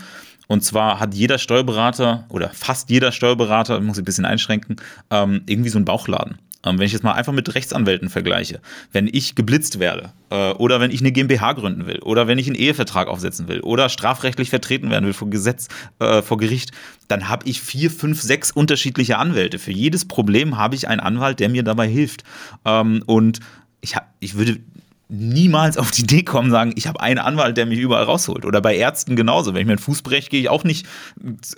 Und 0.48 0.62
zwar 0.62 1.00
hat 1.00 1.14
jeder 1.14 1.38
Steuerberater 1.38 2.24
oder 2.28 2.50
fast 2.50 2.90
jeder 2.90 3.12
Steuerberater, 3.12 3.80
muss 3.80 3.96
ich 3.96 4.02
ein 4.02 4.04
bisschen 4.04 4.24
einschränken, 4.24 4.76
ähm, 5.10 5.42
irgendwie 5.46 5.70
so 5.70 5.78
einen 5.78 5.84
Bauchladen. 5.84 6.38
Ähm, 6.66 6.78
wenn 6.78 6.86
ich 6.86 6.92
jetzt 6.92 7.04
mal 7.04 7.12
einfach 7.12 7.32
mit 7.32 7.54
Rechtsanwälten 7.54 8.10
vergleiche, 8.10 8.60
wenn 8.92 9.08
ich 9.10 9.34
geblitzt 9.34 9.78
werde 9.78 10.12
äh, 10.30 10.50
oder 10.52 10.80
wenn 10.80 10.90
ich 10.90 11.00
eine 11.00 11.12
GmbH 11.12 11.52
gründen 11.52 11.86
will 11.86 12.00
oder 12.00 12.26
wenn 12.26 12.38
ich 12.38 12.46
einen 12.46 12.56
Ehevertrag 12.56 13.08
aufsetzen 13.08 13.48
will 13.48 13.60
oder 13.60 13.88
strafrechtlich 13.88 14.50
vertreten 14.50 14.90
werden 14.90 15.06
will 15.06 15.12
vor 15.12 15.30
Gesetz, 15.30 15.68
äh, 16.00 16.20
vor 16.22 16.36
Gericht, 16.36 16.72
dann 17.08 17.28
habe 17.28 17.48
ich 17.48 17.60
vier, 17.60 17.90
fünf, 17.90 18.20
sechs 18.20 18.50
unterschiedliche 18.50 19.18
Anwälte. 19.18 19.58
Für 19.58 19.72
jedes 19.72 20.06
Problem 20.06 20.58
habe 20.58 20.74
ich 20.74 20.88
einen 20.88 21.00
Anwalt, 21.00 21.40
der 21.40 21.48
mir 21.48 21.62
dabei 21.62 21.88
hilft. 21.88 22.24
Ähm, 22.64 23.02
und 23.06 23.40
ich, 23.80 23.94
hab, 23.94 24.12
ich 24.18 24.34
würde 24.34 24.58
niemals 25.08 25.78
auf 25.78 25.92
die 25.92 26.02
Idee 26.02 26.24
kommen, 26.24 26.50
sagen, 26.50 26.72
ich 26.74 26.88
habe 26.88 27.00
einen 27.00 27.20
Anwalt, 27.20 27.56
der 27.56 27.66
mich 27.66 27.78
überall 27.78 28.04
rausholt. 28.04 28.44
Oder 28.44 28.60
bei 28.60 28.76
Ärzten 28.76 29.14
genauso. 29.14 29.54
Wenn 29.54 29.60
ich 29.60 29.66
mir 29.66 29.72
einen 29.74 29.78
Fuß 29.78 30.02
breche, 30.02 30.30
gehe 30.30 30.40
ich 30.40 30.48
auch 30.48 30.64
nicht 30.64 30.86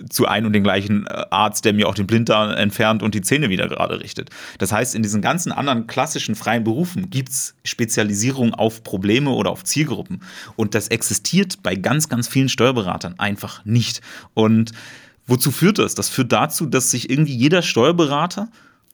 zu 0.09 0.27
einem 0.27 0.47
und 0.47 0.53
den 0.53 0.63
gleichen 0.63 1.07
äh, 1.07 1.25
Arzt, 1.31 1.65
der 1.65 1.73
mir 1.73 1.87
auch 1.87 1.95
den 1.95 2.05
Blinddarm 2.05 2.51
entfernt 2.51 3.01
und 3.01 3.15
die 3.15 3.21
Zähne 3.21 3.49
wieder 3.49 3.67
gerade 3.67 3.99
richtet. 3.99 4.29
Das 4.59 4.71
heißt, 4.71 4.93
in 4.93 5.01
diesen 5.01 5.21
ganzen 5.21 5.51
anderen 5.51 5.87
klassischen 5.87 6.35
freien 6.35 6.63
Berufen 6.63 7.09
gibt 7.09 7.29
es 7.29 7.55
Spezialisierung 7.63 8.53
auf 8.53 8.83
Probleme 8.83 9.31
oder 9.31 9.49
auf 9.49 9.63
Zielgruppen. 9.63 10.21
Und 10.55 10.75
das 10.75 10.89
existiert 10.89 11.63
bei 11.63 11.75
ganz, 11.75 12.07
ganz 12.07 12.27
vielen 12.27 12.49
Steuerberatern 12.49 13.15
einfach 13.17 13.65
nicht. 13.65 14.01
Und 14.35 14.73
wozu 15.25 15.49
führt 15.49 15.79
das? 15.79 15.95
Das 15.95 16.09
führt 16.09 16.31
dazu, 16.31 16.67
dass 16.67 16.91
sich 16.91 17.09
irgendwie 17.09 17.35
jeder 17.35 17.63
Steuerberater 17.63 18.49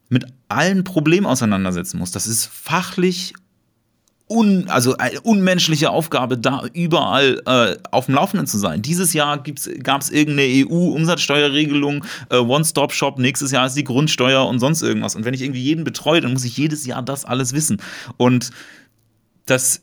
mit 0.08 0.24
allen 0.48 0.84
Problemen 0.84 1.26
auseinandersetzen 1.26 1.98
muss. 1.98 2.10
Das 2.10 2.26
ist 2.26 2.46
fachlich 2.46 3.34
un, 4.28 4.68
also 4.68 4.96
eine 4.96 5.20
unmenschliche 5.20 5.90
Aufgabe, 5.90 6.36
da 6.36 6.64
überall 6.72 7.40
äh, 7.46 7.76
auf 7.90 8.06
dem 8.06 8.16
Laufenden 8.16 8.46
zu 8.46 8.58
sein. 8.58 8.82
Dieses 8.82 9.12
Jahr 9.12 9.42
gab 9.82 10.00
es 10.00 10.10
irgendeine 10.10 10.66
EU-Umsatzsteuerregelung, 10.66 12.04
äh, 12.30 12.38
One-Stop-Shop, 12.38 13.18
nächstes 13.18 13.52
Jahr 13.52 13.66
ist 13.66 13.76
die 13.76 13.84
Grundsteuer 13.84 14.46
und 14.46 14.58
sonst 14.58 14.82
irgendwas. 14.82 15.14
Und 15.14 15.24
wenn 15.24 15.34
ich 15.34 15.42
irgendwie 15.42 15.62
jeden 15.62 15.84
betreue, 15.84 16.20
dann 16.20 16.32
muss 16.32 16.44
ich 16.44 16.56
jedes 16.56 16.86
Jahr 16.86 17.02
das 17.02 17.24
alles 17.24 17.52
wissen. 17.52 17.80
Und 18.16 18.50
das 19.46 19.82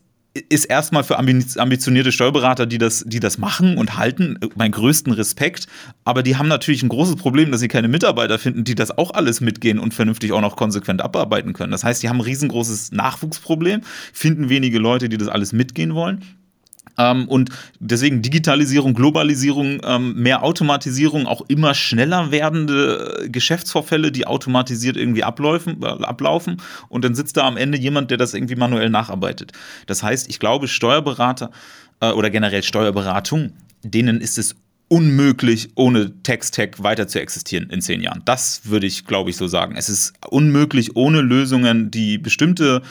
ist 0.50 0.66
erstmal 0.66 1.04
für 1.04 1.20
ambitionierte 1.20 2.12
Steuerberater, 2.12 2.66
die 2.66 2.80
das, 2.80 3.04
die 3.06 3.20
das 3.20 3.38
machen 3.38 3.78
und 3.78 3.98
halten, 3.98 4.40
mein 4.56 4.72
größten 4.72 5.14
Respekt. 5.14 5.68
Aber 6.06 6.24
die 6.24 6.38
haben 6.38 6.48
natürlich 6.48 6.82
ein 6.82 6.90
großes 6.90 7.18
Problem, 7.18 7.52
dass 7.52 7.60
sie 7.60 7.68
keine 7.68 7.88
Mitarbeiter 7.88 8.40
finden, 8.40 8.64
die 8.64 8.74
das 8.74 8.98
auch 8.98 9.12
alles 9.14 9.42
mitgehen 9.42 9.78
und 9.78 9.94
vernünftig 9.94 10.32
auch 10.32 10.42
noch 10.42 10.56
konsequent 10.56 11.02
abarbeiten 11.02 11.54
können. 11.54 11.72
Das 11.72 11.84
heißt, 11.84 12.02
die 12.02 12.10
haben 12.10 12.18
ein 12.18 12.22
riesengroßes 12.22 12.92
Nachwuchsproblem, 12.92 13.82
finden 14.12 14.50
wenige 14.50 14.80
Leute, 14.80 15.08
die 15.08 15.18
das 15.18 15.28
alles 15.28 15.54
mitgehen 15.54 15.94
wollen. 15.94 16.24
Ähm, 16.98 17.28
und 17.28 17.50
deswegen 17.80 18.22
Digitalisierung, 18.22 18.94
Globalisierung, 18.94 19.82
ähm, 19.84 20.16
mehr 20.16 20.44
Automatisierung, 20.44 21.26
auch 21.26 21.42
immer 21.48 21.74
schneller 21.74 22.32
werdende 22.32 23.28
Geschäftsvorfälle, 23.30 24.12
die 24.12 24.28
automatisiert 24.28 24.98
irgendwie 24.98 25.24
ablaufen, 25.24 25.82
äh, 25.82 25.86
ablaufen. 25.86 26.62
Und 26.90 27.04
dann 27.04 27.16
sitzt 27.16 27.38
da 27.38 27.48
am 27.48 27.58
Ende 27.58 27.78
jemand, 27.78 28.12
der 28.12 28.18
das 28.18 28.34
irgendwie 28.34 28.56
manuell 28.56 28.90
nacharbeitet. 28.90 29.54
Das 29.88 30.04
heißt, 30.04 30.30
ich 30.30 30.40
glaube, 30.40 30.68
Steuerberater 30.68 31.52
äh, 32.00 32.12
oder 32.12 32.30
generell 32.30 32.64
Steuerberatung, 32.64 33.54
denen 33.84 34.22
ist 34.22 34.38
es 34.38 34.56
unmöglich, 34.94 35.70
ohne 35.74 36.22
Text-Tech 36.22 36.76
weiter 36.78 37.08
zu 37.08 37.20
existieren 37.20 37.70
in 37.72 37.82
zehn 37.82 38.00
Jahren. 38.02 38.22
Das 38.26 38.62
würde 38.66 38.86
ich, 38.86 39.06
glaube 39.06 39.32
ich, 39.32 39.38
so 39.38 39.48
sagen. 39.48 39.76
Es 39.76 39.90
ist 39.90 40.14
unmöglich, 40.30 40.96
ohne 40.96 41.22
Lösungen, 41.22 41.90
die 41.90 42.20
bestimmte 42.20 42.84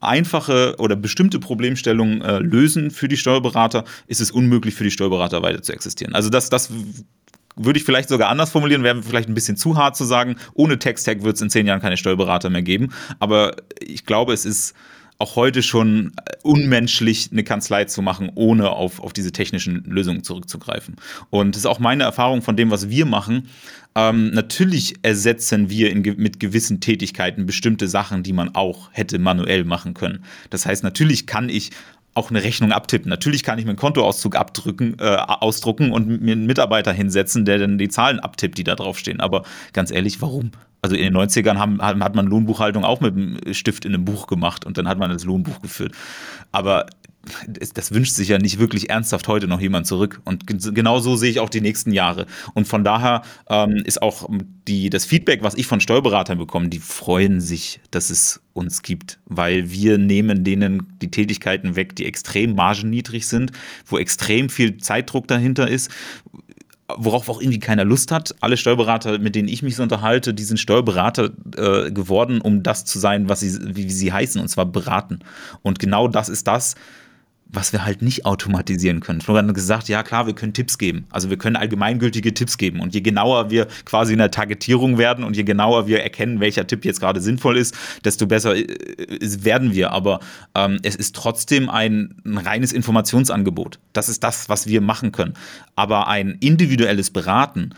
einfache 0.00 0.74
oder 0.78 0.96
bestimmte 0.96 1.38
Problemstellungen 1.38 2.22
äh, 2.22 2.38
lösen 2.38 2.90
für 2.90 3.08
die 3.08 3.16
Steuerberater, 3.16 3.84
ist 4.06 4.20
es 4.20 4.30
unmöglich 4.30 4.74
für 4.74 4.84
die 4.84 4.90
Steuerberater 4.90 5.42
weiter 5.42 5.62
zu 5.62 5.72
existieren. 5.72 6.14
Also 6.14 6.30
das, 6.30 6.50
das 6.50 6.70
würde 7.56 7.78
ich 7.78 7.84
vielleicht 7.84 8.08
sogar 8.08 8.28
anders 8.28 8.50
formulieren, 8.50 8.82
wäre 8.82 9.02
vielleicht 9.02 9.28
ein 9.28 9.34
bisschen 9.34 9.56
zu 9.56 9.76
hart 9.76 9.96
zu 9.96 10.04
sagen, 10.04 10.36
ohne 10.54 10.78
Text-Tag 10.78 11.22
wird 11.22 11.36
es 11.36 11.42
in 11.42 11.50
zehn 11.50 11.66
Jahren 11.66 11.80
keine 11.80 11.96
Steuerberater 11.96 12.50
mehr 12.50 12.62
geben. 12.62 12.92
Aber 13.18 13.56
ich 13.80 14.06
glaube, 14.06 14.32
es 14.32 14.44
ist 14.44 14.74
auch 15.20 15.36
heute 15.36 15.62
schon 15.62 16.12
unmenschlich, 16.42 17.28
eine 17.30 17.44
Kanzlei 17.44 17.84
zu 17.84 18.00
machen, 18.00 18.32
ohne 18.34 18.70
auf, 18.70 19.00
auf 19.00 19.12
diese 19.12 19.32
technischen 19.32 19.84
Lösungen 19.84 20.24
zurückzugreifen. 20.24 20.96
Und 21.28 21.54
das 21.54 21.60
ist 21.60 21.66
auch 21.66 21.78
meine 21.78 22.04
Erfahrung 22.04 22.40
von 22.40 22.56
dem, 22.56 22.70
was 22.70 22.88
wir 22.88 23.04
machen. 23.04 23.48
Ähm, 23.94 24.30
natürlich 24.30 24.94
ersetzen 25.02 25.68
wir 25.68 25.90
in, 25.90 26.02
mit 26.16 26.40
gewissen 26.40 26.80
Tätigkeiten 26.80 27.44
bestimmte 27.44 27.86
Sachen, 27.86 28.22
die 28.22 28.32
man 28.32 28.54
auch 28.54 28.88
hätte 28.92 29.18
manuell 29.18 29.64
machen 29.64 29.92
können. 29.92 30.24
Das 30.48 30.64
heißt, 30.64 30.82
natürlich 30.84 31.26
kann 31.26 31.50
ich 31.50 31.70
auch 32.14 32.30
eine 32.30 32.42
Rechnung 32.42 32.72
abtippen. 32.72 33.10
Natürlich 33.10 33.42
kann 33.44 33.58
ich 33.58 33.66
mir 33.66 33.70
einen 33.70 33.78
Kontoauszug 33.78 34.36
abdrücken, 34.36 34.96
äh, 34.98 35.16
ausdrucken 35.16 35.92
und 35.92 36.22
mir 36.22 36.32
einen 36.32 36.46
Mitarbeiter 36.46 36.92
hinsetzen, 36.92 37.44
der 37.44 37.58
dann 37.58 37.78
die 37.78 37.88
Zahlen 37.88 38.20
abtippt, 38.20 38.56
die 38.56 38.64
da 38.64 38.74
draufstehen. 38.74 39.20
Aber 39.20 39.44
ganz 39.72 39.90
ehrlich, 39.90 40.20
warum? 40.22 40.50
Also 40.82 40.96
in 40.96 41.02
den 41.02 41.16
90ern 41.16 41.58
haben, 41.58 41.82
hat 41.82 42.14
man 42.14 42.26
Lohnbuchhaltung 42.26 42.84
auch 42.84 43.00
mit 43.00 43.14
einem 43.14 43.38
Stift 43.52 43.84
in 43.84 43.94
einem 43.94 44.04
Buch 44.04 44.26
gemacht 44.26 44.64
und 44.64 44.78
dann 44.78 44.88
hat 44.88 44.98
man 44.98 45.10
das 45.10 45.24
Lohnbuch 45.24 45.60
geführt. 45.60 45.92
Aber 46.52 46.86
das, 47.46 47.92
wünscht 47.92 48.14
sich 48.14 48.28
ja 48.28 48.38
nicht 48.38 48.58
wirklich 48.58 48.88
ernsthaft 48.88 49.28
heute 49.28 49.46
noch 49.46 49.60
jemand 49.60 49.86
zurück. 49.86 50.22
Und 50.24 50.46
genau 50.46 51.00
so 51.00 51.16
sehe 51.16 51.30
ich 51.30 51.40
auch 51.40 51.50
die 51.50 51.60
nächsten 51.60 51.92
Jahre. 51.92 52.26
Und 52.54 52.66
von 52.66 52.82
daher 52.82 53.22
ähm, 53.48 53.82
ist 53.84 54.00
auch 54.00 54.28
die, 54.66 54.88
das 54.88 55.04
Feedback, 55.04 55.42
was 55.42 55.54
ich 55.54 55.66
von 55.66 55.80
Steuerberatern 55.80 56.38
bekomme, 56.38 56.68
die 56.68 56.78
freuen 56.78 57.40
sich, 57.40 57.80
dass 57.90 58.08
es 58.08 58.40
uns 58.54 58.82
gibt, 58.82 59.18
weil 59.26 59.70
wir 59.70 59.98
nehmen 59.98 60.44
denen 60.44 60.98
die 61.02 61.10
Tätigkeiten 61.10 61.76
weg, 61.76 61.94
die 61.94 62.06
extrem 62.06 62.54
margenniedrig 62.54 63.26
sind, 63.26 63.52
wo 63.86 63.98
extrem 63.98 64.48
viel 64.48 64.78
Zeitdruck 64.78 65.28
dahinter 65.28 65.68
ist, 65.68 65.90
worauf 66.98 67.28
auch 67.28 67.40
irgendwie 67.40 67.58
keiner 67.58 67.84
Lust 67.84 68.12
hat. 68.12 68.34
Alle 68.40 68.56
Steuerberater, 68.56 69.18
mit 69.18 69.34
denen 69.34 69.48
ich 69.48 69.62
mich 69.62 69.76
so 69.76 69.82
unterhalte, 69.82 70.34
die 70.34 70.42
sind 70.42 70.58
Steuerberater 70.58 71.30
äh, 71.56 71.90
geworden, 71.90 72.40
um 72.40 72.62
das 72.62 72.84
zu 72.84 72.98
sein, 72.98 73.28
was 73.28 73.40
sie, 73.40 73.58
wie, 73.76 73.84
wie 73.84 73.90
sie 73.90 74.12
heißen, 74.12 74.40
und 74.40 74.48
zwar 74.48 74.66
beraten. 74.66 75.20
Und 75.62 75.78
genau 75.78 76.08
das 76.08 76.28
ist 76.28 76.46
das, 76.46 76.74
was 77.52 77.72
wir 77.72 77.84
halt 77.84 78.02
nicht 78.02 78.26
automatisieren 78.26 79.00
können. 79.00 79.20
Florian 79.20 79.48
hat 79.48 79.54
gesagt, 79.54 79.88
ja 79.88 80.02
klar, 80.02 80.26
wir 80.26 80.34
können 80.34 80.52
Tipps 80.52 80.78
geben. 80.78 81.06
Also 81.10 81.30
wir 81.30 81.38
können 81.38 81.56
allgemeingültige 81.56 82.32
Tipps 82.32 82.58
geben. 82.58 82.80
Und 82.80 82.94
je 82.94 83.00
genauer 83.00 83.50
wir 83.50 83.66
quasi 83.84 84.12
in 84.12 84.18
der 84.18 84.30
Targetierung 84.30 84.98
werden 84.98 85.24
und 85.24 85.36
je 85.36 85.42
genauer 85.42 85.86
wir 85.86 86.02
erkennen, 86.02 86.40
welcher 86.40 86.66
Tipp 86.66 86.84
jetzt 86.84 87.00
gerade 87.00 87.20
sinnvoll 87.20 87.56
ist, 87.56 87.74
desto 88.04 88.26
besser 88.26 88.54
äh, 88.56 88.66
werden 89.20 89.74
wir. 89.74 89.90
Aber 89.90 90.20
ähm, 90.54 90.78
es 90.82 90.94
ist 90.94 91.16
trotzdem 91.16 91.68
ein, 91.68 92.20
ein 92.24 92.38
reines 92.38 92.72
Informationsangebot. 92.72 93.80
Das 93.92 94.08
ist 94.08 94.22
das, 94.22 94.48
was 94.48 94.66
wir 94.66 94.80
machen 94.80 95.10
können. 95.10 95.34
Aber 95.74 96.06
ein 96.08 96.36
individuelles 96.40 97.10
Beraten, 97.10 97.70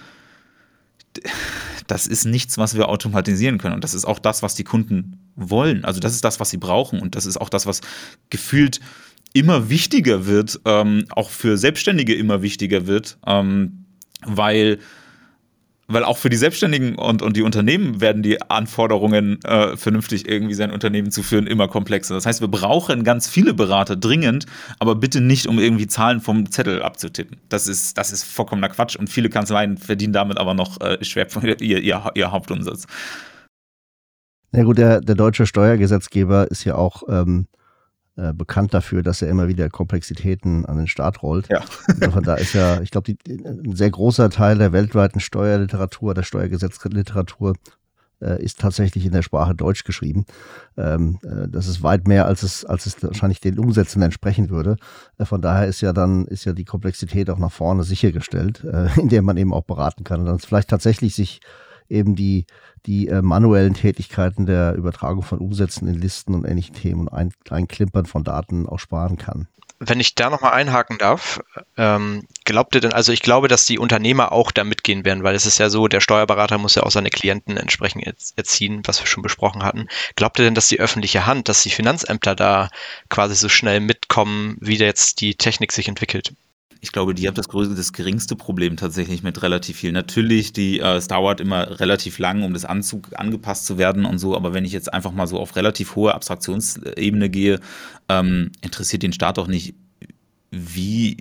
das 1.87 2.07
ist 2.07 2.25
nichts, 2.25 2.59
was 2.59 2.77
wir 2.77 2.89
automatisieren 2.89 3.59
können. 3.59 3.75
Und 3.75 3.85
das 3.85 3.95
ist 3.95 4.05
auch 4.05 4.19
das, 4.19 4.43
was 4.43 4.55
die 4.55 4.65
Kunden 4.65 5.19
wollen. 5.35 5.85
Also 5.85 6.01
das 6.01 6.13
ist 6.13 6.25
das, 6.25 6.41
was 6.41 6.51
sie 6.51 6.59
brauchen. 6.59 7.01
Und 7.01 7.15
das 7.17 7.27
ist 7.27 7.41
auch 7.41 7.49
das, 7.49 7.67
was 7.67 7.81
gefühlt 8.29 8.81
immer 9.33 9.69
wichtiger 9.69 10.27
wird, 10.27 10.61
ähm, 10.65 11.05
auch 11.11 11.31
für 11.31 11.57
Selbstständige 11.57 12.15
immer 12.15 12.43
wichtiger 12.43 12.87
wird, 12.87 13.19
ähm, 13.27 13.85
weil 14.25 14.79
weil 15.89 16.05
auch 16.05 16.17
für 16.17 16.31
die 16.31 16.37
Selbstständigen 16.37 16.95
und, 16.95 17.23
und 17.23 17.37
die 17.37 17.43
Unternehmen 17.43 18.01
werden 18.01 18.23
die 18.23 18.41
Anforderungen, 18.41 19.43
äh, 19.45 19.77
vernünftig 19.77 20.29
irgendwie 20.29 20.55
sein 20.55 20.71
Unternehmen 20.71 21.11
zu 21.11 21.23
führen, 21.23 21.47
immer 21.47 21.69
komplexer. 21.69 22.15
Das 22.15 22.25
heißt, 22.25 22.41
wir 22.41 22.49
brauchen 22.49 23.05
ganz 23.05 23.29
viele 23.29 23.53
Berater 23.53 23.97
dringend, 23.97 24.47
aber 24.79 24.95
bitte 24.95 25.21
nicht, 25.21 25.47
um 25.47 25.59
irgendwie 25.59 25.87
Zahlen 25.87 26.21
vom 26.21 26.51
Zettel 26.51 26.83
abzutippen. 26.83 27.39
Das 27.49 27.67
ist, 27.67 27.99
das 27.99 28.13
ist 28.13 28.25
vollkommener 28.25 28.69
Quatsch 28.69 28.97
und 28.97 29.11
viele 29.11 29.29
Kanzleien 29.29 29.77
verdienen 29.77 30.13
damit 30.13 30.39
aber 30.39 30.55
noch 30.55 30.81
äh, 30.81 31.03
schwer 31.05 31.27
ihr, 31.61 31.81
ihr, 31.81 32.11
ihr 32.15 32.31
Hauptumsatz. 32.31 32.87
Na 34.53 34.63
gut, 34.63 34.79
der, 34.79 35.01
der 35.01 35.15
deutsche 35.15 35.47
Steuergesetzgeber 35.47 36.51
ist 36.51 36.65
ja 36.65 36.75
auch 36.75 37.03
ähm, 37.09 37.47
äh, 38.17 38.35
bekannt 38.35 38.75
dafür, 38.75 39.03
dass 39.03 39.23
er 39.23 39.29
immer 39.29 39.49
wieder 39.49 39.71
Komplexitäten 39.71 40.67
an 40.67 40.77
den 40.77 40.87
Start 40.87 41.23
rollt. 41.23 41.49
Ja. 41.51 41.63
Insofern, 41.89 42.25
da 42.25 42.35
ist 42.35 42.53
ja, 42.53 42.83
ich 42.83 42.91
glaube, 42.91 43.15
ein 43.27 43.75
sehr 43.75 43.91
großer 43.91 44.29
Teil 44.29 44.59
der 44.59 44.73
weltweiten 44.73 45.19
Steuerliteratur, 45.19 46.13
der 46.13 46.23
Steuergesetzliteratur 46.23 47.55
äh, 48.21 48.43
ist 48.43 48.61
tatsächlich 48.61 49.07
in 49.07 49.13
der 49.13 49.23
Sprache 49.23 49.55
Deutsch 49.55 49.85
geschrieben. 49.85 50.27
Ähm, 50.77 51.21
äh, 51.23 51.49
das 51.49 51.67
ist 51.67 51.83
weit 51.83 52.07
mehr, 52.07 52.27
als 52.27 52.43
es, 52.43 52.67
als 52.67 52.85
es 52.85 53.03
wahrscheinlich 53.03 53.41
den 53.41 53.59
Umsätzen 53.59 54.03
entsprechen 54.03 54.51
würde. 54.51 54.77
Von 55.19 55.41
daher 55.41 55.67
ist 55.67 55.81
ja 55.81 55.95
dann, 55.95 56.27
ist 56.27 56.45
ja 56.45 56.53
die 56.53 56.67
Komplexität 56.67 57.31
auch 57.31 57.39
nach 57.39 57.53
vorne 57.53 57.83
sichergestellt, 57.83 58.63
in 58.97 59.09
der 59.09 59.23
man 59.23 59.39
eben 59.39 59.55
auch 59.55 59.65
beraten 59.65 60.05
kann 60.05 60.21
und 60.21 60.27
dann 60.27 60.39
vielleicht 60.39 60.69
tatsächlich 60.69 61.15
sich 61.15 61.41
eben 61.93 62.17
die, 62.17 62.47
die 62.87 63.09
äh, 63.09 63.23
manuellen 63.23 63.75
Tätigkeiten 63.75 64.47
der 64.47 64.75
Übertragung 64.75 65.23
von 65.23 65.39
Umsätzen 65.39 65.87
in 65.87 65.95
Listen 65.95 66.35
und 66.35 66.45
ähnlichen 66.45 66.75
Themen 66.75 67.07
und 67.07 67.13
ein, 67.13 67.33
Einklimpern 67.51 68.07
von 68.07 68.25
Daten 68.25 68.69
auch 68.69 68.79
sparen 68.79 69.19
kann. 69.19 69.47
Wenn 69.85 69.99
ich 69.99 70.15
da 70.15 70.31
nochmal 70.31 70.53
einhaken 70.53 70.99
darf, 70.99 71.41
ähm, 71.77 72.25
glaubt 72.45 72.77
ihr 72.77 72.81
denn, 72.81 72.93
also 72.93 73.11
ich 73.11 73.21
glaube, 73.21 73.49
dass 73.49 73.67
die 73.67 73.81
Unternehmer 73.81 74.31
auch 74.31 74.53
da 74.53 74.63
mitgehen 74.63 75.05
werden, 75.05 75.25
weil 75.25 75.35
es 75.35 75.45
ist 75.45 75.59
ja 75.59 75.71
so, 75.71 75.89
der 75.89 76.01
Steuerberater 76.01 76.57
muss 76.59 76.77
ja 76.77 76.85
auch 76.85 76.93
seine 76.93 77.11
Klienten 77.11 77.57
entsprechend 77.57 78.07
erziehen, 78.37 78.83
was 78.85 79.01
wir 79.01 79.09
schon 79.09 79.25
besprochen 79.25 79.65
hatten. 79.65 79.89
Glaubt 80.15 80.39
ihr 80.39 80.45
denn, 80.45 80.55
dass 80.55 80.69
die 80.69 80.79
öffentliche 80.79 81.27
Hand, 81.27 81.49
dass 81.49 81.65
die 81.65 81.71
Finanzämter 81.71 82.37
da 82.37 82.69
quasi 83.09 83.35
so 83.35 83.49
schnell 83.49 83.81
mitkommen, 83.81 84.57
wie 84.61 84.79
jetzt 84.79 85.21
die 85.21 85.35
Technik 85.35 85.73
sich 85.73 85.89
entwickelt? 85.89 86.33
Ich 86.85 86.91
glaube, 86.91 87.15
die 87.15 87.29
haben 87.29 87.35
das 87.37 87.49
größte, 87.49 87.77
das 87.77 87.93
geringste 87.93 88.35
Problem 88.35 88.77
tatsächlich 88.77 89.23
mit 89.23 89.41
relativ 89.43 89.77
viel. 89.77 89.93
Natürlich, 89.93 90.53
die, 90.53 90.81
äh, 90.81 90.97
es 90.97 91.07
dauert 91.07 91.41
immer 91.41 91.79
relativ 91.79 92.19
lang, 92.19 92.43
um 92.43 92.55
das 92.55 92.65
Anzug 92.65 93.11
angepasst 93.15 93.67
zu 93.67 93.79
werden 93.79 94.05
und 94.05 94.19
so, 94.19 94.35
aber 94.35 94.53
wenn 94.53 94.65
ich 94.65 94.73
jetzt 94.73 94.93
einfach 94.93 95.13
mal 95.13 95.29
so 95.29 95.39
auf 95.39 95.55
relativ 95.55 95.95
hohe 95.95 96.13
Abstraktionsebene 96.13 97.31
gehe, 97.31 97.61
ähm, 98.09 98.51
interessiert 98.63 99.05
den 99.05 99.13
Staat 99.13 99.39
doch 99.39 99.47
nicht, 99.47 99.77
wie, 100.53 101.17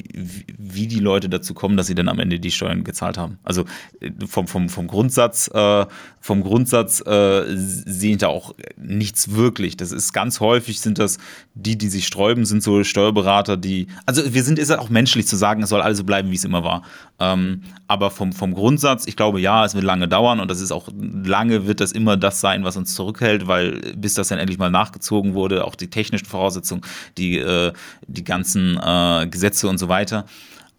wie 0.58 0.88
die 0.88 1.00
Leute 1.00 1.30
dazu 1.30 1.54
kommen, 1.54 1.78
dass 1.78 1.88
sie 1.88 1.96
dann 1.96 2.10
am 2.10 2.20
Ende 2.20 2.40
die 2.40 2.52
Steuern 2.52 2.84
gezahlt 2.84 3.18
haben. 3.18 3.40
Also 3.44 3.64
äh, 4.02 4.12
vom, 4.28 4.48
vom, 4.48 4.68
vom 4.68 4.88
Grundsatz, 4.88 5.50
äh, 5.54 5.86
vom 6.20 6.44
Grundsatz 6.44 7.02
äh, 7.08 7.44
sehe 7.56 8.12
ich 8.12 8.18
da 8.18 8.28
auch 8.28 8.54
nichts 8.76 9.34
wirklich. 9.34 9.78
Das 9.78 9.94
ist 9.94 10.12
ganz 10.12 10.42
häufig 10.42 10.82
sind 10.82 11.00
das 11.00 11.18
die, 11.54 11.78
die 11.78 11.90
sich 11.90 12.08
sträuben, 12.08 12.46
sind 12.46 12.64
so 12.64 12.84
Steuerberater, 12.84 13.58
die. 13.58 13.88
Also 14.06 14.34
wir 14.34 14.44
sind, 14.44 14.58
ist 14.58 14.72
auch 14.72 14.90
menschlich 14.90 15.28
zu 15.28 15.36
sagen, 15.36 15.64
es 15.64 15.70
soll 15.70 15.82
alles 15.82 15.98
so 15.98 16.04
bleiben, 16.04 16.32
wie 16.32 16.36
es 16.36 16.46
immer 16.46 16.64
war. 16.64 16.84
Ähm, 17.20 17.64
aber 17.88 18.10
vom, 18.10 18.32
vom 18.32 18.54
Grundsatz, 18.54 19.06
ich 19.06 19.16
glaube, 19.16 19.42
ja, 19.42 19.66
es 19.66 19.76
wird 19.76 19.84
lange 19.84 20.08
dauern 20.08 20.40
und 20.40 20.50
das 20.50 20.62
ist 20.62 20.72
auch 20.72 20.88
lange 20.96 21.68
wird 21.68 21.82
das 21.82 21.92
immer 21.92 22.18
das 22.18 22.42
sein, 22.42 22.64
was 22.64 22.78
uns 22.78 22.96
zurückhält, 22.96 23.48
weil 23.48 23.94
bis 23.96 24.14
das 24.14 24.30
dann 24.30 24.40
endlich 24.40 24.58
mal 24.58 24.72
nachgezogen 24.72 25.34
wurde, 25.34 25.66
auch 25.66 25.76
die 25.76 25.90
technischen 25.90 26.26
Voraussetzungen, 26.26 26.82
die, 27.18 27.38
äh, 27.38 27.74
die 28.08 28.24
ganzen 28.24 28.78
äh, 28.78 29.21
Gesetze 29.28 29.68
und 29.68 29.78
so 29.78 29.90
weiter. 29.90 30.26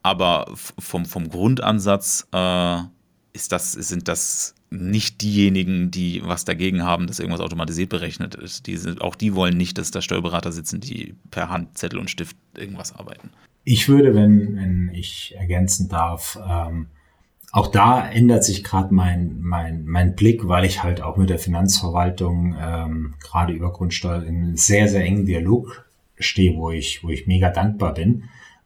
Aber 0.03 0.51
vom, 0.55 1.05
vom 1.05 1.29
Grundansatz, 1.29 2.27
äh, 2.33 2.79
ist 3.33 3.53
das, 3.53 3.73
sind 3.73 4.09
das 4.09 4.55
nicht 4.71 5.23
diejenigen, 5.23 5.91
die 5.91 6.23
was 6.25 6.45
dagegen 6.45 6.83
haben, 6.83 7.07
dass 7.07 7.19
irgendwas 7.19 7.41
automatisiert 7.41 7.91
berechnet 7.91 8.35
ist. 8.35 8.67
Die 8.67 8.77
sind, 8.77 9.01
auch 9.01 9.15
die 9.15 9.35
wollen 9.35 9.57
nicht, 9.57 9.79
dass 9.79 9.91
da 9.91 10.01
Steuerberater 10.01 10.53
sitzen, 10.53 10.81
die 10.81 11.15
per 11.31 11.51
Hand, 11.51 11.77
Zettel 11.77 11.99
und 11.99 12.11
Stift 12.11 12.37
irgendwas 12.57 12.95
arbeiten. 12.95 13.31
Ich 13.65 13.89
würde, 13.89 14.15
wenn, 14.15 14.57
wenn 14.57 14.91
ich 14.93 15.35
ergänzen 15.37 15.89
darf, 15.89 16.39
ähm, 16.49 16.89
auch 17.53 17.69
da 17.69 18.09
ändert 18.09 18.45
sich 18.45 18.65
gerade 18.65 18.95
mein, 18.95 19.39
mein, 19.41 19.85
mein 19.85 20.17
Blick, 20.17 20.49
weil 20.49 20.65
ich 20.65 20.83
halt 20.83 21.03
auch 21.03 21.19
mit 21.19 21.29
der 21.29 21.39
Finanzverwaltung 21.39 22.57
ähm, 22.59 23.15
gerade 23.21 23.53
über 23.53 23.73
Grundsteuer 23.73 24.23
in 24.23 24.57
sehr, 24.57 24.89
sehr 24.89 25.05
engen 25.05 25.27
Dialog 25.27 25.85
stehe, 26.23 26.57
wo 26.57 26.71
ich, 26.71 27.03
wo 27.03 27.09
ich 27.09 27.27
mega 27.27 27.51
dankbar 27.51 27.95
bin. 27.95 28.25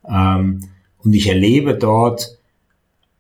Ähm, 0.08 0.60
und 0.98 1.12
ich 1.14 1.28
erlebe 1.28 1.74
dort 1.74 2.38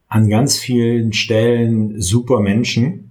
an 0.08 0.28
ganz 0.28 0.58
vielen 0.58 1.12
Stellen 1.12 2.00
super 2.00 2.40
Menschen. 2.40 3.10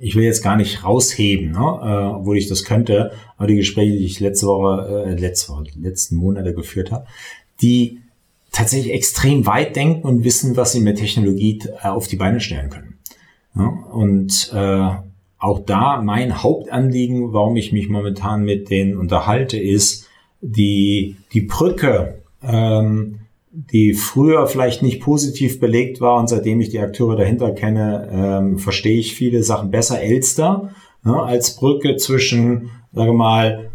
Ich 0.00 0.14
will 0.14 0.24
jetzt 0.24 0.42
gar 0.42 0.56
nicht 0.56 0.84
rausheben, 0.84 1.52
ne, 1.52 1.58
äh, 1.58 2.14
obwohl 2.16 2.36
ich 2.38 2.48
das 2.48 2.64
könnte, 2.64 3.12
aber 3.36 3.48
die 3.48 3.56
Gespräche, 3.56 3.98
die 3.98 4.04
ich 4.04 4.20
letzte 4.20 4.46
Woche, 4.46 5.06
äh, 5.06 5.14
letzte 5.14 5.52
Woche, 5.52 5.64
letzten 5.80 6.16
Monate 6.16 6.54
geführt 6.54 6.92
habe, 6.92 7.06
die 7.60 8.00
tatsächlich 8.52 8.92
extrem 8.92 9.46
weit 9.46 9.76
denken 9.76 10.06
und 10.06 10.24
wissen, 10.24 10.56
was 10.56 10.72
sie 10.72 10.80
mit 10.80 10.98
Technologie 10.98 11.60
äh, 11.82 11.88
auf 11.88 12.06
die 12.08 12.16
Beine 12.16 12.40
stellen 12.40 12.70
können. 12.70 12.98
Ja, 13.56 13.66
und 13.92 14.52
äh, 14.54 14.90
auch 15.38 15.60
da 15.60 16.00
mein 16.02 16.42
Hauptanliegen, 16.42 17.32
warum 17.32 17.56
ich 17.56 17.72
mich 17.72 17.88
momentan 17.88 18.44
mit 18.44 18.70
denen 18.70 18.96
unterhalte, 18.96 19.58
ist 19.58 20.07
die, 20.40 21.16
die 21.32 21.42
Brücke, 21.42 22.22
ähm, 22.42 23.20
die 23.50 23.94
früher 23.94 24.46
vielleicht 24.46 24.82
nicht 24.82 25.00
positiv 25.00 25.58
belegt 25.58 26.00
war 26.00 26.18
und 26.18 26.28
seitdem 26.28 26.60
ich 26.60 26.68
die 26.68 26.78
Akteure 26.78 27.16
dahinter 27.16 27.52
kenne, 27.52 28.08
ähm, 28.12 28.58
verstehe 28.58 28.98
ich 28.98 29.14
viele 29.14 29.42
Sachen 29.42 29.70
besser. 29.70 30.00
Elster 30.00 30.70
ja, 31.04 31.22
als 31.22 31.56
Brücke 31.56 31.96
zwischen, 31.96 32.70
sage 32.92 33.12
mal, 33.12 33.70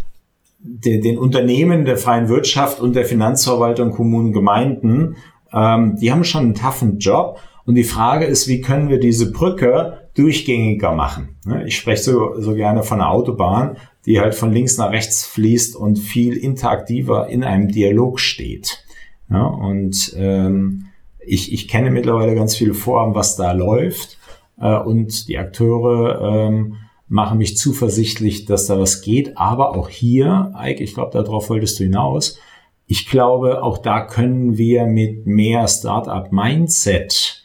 den, 0.60 1.02
den 1.02 1.18
Unternehmen 1.18 1.86
der 1.86 1.98
freien 1.98 2.30
Wirtschaft 2.30 2.80
und 2.80 2.96
der 2.96 3.06
Finanzverwaltung, 3.06 3.92
Kommunen, 3.92 4.32
Gemeinden, 4.32 5.18
ähm, 5.52 5.98
die 6.00 6.12
haben 6.12 6.24
schon 6.24 6.44
einen 6.44 6.56
toughen 6.56 7.00
Job. 7.00 7.40
Und 7.66 7.76
die 7.76 7.84
Frage 7.84 8.26
ist, 8.26 8.48
wie 8.48 8.62
können 8.62 8.90
wir 8.90 9.00
diese 9.00 9.32
Brücke 9.32 10.10
durchgängiger 10.16 10.94
machen? 10.94 11.36
Ne, 11.46 11.66
ich 11.66 11.78
spreche 11.78 12.04
so, 12.04 12.42
so 12.42 12.56
gerne 12.56 12.84
von 12.84 13.02
einer 13.02 13.12
Autobahn, 13.12 13.78
die 14.06 14.20
halt 14.20 14.36
von 14.36 14.52
links 14.52 14.78
nach 14.78 14.92
rechts 14.92 15.26
fließt 15.26 15.76
und 15.76 15.98
viel 15.98 16.36
interaktiver 16.36 17.30
in 17.30 17.44
einem 17.44 17.70
Dialog 17.70 18.20
steht. 18.20 18.84
Ja, 19.30 19.46
und 19.46 20.14
ähm, 20.18 20.88
ich, 21.20 21.54
ich 21.54 21.68
kenne 21.68 21.90
mittlerweile 21.90 22.36
ganz 22.36 22.56
viele 22.56 22.74
Vorhaben, 22.74 23.16
was 23.16 23.36
da 23.36 23.52
läuft. 23.54 24.18
Äh, 24.60 24.78
und 24.78 25.28
die 25.28 25.38
Akteure 25.38 26.22
ähm, 26.22 26.76
mache 27.08 27.36
mich 27.36 27.58
zuversichtlich, 27.58 28.46
dass 28.46 28.68
da 28.68 28.80
was 28.80 29.02
geht. 29.02 29.38
Aber 29.38 29.76
auch 29.76 29.90
hier, 29.90 30.52
Eike, 30.56 30.84
ich 30.84 30.94
glaube, 30.94 31.12
darauf 31.12 31.50
wolltest 31.50 31.80
du 31.80 31.84
hinaus. 31.84 32.38
Ich 32.86 33.08
glaube, 33.08 33.64
auch 33.64 33.78
da 33.78 34.02
können 34.02 34.58
wir 34.58 34.86
mit 34.86 35.26
mehr 35.26 35.68
Startup-Mindset 35.68 37.44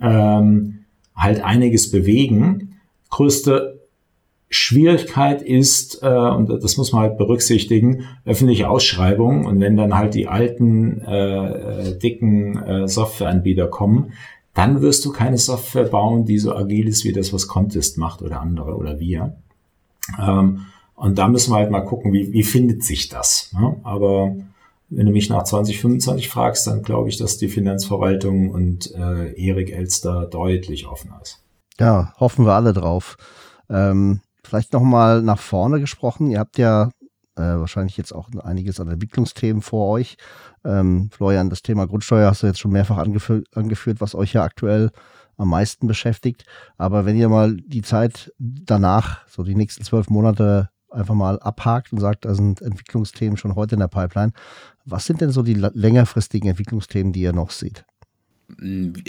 ähm, 0.00 0.84
halt 1.14 1.42
einiges 1.42 1.90
bewegen. 1.90 2.80
Größte 3.10 3.79
Schwierigkeit 4.52 5.42
ist, 5.42 6.02
äh, 6.02 6.08
und 6.08 6.48
das 6.48 6.76
muss 6.76 6.92
man 6.92 7.02
halt 7.02 7.18
berücksichtigen, 7.18 8.04
öffentliche 8.24 8.68
Ausschreibungen. 8.68 9.46
Und 9.46 9.60
wenn 9.60 9.76
dann 9.76 9.96
halt 9.96 10.14
die 10.14 10.26
alten, 10.26 11.00
äh, 11.02 11.96
dicken 11.98 12.60
äh, 12.60 12.88
Softwareanbieter 12.88 13.68
kommen, 13.68 14.12
dann 14.52 14.82
wirst 14.82 15.04
du 15.04 15.12
keine 15.12 15.38
Software 15.38 15.84
bauen, 15.84 16.24
die 16.24 16.38
so 16.38 16.54
agil 16.54 16.88
ist 16.88 17.04
wie 17.04 17.12
das, 17.12 17.32
was 17.32 17.46
Contest 17.46 17.96
macht 17.96 18.22
oder 18.22 18.40
andere 18.40 18.74
oder 18.76 18.98
wir. 18.98 19.36
Ähm, 20.20 20.66
und 20.96 21.16
da 21.18 21.28
müssen 21.28 21.52
wir 21.52 21.58
halt 21.58 21.70
mal 21.70 21.80
gucken, 21.80 22.12
wie, 22.12 22.32
wie 22.32 22.42
findet 22.42 22.82
sich 22.82 23.08
das. 23.08 23.52
Ne? 23.54 23.76
Aber 23.84 24.34
wenn 24.88 25.06
du 25.06 25.12
mich 25.12 25.30
nach 25.30 25.44
2025 25.44 26.28
fragst, 26.28 26.66
dann 26.66 26.82
glaube 26.82 27.08
ich, 27.08 27.16
dass 27.16 27.38
die 27.38 27.48
Finanzverwaltung 27.48 28.50
und 28.50 28.92
äh, 28.96 29.32
Erik 29.40 29.70
Elster 29.70 30.26
deutlich 30.26 30.88
offener 30.88 31.20
ist. 31.22 31.40
Ja, 31.78 32.12
hoffen 32.18 32.44
wir 32.44 32.54
alle 32.54 32.72
drauf. 32.72 33.16
Ähm, 33.70 34.20
vielleicht 34.50 34.72
nochmal 34.72 35.22
nach 35.22 35.38
vorne 35.38 35.78
gesprochen. 35.78 36.30
Ihr 36.30 36.40
habt 36.40 36.58
ja 36.58 36.90
äh, 37.36 37.40
wahrscheinlich 37.40 37.96
jetzt 37.96 38.12
auch 38.12 38.28
einiges 38.42 38.80
an 38.80 38.88
Entwicklungsthemen 38.88 39.62
vor 39.62 39.88
euch. 39.88 40.16
Ähm, 40.64 41.08
Florian, 41.12 41.50
das 41.50 41.62
Thema 41.62 41.86
Grundsteuer 41.86 42.28
hast 42.28 42.42
du 42.42 42.48
jetzt 42.48 42.58
schon 42.58 42.72
mehrfach 42.72 42.98
angefü 42.98 43.44
angeführt, 43.54 44.00
was 44.00 44.16
euch 44.16 44.32
ja 44.32 44.42
aktuell 44.42 44.90
am 45.36 45.48
meisten 45.48 45.86
beschäftigt. 45.86 46.44
Aber 46.76 47.06
wenn 47.06 47.16
ihr 47.16 47.28
mal 47.28 47.56
die 47.56 47.82
Zeit 47.82 48.32
danach, 48.38 49.26
so 49.28 49.44
die 49.44 49.54
nächsten 49.54 49.84
zwölf 49.84 50.10
Monate 50.10 50.68
einfach 50.90 51.14
mal 51.14 51.38
abhakt 51.38 51.92
und 51.92 52.00
sagt, 52.00 52.24
da 52.24 52.34
sind 52.34 52.60
Entwicklungsthemen 52.60 53.36
schon 53.36 53.54
heute 53.54 53.76
in 53.76 53.80
der 53.80 53.88
Pipeline. 53.88 54.32
Was 54.84 55.06
sind 55.06 55.20
denn 55.20 55.30
so 55.30 55.42
die 55.42 55.54
längerfristigen 55.54 56.50
Entwicklungsthemen, 56.50 57.12
die 57.12 57.20
ihr 57.20 57.32
noch 57.32 57.50
seht? 57.50 57.84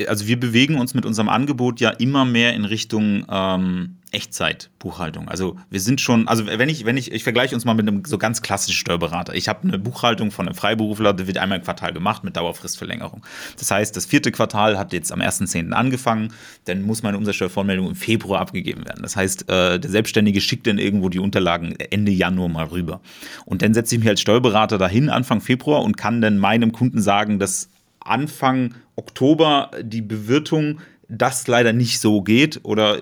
Also 0.07 0.27
wir 0.27 0.39
bewegen 0.39 0.77
uns 0.77 0.93
mit 0.93 1.05
unserem 1.05 1.29
Angebot 1.29 1.79
ja 1.79 1.89
immer 1.89 2.25
mehr 2.25 2.53
in 2.53 2.65
Richtung 2.65 3.25
ähm, 3.29 3.97
Echtzeitbuchhaltung. 4.11 5.29
Also 5.29 5.57
wir 5.69 5.79
sind 5.79 6.01
schon, 6.01 6.27
also 6.27 6.45
wenn 6.45 6.67
ich, 6.67 6.85
wenn 6.85 6.97
ich, 6.97 7.11
ich 7.11 7.23
vergleiche 7.23 7.55
uns 7.55 7.63
mal 7.63 7.73
mit 7.73 7.87
einem 7.87 8.03
so 8.05 8.17
ganz 8.17 8.41
klassischen 8.41 8.75
Steuerberater. 8.75 9.33
Ich 9.35 9.47
habe 9.47 9.67
eine 9.67 9.79
Buchhaltung 9.79 10.31
von 10.31 10.47
einem 10.47 10.55
Freiberufler, 10.55 11.13
die 11.13 11.27
wird 11.27 11.37
einmal 11.37 11.59
im 11.59 11.63
Quartal 11.63 11.93
gemacht 11.93 12.23
mit 12.23 12.35
Dauerfristverlängerung. 12.35 13.25
Das 13.57 13.71
heißt, 13.71 13.95
das 13.95 14.05
vierte 14.05 14.31
Quartal 14.31 14.77
hat 14.77 14.91
jetzt 14.91 15.13
am 15.13 15.21
1.10. 15.21 15.71
angefangen, 15.71 16.33
dann 16.65 16.81
muss 16.81 17.03
meine 17.03 17.17
Umsatzsteuervollmeldung 17.17 17.87
im 17.87 17.95
Februar 17.95 18.41
abgegeben 18.41 18.85
werden. 18.85 19.01
Das 19.01 19.15
heißt, 19.15 19.49
äh, 19.49 19.79
der 19.79 19.89
Selbstständige 19.89 20.41
schickt 20.41 20.67
dann 20.67 20.77
irgendwo 20.77 21.07
die 21.07 21.19
Unterlagen 21.19 21.75
Ende 21.79 22.11
Januar 22.11 22.49
mal 22.49 22.65
rüber. 22.65 22.99
Und 23.45 23.61
dann 23.61 23.73
setze 23.73 23.95
ich 23.95 23.99
mich 23.99 24.09
als 24.09 24.19
Steuerberater 24.19 24.77
dahin, 24.77 25.09
Anfang 25.09 25.39
Februar, 25.39 25.83
und 25.83 25.95
kann 25.95 26.19
dann 26.19 26.37
meinem 26.37 26.73
Kunden 26.73 27.01
sagen, 27.01 27.39
dass 27.39 27.69
Anfang 28.05 28.75
Oktober 28.95 29.71
die 29.81 30.01
Bewirtung 30.01 30.79
das 31.11 31.45
leider 31.47 31.73
nicht 31.73 31.99
so 31.99 32.21
geht 32.21 32.61
oder 32.63 32.99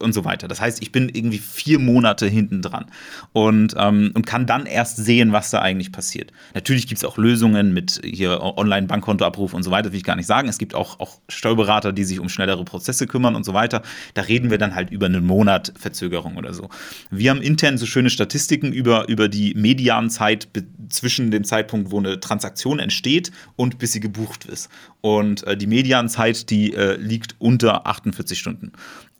und 0.00 0.12
so 0.12 0.24
weiter. 0.24 0.48
Das 0.48 0.60
heißt, 0.60 0.82
ich 0.82 0.90
bin 0.90 1.08
irgendwie 1.08 1.38
vier 1.38 1.78
Monate 1.78 2.26
hinten 2.26 2.62
dran 2.62 2.86
und, 3.32 3.74
ähm, 3.78 4.10
und 4.14 4.26
kann 4.26 4.46
dann 4.46 4.66
erst 4.66 4.96
sehen, 4.96 5.32
was 5.32 5.50
da 5.50 5.60
eigentlich 5.60 5.92
passiert. 5.92 6.32
Natürlich 6.54 6.88
gibt 6.88 6.98
es 6.98 7.04
auch 7.04 7.16
Lösungen 7.16 7.72
mit 7.72 8.00
hier 8.04 8.42
Online-Bankkontoabruf 8.42 9.54
und 9.54 9.62
so 9.62 9.70
weiter, 9.70 9.92
will 9.92 9.98
ich 9.98 10.04
gar 10.04 10.16
nicht 10.16 10.26
sagen. 10.26 10.48
Es 10.48 10.58
gibt 10.58 10.74
auch, 10.74 10.98
auch 10.98 11.20
Steuerberater, 11.28 11.92
die 11.92 12.04
sich 12.04 12.18
um 12.18 12.28
schnellere 12.28 12.64
Prozesse 12.64 13.06
kümmern 13.06 13.36
und 13.36 13.44
so 13.44 13.54
weiter. 13.54 13.82
Da 14.14 14.22
reden 14.22 14.50
wir 14.50 14.58
dann 14.58 14.74
halt 14.74 14.90
über 14.90 15.06
einen 15.06 15.24
Monat 15.24 15.72
Verzögerung 15.78 16.36
oder 16.36 16.52
so. 16.54 16.68
Wir 17.10 17.30
haben 17.30 17.40
intern 17.40 17.78
so 17.78 17.86
schöne 17.86 18.10
Statistiken 18.10 18.72
über, 18.72 19.08
über 19.08 19.28
die 19.28 19.54
Medianzeit 19.54 20.48
zwischen 20.88 21.30
dem 21.30 21.44
Zeitpunkt, 21.44 21.92
wo 21.92 21.98
eine 21.98 22.18
Transaktion 22.18 22.80
entsteht 22.80 23.30
und 23.54 23.78
bis 23.78 23.92
sie 23.92 24.00
gebucht 24.00 24.44
ist. 24.44 24.68
Und 25.04 25.46
äh, 25.46 25.54
die 25.54 25.66
Medianzeit, 25.66 26.48
die 26.48 26.72
äh, 26.72 26.96
liegt 26.96 27.34
unter 27.38 27.86
48 27.86 28.38
Stunden. 28.38 28.72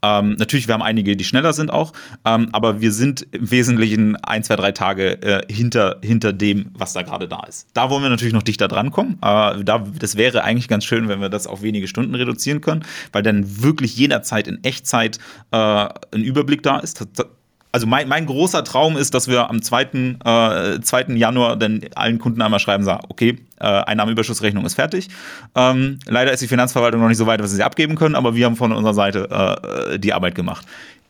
Ähm, 0.02 0.34
natürlich, 0.38 0.66
wir 0.66 0.72
haben 0.72 0.82
einige, 0.82 1.14
die 1.14 1.24
schneller 1.24 1.52
sind 1.52 1.70
auch, 1.70 1.92
ähm, 2.24 2.48
aber 2.52 2.80
wir 2.80 2.90
sind 2.90 3.26
im 3.32 3.50
Wesentlichen 3.50 4.16
ein, 4.16 4.42
zwei, 4.42 4.56
drei 4.56 4.72
Tage 4.72 5.20
äh, 5.20 5.52
hinter, 5.52 5.98
hinter 6.02 6.32
dem, 6.32 6.70
was 6.72 6.94
da 6.94 7.02
gerade 7.02 7.28
da 7.28 7.42
ist. 7.44 7.68
Da 7.74 7.90
wollen 7.90 8.02
wir 8.02 8.08
natürlich 8.08 8.32
noch 8.32 8.42
dichter 8.42 8.66
drankommen. 8.66 9.18
Äh, 9.20 9.62
da, 9.62 9.84
das 9.98 10.16
wäre 10.16 10.42
eigentlich 10.42 10.68
ganz 10.68 10.86
schön, 10.86 11.08
wenn 11.08 11.20
wir 11.20 11.28
das 11.28 11.46
auf 11.46 11.60
wenige 11.60 11.86
Stunden 11.86 12.14
reduzieren 12.14 12.62
können, 12.62 12.82
weil 13.12 13.22
dann 13.22 13.62
wirklich 13.62 13.94
jederzeit 13.94 14.48
in 14.48 14.64
Echtzeit 14.64 15.18
äh, 15.50 15.56
ein 15.56 16.22
Überblick 16.22 16.62
da 16.62 16.78
ist 16.78 17.04
also 17.74 17.88
mein, 17.88 18.06
mein 18.06 18.24
großer 18.26 18.62
Traum 18.62 18.96
ist, 18.96 19.14
dass 19.14 19.26
wir 19.26 19.50
am 19.50 19.60
2. 19.60 19.82
Äh, 20.24 20.80
2. 20.80 21.06
Januar 21.16 21.56
dann 21.56 21.80
allen 21.96 22.20
Kunden 22.20 22.40
einmal 22.40 22.60
schreiben, 22.60 22.84
sagen, 22.84 23.04
okay, 23.08 23.40
äh, 23.58 23.64
Einnahmenüberschussrechnung 23.64 24.64
ist 24.64 24.74
fertig. 24.74 25.08
Ähm, 25.56 25.98
leider 26.06 26.30
ist 26.30 26.38
die 26.38 26.46
Finanzverwaltung 26.46 27.00
noch 27.00 27.08
nicht 27.08 27.18
so 27.18 27.26
weit, 27.26 27.40
dass 27.40 27.50
sie 27.50 27.56
sie 27.56 27.64
abgeben 27.64 27.96
können, 27.96 28.14
aber 28.14 28.36
wir 28.36 28.46
haben 28.46 28.54
von 28.54 28.70
unserer 28.70 28.94
Seite 28.94 29.28
äh, 29.92 29.98
die 29.98 30.12
Arbeit 30.12 30.36
gemacht 30.36 30.64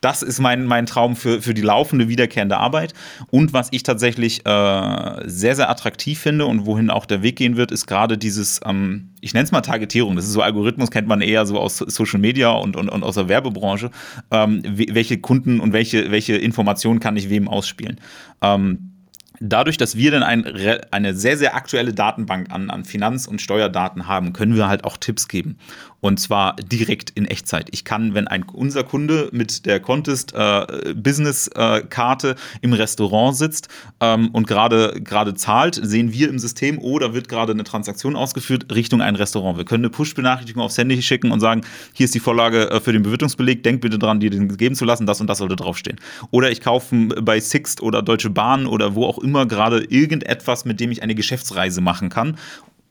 das 0.05 0.23
ist 0.23 0.39
mein, 0.39 0.67
mein 0.67 0.85
Traum 0.85 1.17
für, 1.17 1.41
für 1.41 1.55
die 1.55 1.63
laufende, 1.63 2.09
wiederkehrende 2.09 2.59
Arbeit. 2.59 2.93
Und 3.31 3.55
was 3.55 3.69
ich 3.71 3.83
tatsächlich 3.83 4.45
äh, 4.47 5.23
sehr, 5.25 5.57
sehr 5.57 5.71
attraktiv 5.71 6.19
finde 6.19 6.45
und 6.45 6.67
wohin 6.67 6.91
auch 6.91 7.07
der 7.07 7.23
Weg 7.23 7.37
gehen 7.37 7.57
wird, 7.57 7.73
ist 7.73 7.87
gerade 7.87 8.19
dieses, 8.19 8.61
ähm, 8.67 9.11
ich 9.23 9.33
nenne 9.33 9.45
es 9.45 9.53
mal 9.53 9.63
Targetierung. 9.63 10.15
Das 10.17 10.27
ist 10.27 10.33
so 10.33 10.43
Algorithmus, 10.43 10.91
kennt 10.91 11.09
man 11.09 11.23
eher 11.23 11.47
so 11.47 11.59
aus 11.59 11.79
Social 11.79 12.21
Media 12.21 12.51
und, 12.51 12.77
und, 12.77 12.91
und 12.91 13.03
aus 13.03 13.15
der 13.15 13.29
Werbebranche. 13.31 13.91
Ähm, 14.31 14.63
welche 14.65 15.19
Kunden 15.19 15.61
und 15.61 15.73
welche, 15.73 16.11
welche 16.11 16.37
Informationen 16.37 17.01
kann 17.01 17.17
ich 17.17 17.31
wem 17.31 17.49
ausspielen? 17.49 17.99
Ähm, 18.43 18.94
dadurch, 19.41 19.77
dass 19.77 19.97
wir 19.97 20.11
dann 20.11 20.23
ein, 20.23 20.45
eine 20.91 21.15
sehr, 21.15 21.37
sehr 21.37 21.55
aktuelle 21.55 21.93
Datenbank 21.93 22.51
an, 22.51 22.71
an 22.71 22.85
Finanz- 22.85 23.27
und 23.27 23.41
Steuerdaten 23.41 24.07
haben, 24.07 24.33
können 24.33 24.57
wir 24.57 24.69
halt 24.69 24.85
auch 24.85 24.97
Tipps 24.97 25.29
geben. 25.29 25.59
Und 26.05 26.21
zwar 26.21 26.57
direkt 26.57 27.13
in 27.15 27.25
Echtzeit. 27.25 27.69
Ich 27.73 27.87
kann, 27.87 28.13
wenn 28.13 28.29
ein, 28.29 28.43
unser 28.43 28.85
Kunde 28.85 29.31
mit 29.33 29.65
der 29.65 29.81
Contest 29.81 30.35
äh, 30.35 30.93
Business 30.95 31.49
äh, 31.49 31.81
Karte 31.81 32.35
im 32.61 32.75
Restaurant 32.75 33.35
sitzt 33.35 33.69
ähm, 34.01 34.29
und 34.33 34.47
gerade 34.47 35.33
zahlt, 35.35 35.81
sehen 35.83 36.13
wir 36.13 36.29
im 36.29 36.39
System, 36.39 36.79
oh, 36.79 37.01
wird 37.01 37.31
gerade 37.31 37.53
eine 37.53 37.65
Transaktion 37.65 38.17
ausgeführt 38.17 38.67
Richtung 38.75 39.01
ein 39.01 39.17
Restaurant. 39.17 39.57
Wir 39.57 39.65
können 39.65 39.83
eine 39.83 39.91
Push-Benachrichtigung 39.91 40.63
aufs 40.63 40.77
Handy 40.77 41.01
schicken 41.01 41.33
und 41.33 41.41
sagen, 41.41 41.63
hier 41.95 42.05
ist 42.05 42.15
die 42.15 42.21
Vorlage 42.21 42.71
äh, 42.71 42.81
für 42.81 42.93
den 42.93 43.03
Bewertungsbeleg, 43.03 43.63
denk 43.63 43.81
bitte 43.81 43.99
dran, 43.99 44.21
dir 44.21 44.29
den 44.29 44.55
geben 44.59 44.75
zu 44.75 44.85
lassen, 44.85 45.07
das 45.07 45.23
und 45.23 45.27
das 45.27 45.39
sollte 45.39 45.57
draufstehen. 45.57 45.99
Oder 46.31 46.51
ich 46.51 46.61
kaufe 46.61 46.95
bei 47.23 47.41
Sixt 47.41 47.81
oder 47.81 48.03
Deutsche 48.03 48.29
Bahn 48.29 48.67
oder 48.67 48.95
wo 48.95 49.07
auch 49.07 49.17
immer 49.25 49.47
gerade 49.47 49.83
irgendetwas, 49.83 50.65
mit 50.65 50.79
dem 50.79 50.93
ich 50.93 51.03
eine 51.03 51.15
Geschäftsreise 51.15 51.81
machen 51.81 52.11
kann 52.11 52.37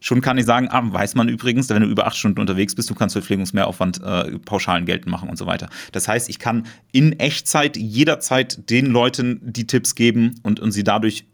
Schon 0.04 0.20
kann 0.20 0.38
ich 0.38 0.46
sagen, 0.46 0.68
ah, 0.70 0.84
weiß 0.84 1.16
man 1.16 1.30
übrigens, 1.30 1.70
wenn 1.70 1.82
du 1.82 1.88
über 1.88 2.06
acht 2.06 2.18
Stunden 2.18 2.42
unterwegs 2.42 2.76
bist, 2.76 2.90
du 2.90 2.94
kannst 2.94 3.14
Verpflegungsmehraufwand 3.14 4.02
äh, 4.04 4.38
pauschalen 4.40 4.86
geltend 4.86 5.10
machen 5.10 5.30
und 5.30 5.38
so 5.38 5.46
weiter. 5.46 5.70
Das 5.94 6.10
heißt, 6.10 6.28
ich 6.28 6.40
kann 6.40 6.66
in 6.92 7.18
Echtzeit 7.22 7.78
jederzeit 7.78 8.70
den 8.70 8.88
Leuten 8.88 9.40
die 9.42 9.66
Tipps 9.66 9.96
geben 9.96 10.42
und, 10.44 10.60
und 10.60 10.74
sie 10.74 10.84
dadurch 10.84 11.26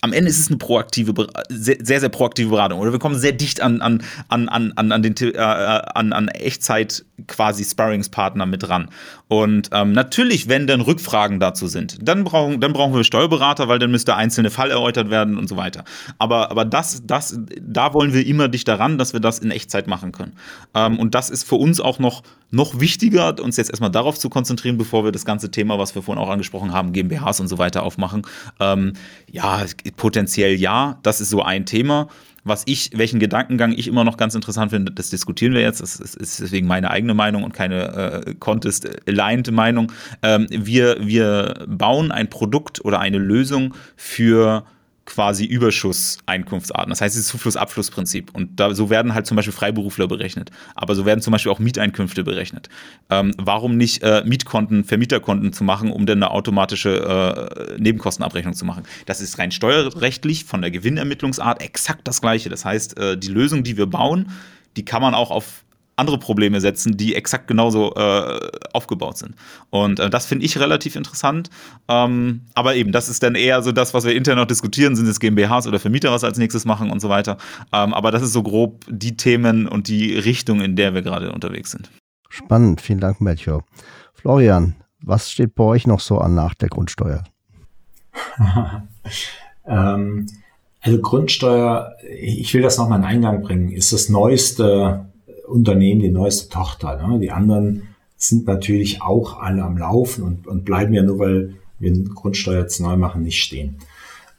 am 0.00 0.14
Ende 0.14 0.30
ist 0.30 0.38
es 0.38 0.48
eine 0.48 0.56
proaktive, 0.56 1.12
sehr, 1.50 2.00
sehr, 2.00 2.08
proaktive 2.08 2.48
Beratung. 2.48 2.80
Oder 2.80 2.92
wir 2.92 2.98
kommen 2.98 3.18
sehr 3.18 3.32
dicht 3.32 3.60
an, 3.60 3.82
an, 3.82 4.02
an, 4.28 4.48
an, 4.48 4.72
an, 4.92 5.02
den, 5.02 5.14
äh, 5.16 5.38
an, 5.38 6.12
an 6.12 6.28
Echtzeit 6.28 7.04
quasi 7.26 7.64
Sparringspartner 7.64 8.46
mit 8.46 8.62
dran. 8.62 8.88
Und 9.28 9.70
ähm, 9.72 9.92
natürlich, 9.92 10.48
wenn 10.48 10.66
dann 10.66 10.80
Rückfragen 10.80 11.40
dazu 11.40 11.66
sind, 11.66 11.98
dann 12.06 12.24
brauchen, 12.24 12.60
dann 12.60 12.72
brauchen 12.72 12.94
wir 12.94 13.04
Steuerberater, 13.04 13.68
weil 13.68 13.78
dann 13.78 13.90
müsste 13.90 14.14
einzelne 14.14 14.50
Fall 14.50 14.70
erläutert 14.70 15.10
werden 15.10 15.38
und 15.38 15.48
so 15.48 15.56
weiter. 15.56 15.84
Aber, 16.18 16.50
aber 16.50 16.64
das, 16.64 17.02
das, 17.06 17.38
da 17.60 17.94
wollen 17.94 18.12
wir 18.12 18.26
immer 18.26 18.48
dichter 18.48 18.78
ran, 18.78 18.98
dass 18.98 19.12
wir 19.12 19.20
das 19.20 19.38
in 19.38 19.50
Echtzeit 19.50 19.86
machen 19.86 20.12
können. 20.12 20.32
Ähm, 20.74 20.98
und 20.98 21.14
das 21.14 21.30
ist 21.30 21.48
für 21.48 21.56
uns 21.56 21.80
auch 21.80 21.98
noch, 21.98 22.22
noch 22.50 22.80
wichtiger, 22.80 23.40
uns 23.42 23.56
jetzt 23.56 23.70
erstmal 23.70 23.90
darauf 23.90 24.18
zu 24.18 24.28
konzentrieren, 24.28 24.76
bevor 24.78 25.04
wir 25.04 25.12
das 25.12 25.24
ganze 25.24 25.50
Thema, 25.50 25.78
was 25.78 25.94
wir 25.94 26.02
vorhin 26.02 26.22
auch 26.22 26.30
angesprochen 26.30 26.72
haben, 26.72 26.92
GmbHs 26.92 27.40
und 27.40 27.48
so 27.48 27.58
weiter 27.58 27.82
aufmachen. 27.82 28.22
Ähm, 28.60 28.92
ja, 29.30 29.64
potenziell 29.96 30.54
ja, 30.54 30.98
das 31.02 31.20
ist 31.20 31.30
so 31.30 31.42
ein 31.42 31.66
Thema. 31.66 32.08
Was 32.46 32.62
ich, 32.66 32.90
welchen 32.94 33.18
Gedankengang 33.18 33.72
ich 33.72 33.88
immer 33.88 34.04
noch 34.04 34.16
ganz 34.16 34.36
interessant 34.36 34.70
finde, 34.70 34.92
das 34.92 35.10
diskutieren 35.10 35.52
wir 35.52 35.62
jetzt. 35.62 35.80
Das 35.80 35.98
ist, 35.98 36.16
deswegen 36.16 36.68
meine 36.68 36.90
eigene 36.90 37.12
Meinung 37.12 37.42
und 37.42 37.52
keine 37.52 38.22
äh, 38.24 38.34
Contest-aligned 38.34 39.50
Meinung. 39.50 39.90
Ähm, 40.22 40.46
wir, 40.50 41.04
wir 41.04 41.66
bauen 41.66 42.12
ein 42.12 42.30
Produkt 42.30 42.84
oder 42.84 43.00
eine 43.00 43.18
Lösung 43.18 43.74
für 43.96 44.64
quasi 45.06 45.44
Überschusseinkunftsarten. 45.44 46.90
Das 46.90 47.00
heißt, 47.00 47.14
es 47.14 47.22
ist 47.22 47.28
Zufluss-Abflussprinzip. 47.28 48.34
Und 48.34 48.60
da, 48.60 48.74
so 48.74 48.90
werden 48.90 49.14
halt 49.14 49.26
zum 49.26 49.36
Beispiel 49.36 49.52
Freiberufler 49.52 50.08
berechnet. 50.08 50.50
Aber 50.74 50.94
so 50.94 51.06
werden 51.06 51.22
zum 51.22 51.32
Beispiel 51.32 51.50
auch 51.50 51.58
Mieteinkünfte 51.58 52.24
berechnet. 52.24 52.68
Ähm, 53.08 53.32
warum 53.38 53.76
nicht 53.76 54.02
äh, 54.02 54.22
Mietkonten, 54.26 54.84
Vermieterkonten 54.84 55.52
zu 55.52 55.64
machen, 55.64 55.90
um 55.90 56.04
dann 56.04 56.22
eine 56.22 56.30
automatische 56.30 57.70
äh, 57.76 57.80
Nebenkostenabrechnung 57.80 58.54
zu 58.54 58.64
machen? 58.64 58.82
Das 59.06 59.20
ist 59.20 59.38
rein 59.38 59.52
steuerrechtlich 59.52 60.44
von 60.44 60.60
der 60.60 60.70
Gewinnermittlungsart 60.70 61.62
exakt 61.62 62.06
das 62.06 62.20
Gleiche. 62.20 62.48
Das 62.48 62.64
heißt, 62.64 62.98
äh, 62.98 63.16
die 63.16 63.28
Lösung, 63.28 63.62
die 63.62 63.76
wir 63.76 63.86
bauen, 63.86 64.32
die 64.76 64.84
kann 64.84 65.00
man 65.00 65.14
auch 65.14 65.30
auf 65.30 65.64
andere 65.96 66.18
Probleme 66.18 66.60
setzen, 66.60 66.96
die 66.96 67.14
exakt 67.14 67.48
genauso 67.48 67.94
äh, 67.94 68.38
aufgebaut 68.72 69.16
sind. 69.16 69.34
Und 69.70 69.98
äh, 69.98 70.10
das 70.10 70.26
finde 70.26 70.44
ich 70.44 70.58
relativ 70.60 70.94
interessant. 70.94 71.50
Ähm, 71.88 72.42
aber 72.54 72.74
eben, 72.76 72.92
das 72.92 73.08
ist 73.08 73.22
dann 73.22 73.34
eher 73.34 73.62
so 73.62 73.72
das, 73.72 73.94
was 73.94 74.04
wir 74.04 74.14
intern 74.14 74.36
noch 74.36 74.46
diskutieren, 74.46 74.94
sind 74.94 75.08
es 75.08 75.20
GmbHs 75.20 75.66
oder 75.66 75.78
Vermieter, 75.78 76.12
was 76.12 76.22
als 76.22 76.38
nächstes 76.38 76.66
machen 76.66 76.90
und 76.90 77.00
so 77.00 77.08
weiter. 77.08 77.38
Ähm, 77.72 77.94
aber 77.94 78.10
das 78.10 78.22
ist 78.22 78.32
so 78.32 78.42
grob 78.42 78.84
die 78.88 79.16
Themen 79.16 79.66
und 79.66 79.88
die 79.88 80.14
Richtung, 80.14 80.60
in 80.60 80.76
der 80.76 80.94
wir 80.94 81.02
gerade 81.02 81.32
unterwegs 81.32 81.70
sind. 81.70 81.90
Spannend, 82.28 82.82
vielen 82.82 83.00
Dank, 83.00 83.20
Matthew. 83.22 83.60
Florian, 84.12 84.76
was 85.00 85.30
steht 85.30 85.54
bei 85.54 85.64
euch 85.64 85.86
noch 85.86 86.00
so 86.00 86.18
an 86.18 86.34
nach 86.34 86.54
der 86.54 86.68
Grundsteuer? 86.68 87.24
ähm, 89.66 90.26
also 90.80 91.00
Grundsteuer, 91.00 91.96
ich 92.20 92.52
will 92.52 92.62
das 92.62 92.76
nochmal 92.76 92.98
in 92.98 93.04
Eingang 93.04 93.42
bringen, 93.42 93.70
ist 93.70 93.92
das 93.92 94.08
neueste 94.08 95.05
Unternehmen 95.46 96.00
die 96.00 96.10
neueste 96.10 96.48
Tochter. 96.48 97.06
Ne? 97.06 97.18
Die 97.18 97.30
anderen 97.30 97.82
sind 98.16 98.46
natürlich 98.46 99.02
auch 99.02 99.40
alle 99.40 99.62
am 99.62 99.76
Laufen 99.76 100.24
und, 100.24 100.46
und 100.46 100.64
bleiben 100.64 100.94
ja 100.94 101.02
nur, 101.02 101.18
weil 101.18 101.54
wir 101.78 101.92
Grundsteuer 102.04 102.60
jetzt 102.60 102.80
neu 102.80 102.96
machen, 102.96 103.22
nicht 103.22 103.42
stehen. 103.42 103.76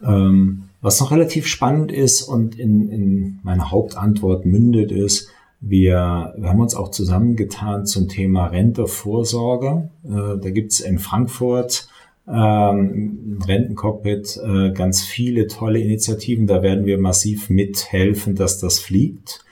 Ähm, 0.03 0.63
was 0.81 0.99
noch 0.99 1.11
relativ 1.11 1.47
spannend 1.47 1.91
ist 1.91 2.21
und 2.23 2.57
in, 2.57 2.89
in 2.89 3.39
meiner 3.43 3.71
Hauptantwort 3.71 4.45
mündet 4.45 4.91
ist, 4.91 5.29
wir, 5.59 6.33
wir 6.37 6.49
haben 6.49 6.59
uns 6.59 6.75
auch 6.75 6.91
zusammengetan 6.91 7.85
zum 7.85 8.07
Thema 8.07 8.47
Rentevorsorge. 8.47 9.89
Äh, 10.03 10.39
da 10.39 10.49
gibt's 10.51 10.79
in 10.79 10.99
Frankfurt 10.99 11.89
ähm, 12.27 13.39
Rentencockpit 13.45 14.37
äh, 14.37 14.71
ganz 14.71 15.03
viele 15.03 15.47
tolle 15.47 15.79
Initiativen. 15.79 16.45
Da 16.45 16.61
werden 16.61 16.85
wir 16.85 16.99
massiv 16.99 17.49
mithelfen, 17.49 18.35
dass 18.35 18.59
das 18.59 18.79
fliegt. 18.79 19.43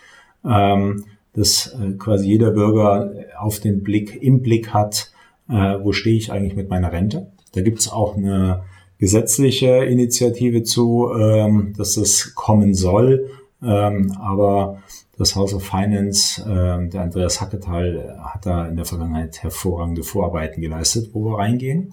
Ähm, 0.43 1.05
dass 1.35 1.75
äh, 1.79 1.91
quasi 1.97 2.27
jeder 2.27 2.51
Bürger 2.51 3.11
auf 3.37 3.59
den 3.59 3.83
Blick, 3.83 4.21
im 4.21 4.41
Blick 4.41 4.73
hat, 4.73 5.11
äh, 5.49 5.77
wo 5.81 5.91
stehe 5.91 6.17
ich 6.17 6.31
eigentlich 6.31 6.55
mit 6.55 6.69
meiner 6.69 6.91
Rente. 6.91 7.27
Da 7.53 7.61
gibt 7.61 7.79
es 7.79 7.91
auch 7.91 8.17
eine 8.17 8.63
gesetzliche 8.97 9.85
Initiative 9.85 10.63
zu, 10.63 11.11
ähm, 11.17 11.73
dass 11.77 11.95
das 11.95 12.33
kommen 12.35 12.73
soll. 12.73 13.29
Ähm, 13.61 14.15
aber 14.19 14.81
das 15.17 15.35
House 15.35 15.53
of 15.53 15.63
Finance, 15.63 16.41
äh, 16.41 16.89
der 16.89 17.01
Andreas 17.01 17.41
Hacketal, 17.41 18.17
hat 18.21 18.45
da 18.45 18.67
in 18.67 18.75
der 18.75 18.85
Vergangenheit 18.85 19.43
hervorragende 19.43 20.03
Vorarbeiten 20.03 20.61
geleistet, 20.61 21.11
wo 21.13 21.25
wir 21.25 21.39
reingehen. 21.39 21.91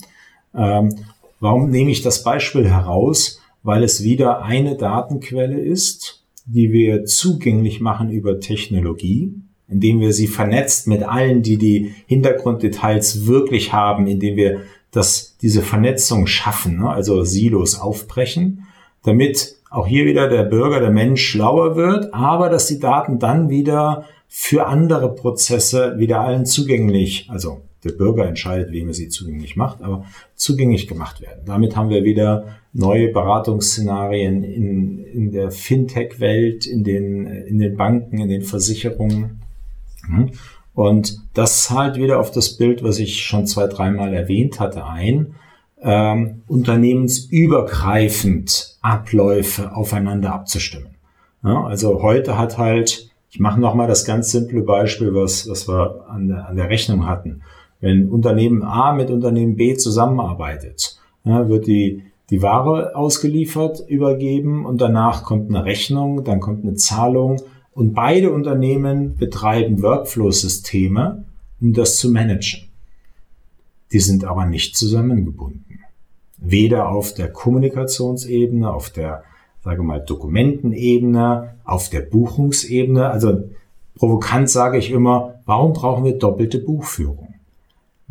Ähm, 0.54 0.94
warum 1.40 1.70
nehme 1.70 1.90
ich 1.90 2.02
das 2.02 2.24
Beispiel 2.24 2.68
heraus? 2.68 3.40
Weil 3.62 3.84
es 3.84 4.02
wieder 4.02 4.42
eine 4.42 4.76
Datenquelle 4.76 5.58
ist, 5.58 6.21
die 6.46 6.72
wir 6.72 7.04
zugänglich 7.04 7.80
machen 7.80 8.10
über 8.10 8.40
Technologie, 8.40 9.34
indem 9.68 10.00
wir 10.00 10.12
sie 10.12 10.26
vernetzt 10.26 10.86
mit 10.86 11.02
allen, 11.02 11.42
die 11.42 11.56
die 11.56 11.94
Hintergrunddetails 12.06 13.26
wirklich 13.26 13.72
haben, 13.72 14.06
indem 14.06 14.36
wir 14.36 14.60
das, 14.90 15.36
diese 15.40 15.62
Vernetzung 15.62 16.26
schaffen, 16.26 16.78
ne? 16.80 16.90
also 16.90 17.24
Silos 17.24 17.80
aufbrechen, 17.80 18.66
damit 19.02 19.56
auch 19.70 19.86
hier 19.86 20.04
wieder 20.04 20.28
der 20.28 20.44
Bürger, 20.44 20.80
der 20.80 20.90
Mensch 20.90 21.24
schlauer 21.24 21.76
wird, 21.76 22.12
aber 22.12 22.50
dass 22.50 22.66
die 22.66 22.78
Daten 22.78 23.18
dann 23.18 23.48
wieder 23.48 24.04
für 24.28 24.66
andere 24.66 25.14
Prozesse 25.14 25.94
wieder 25.98 26.20
allen 26.20 26.44
zugänglich, 26.44 27.28
also 27.30 27.62
der 27.84 27.92
Bürger 27.92 28.26
entscheidet, 28.26 28.72
wem 28.72 28.88
er 28.88 28.94
sie 28.94 29.08
zugänglich 29.08 29.56
macht, 29.56 29.82
aber 29.82 30.04
zugänglich 30.34 30.86
gemacht 30.86 31.20
werden. 31.20 31.42
Damit 31.46 31.76
haben 31.76 31.90
wir 31.90 32.04
wieder 32.04 32.46
neue 32.72 33.12
Beratungsszenarien 33.12 34.44
in, 34.44 35.04
in 35.04 35.32
der 35.32 35.50
Fintech-Welt, 35.50 36.66
in 36.66 36.84
den, 36.84 37.26
in 37.26 37.58
den 37.58 37.76
Banken, 37.76 38.18
in 38.18 38.28
den 38.28 38.42
Versicherungen. 38.42 39.42
Mhm. 40.08 40.30
Und 40.74 41.18
das 41.34 41.64
zahlt 41.64 41.96
wieder 41.96 42.18
auf 42.18 42.30
das 42.30 42.56
Bild, 42.56 42.82
was 42.82 42.98
ich 42.98 43.22
schon 43.22 43.46
zwei, 43.46 43.66
dreimal 43.66 44.14
erwähnt 44.14 44.58
hatte, 44.58 44.86
ein. 44.86 45.34
Ähm, 45.84 46.42
unternehmensübergreifend 46.46 48.78
Abläufe 48.82 49.74
aufeinander 49.74 50.32
abzustimmen. 50.32 50.94
Ja, 51.42 51.64
also 51.64 52.02
heute 52.02 52.38
hat 52.38 52.56
halt, 52.56 53.10
ich 53.30 53.40
mache 53.40 53.60
nochmal 53.60 53.88
das 53.88 54.04
ganz 54.04 54.30
simple 54.30 54.62
Beispiel, 54.62 55.12
was, 55.12 55.48
was 55.48 55.68
wir 55.68 56.06
an 56.08 56.28
der, 56.28 56.48
an 56.48 56.54
der 56.56 56.70
Rechnung 56.70 57.06
hatten. 57.06 57.42
Wenn 57.82 58.08
Unternehmen 58.08 58.62
A 58.62 58.92
mit 58.92 59.10
Unternehmen 59.10 59.56
B 59.56 59.76
zusammenarbeitet, 59.76 61.00
wird 61.24 61.66
die, 61.66 62.04
die 62.30 62.40
Ware 62.40 62.94
ausgeliefert, 62.94 63.82
übergeben 63.88 64.64
und 64.64 64.80
danach 64.80 65.24
kommt 65.24 65.50
eine 65.50 65.64
Rechnung, 65.64 66.22
dann 66.22 66.38
kommt 66.38 66.64
eine 66.64 66.76
Zahlung 66.76 67.42
und 67.72 67.92
beide 67.92 68.32
Unternehmen 68.32 69.16
betreiben 69.16 69.82
Workflow-Systeme, 69.82 71.24
um 71.60 71.72
das 71.72 71.96
zu 71.96 72.08
managen. 72.10 72.68
Die 73.90 74.00
sind 74.00 74.24
aber 74.24 74.46
nicht 74.46 74.76
zusammengebunden. 74.76 75.80
Weder 76.38 76.88
auf 76.88 77.14
der 77.14 77.32
Kommunikationsebene, 77.32 78.72
auf 78.72 78.90
der, 78.90 79.24
sage 79.64 79.82
mal, 79.82 79.98
Dokumentenebene, 79.98 81.56
auf 81.64 81.90
der 81.90 82.02
Buchungsebene. 82.02 83.10
Also 83.10 83.50
provokant 83.96 84.50
sage 84.50 84.78
ich 84.78 84.92
immer, 84.92 85.40
warum 85.46 85.72
brauchen 85.72 86.04
wir 86.04 86.16
doppelte 86.16 86.60
Buchführung? 86.60 87.31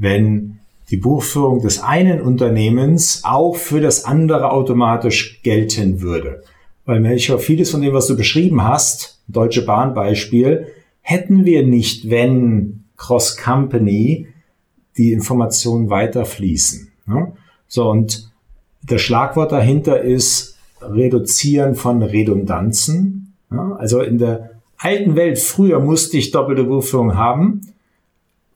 Wenn 0.01 0.57
die 0.89 0.97
Buchführung 0.97 1.61
des 1.61 1.81
einen 1.81 2.21
Unternehmens 2.21 3.21
auch 3.23 3.55
für 3.55 3.79
das 3.79 4.03
andere 4.03 4.51
automatisch 4.51 5.41
gelten 5.43 6.01
würde. 6.01 6.43
Weil 6.85 6.99
Melchior, 6.99 7.37
vieles 7.37 7.69
von 7.69 7.81
dem, 7.81 7.93
was 7.93 8.07
du 8.07 8.17
beschrieben 8.17 8.63
hast, 8.63 9.21
Deutsche 9.27 9.63
Bahn 9.63 9.93
Beispiel, 9.93 10.67
hätten 11.01 11.45
wir 11.45 11.65
nicht, 11.65 12.09
wenn 12.09 12.83
Cross 12.97 13.37
Company 13.37 14.27
die 14.97 15.13
Informationen 15.13 15.89
weiterfließen. 15.89 16.91
Ne? 17.05 17.31
So, 17.67 17.89
und 17.89 18.29
das 18.83 19.01
Schlagwort 19.01 19.51
dahinter 19.51 20.01
ist 20.01 20.57
Reduzieren 20.81 21.75
von 21.75 22.01
Redundanzen. 22.01 23.33
Ja, 23.51 23.75
also 23.77 24.01
in 24.01 24.17
der 24.17 24.49
alten 24.77 25.15
Welt 25.15 25.37
früher 25.37 25.79
musste 25.79 26.17
ich 26.17 26.31
doppelte 26.31 26.63
Buchführung 26.63 27.15
haben, 27.15 27.61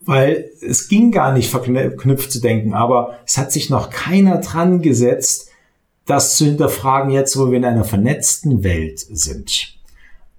weil 0.05 0.49
es 0.61 0.87
ging 0.87 1.11
gar 1.11 1.33
nicht 1.33 1.49
verknüpft 1.49 2.31
zu 2.31 2.39
denken, 2.39 2.73
aber 2.73 3.19
es 3.25 3.37
hat 3.37 3.51
sich 3.51 3.69
noch 3.69 3.89
keiner 3.89 4.37
dran 4.37 4.81
gesetzt, 4.81 5.49
das 6.05 6.37
zu 6.37 6.45
hinterfragen 6.45 7.11
jetzt, 7.11 7.37
wo 7.37 7.49
wir 7.49 7.57
in 7.57 7.65
einer 7.65 7.83
vernetzten 7.83 8.63
Welt 8.63 8.99
sind. 8.99 9.75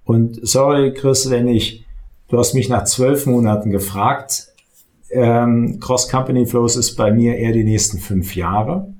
Und 0.05 0.39
sorry, 0.41 0.93
Chris, 0.93 1.29
wenn 1.29 1.47
ich, 1.47 1.85
du 2.29 2.37
hast 2.37 2.53
mich 2.53 2.69
nach 2.69 2.85
zwölf 2.85 3.25
Monaten 3.25 3.69
gefragt, 3.69 4.47
ähm, 5.09 5.79
Cross-Company-Flows 5.81 6.77
ist 6.77 6.95
bei 6.95 7.11
mir 7.11 7.35
eher 7.35 7.51
die 7.51 7.63
nächsten 7.63 7.99
fünf 7.99 8.35
Jahre. 8.35 8.93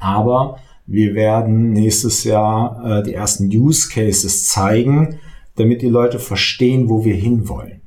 Aber 0.00 0.58
wir 0.86 1.14
werden 1.14 1.72
nächstes 1.72 2.24
Jahr 2.24 3.00
äh, 3.00 3.02
die 3.02 3.14
ersten 3.14 3.46
Use 3.46 3.88
Cases 3.88 4.46
zeigen, 4.46 5.18
damit 5.56 5.82
die 5.82 5.88
Leute 5.88 6.18
verstehen, 6.18 6.88
wo 6.88 7.04
wir 7.04 7.14
hinwollen. 7.14 7.82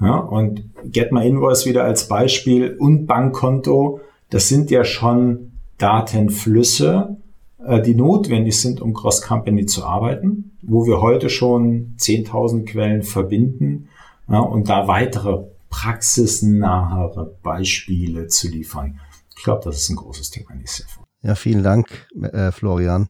Ja, 0.00 0.16
und 0.16 0.64
Get 0.84 1.12
My 1.12 1.26
Invoice 1.28 1.66
wieder 1.66 1.84
als 1.84 2.08
Beispiel 2.08 2.76
und 2.78 3.06
Bankkonto, 3.06 4.00
das 4.30 4.48
sind 4.48 4.70
ja 4.70 4.84
schon 4.84 5.52
Datenflüsse, 5.76 7.18
äh, 7.64 7.82
die 7.82 7.94
notwendig 7.94 8.58
sind, 8.58 8.80
um 8.80 8.94
Cross-Company 8.94 9.66
zu 9.66 9.84
arbeiten, 9.84 10.56
wo 10.62 10.86
wir 10.86 11.02
heute 11.02 11.28
schon 11.28 11.94
10.000 11.98 12.64
Quellen 12.64 13.02
verbinden 13.02 13.88
ja, 14.28 14.38
und 14.38 14.68
da 14.68 14.88
weitere 14.88 15.44
praxisnahere 15.68 17.36
Beispiele 17.42 18.26
zu 18.26 18.48
liefern. 18.48 19.00
Ich 19.36 19.44
glaube, 19.44 19.62
das 19.64 19.76
ist 19.76 19.90
ein 19.90 19.96
großes 19.96 20.30
Thema 20.30 20.54
nächstes 20.54 20.86
Jahr. 20.96 21.04
Ja, 21.22 21.34
vielen 21.34 21.62
Dank, 21.62 22.08
äh, 22.22 22.50
Florian. 22.50 23.08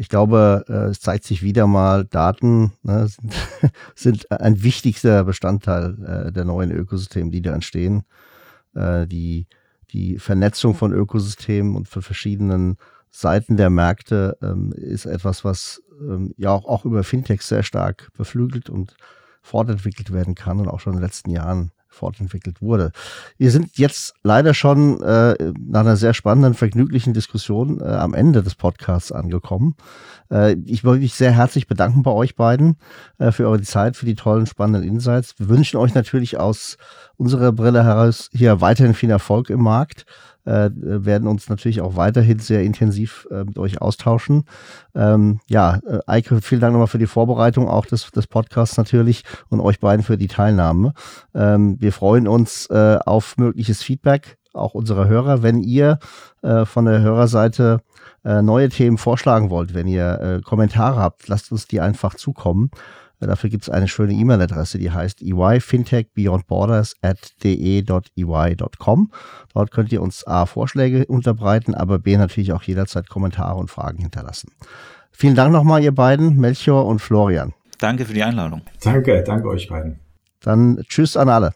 Ich 0.00 0.08
glaube, 0.08 0.64
äh, 0.68 0.90
es 0.90 1.00
zeigt 1.00 1.24
sich 1.24 1.42
wieder 1.42 1.66
mal, 1.66 2.04
Daten 2.04 2.72
ne, 2.82 3.08
sind, 3.08 3.34
sind, 3.96 4.30
ein 4.30 4.62
wichtigster 4.62 5.24
Bestandteil 5.24 6.26
äh, 6.28 6.32
der 6.32 6.44
neuen 6.44 6.70
Ökosysteme, 6.70 7.30
die 7.30 7.42
da 7.42 7.52
entstehen. 7.52 8.04
Äh, 8.76 9.08
die, 9.08 9.48
die 9.90 10.20
Vernetzung 10.20 10.74
von 10.74 10.92
Ökosystemen 10.92 11.74
und 11.74 11.88
von 11.88 12.02
verschiedenen 12.02 12.76
Seiten 13.10 13.56
der 13.56 13.70
Märkte 13.70 14.38
ähm, 14.40 14.72
ist 14.72 15.04
etwas, 15.04 15.44
was 15.44 15.82
ähm, 16.00 16.32
ja 16.36 16.50
auch, 16.50 16.66
auch 16.66 16.84
über 16.84 17.02
Fintechs 17.02 17.48
sehr 17.48 17.64
stark 17.64 18.10
beflügelt 18.16 18.70
und 18.70 18.96
fortentwickelt 19.42 20.12
werden 20.12 20.36
kann 20.36 20.60
und 20.60 20.68
auch 20.68 20.78
schon 20.78 20.92
in 20.92 20.98
den 21.00 21.06
letzten 21.06 21.30
Jahren 21.30 21.72
fortentwickelt 21.98 22.62
wurde. 22.62 22.92
Wir 23.36 23.50
sind 23.50 23.76
jetzt 23.76 24.14
leider 24.22 24.54
schon 24.54 25.02
äh, 25.02 25.34
nach 25.58 25.80
einer 25.80 25.96
sehr 25.96 26.14
spannenden, 26.14 26.54
vergnüglichen 26.54 27.12
Diskussion 27.12 27.80
äh, 27.80 27.84
am 27.84 28.14
Ende 28.14 28.42
des 28.42 28.54
Podcasts 28.54 29.12
angekommen. 29.12 29.74
Äh, 30.30 30.56
ich 30.64 30.84
wollte 30.84 31.02
mich 31.02 31.14
sehr 31.14 31.32
herzlich 31.32 31.66
bedanken 31.66 32.02
bei 32.02 32.12
euch 32.12 32.36
beiden 32.36 32.76
äh, 33.18 33.32
für 33.32 33.48
eure 33.48 33.62
Zeit, 33.62 33.96
für 33.96 34.06
die 34.06 34.14
tollen, 34.14 34.46
spannenden 34.46 34.88
Insights. 34.88 35.34
Wir 35.38 35.48
wünschen 35.48 35.76
euch 35.76 35.94
natürlich 35.94 36.38
aus 36.38 36.78
unserer 37.16 37.52
Brille 37.52 37.84
heraus 37.84 38.30
hier 38.32 38.60
weiterhin 38.60 38.94
viel 38.94 39.10
Erfolg 39.10 39.50
im 39.50 39.62
Markt 39.62 40.06
äh, 40.48 40.70
werden 40.74 41.28
uns 41.28 41.48
natürlich 41.48 41.80
auch 41.80 41.96
weiterhin 41.96 42.38
sehr 42.38 42.62
intensiv 42.62 43.28
äh, 43.30 43.44
mit 43.44 43.58
euch 43.58 43.80
austauschen. 43.80 44.44
Ähm, 44.94 45.40
ja, 45.48 45.78
äh, 45.86 45.98
Eike, 46.06 46.40
vielen 46.40 46.60
Dank 46.60 46.72
nochmal 46.72 46.88
für 46.88 46.98
die 46.98 47.06
Vorbereitung 47.06 47.68
auch 47.68 47.86
des, 47.86 48.10
des 48.10 48.26
Podcasts 48.26 48.76
natürlich 48.76 49.24
und 49.48 49.60
euch 49.60 49.78
beiden 49.80 50.04
für 50.04 50.16
die 50.16 50.28
Teilnahme. 50.28 50.94
Ähm, 51.34 51.76
wir 51.80 51.92
freuen 51.92 52.26
uns 52.26 52.66
äh, 52.70 52.98
auf 53.04 53.36
mögliches 53.36 53.82
Feedback 53.82 54.38
auch 54.54 54.74
unserer 54.74 55.06
Hörer, 55.06 55.42
wenn 55.42 55.58
ihr 55.60 55.98
äh, 56.42 56.64
von 56.64 56.84
der 56.86 57.00
Hörerseite 57.00 57.80
äh, 58.24 58.42
neue 58.42 58.68
Themen 58.68 58.98
vorschlagen 58.98 59.50
wollt, 59.50 59.74
wenn 59.74 59.86
ihr 59.86 60.20
äh, 60.20 60.40
Kommentare 60.42 61.00
habt, 61.00 61.28
lasst 61.28 61.52
uns 61.52 61.66
die 61.66 61.80
einfach 61.80 62.14
zukommen. 62.14 62.70
Dafür 63.20 63.50
gibt 63.50 63.64
es 63.64 63.70
eine 63.70 63.88
schöne 63.88 64.12
E-Mail-Adresse, 64.12 64.78
die 64.78 64.90
heißt 64.90 65.22
eyfintechbeyondborders 65.22 66.94
at 67.02 67.18
de.ey.com. 67.42 69.12
Dort 69.54 69.70
könnt 69.70 69.92
ihr 69.92 70.02
uns 70.02 70.26
A, 70.26 70.46
Vorschläge 70.46 71.06
unterbreiten, 71.06 71.74
aber 71.74 71.98
B, 71.98 72.16
natürlich 72.16 72.52
auch 72.52 72.62
jederzeit 72.62 73.08
Kommentare 73.08 73.56
und 73.56 73.70
Fragen 73.70 73.98
hinterlassen. 73.98 74.52
Vielen 75.10 75.34
Dank 75.34 75.52
nochmal, 75.52 75.82
ihr 75.82 75.94
beiden, 75.94 76.36
Melchior 76.36 76.86
und 76.86 77.00
Florian. 77.00 77.52
Danke 77.78 78.04
für 78.04 78.14
die 78.14 78.22
Einladung. 78.22 78.62
Danke, 78.82 79.22
danke 79.24 79.48
euch 79.48 79.68
beiden. 79.68 80.00
Dann 80.40 80.82
tschüss 80.88 81.16
an 81.16 81.28
alle. 81.28 81.52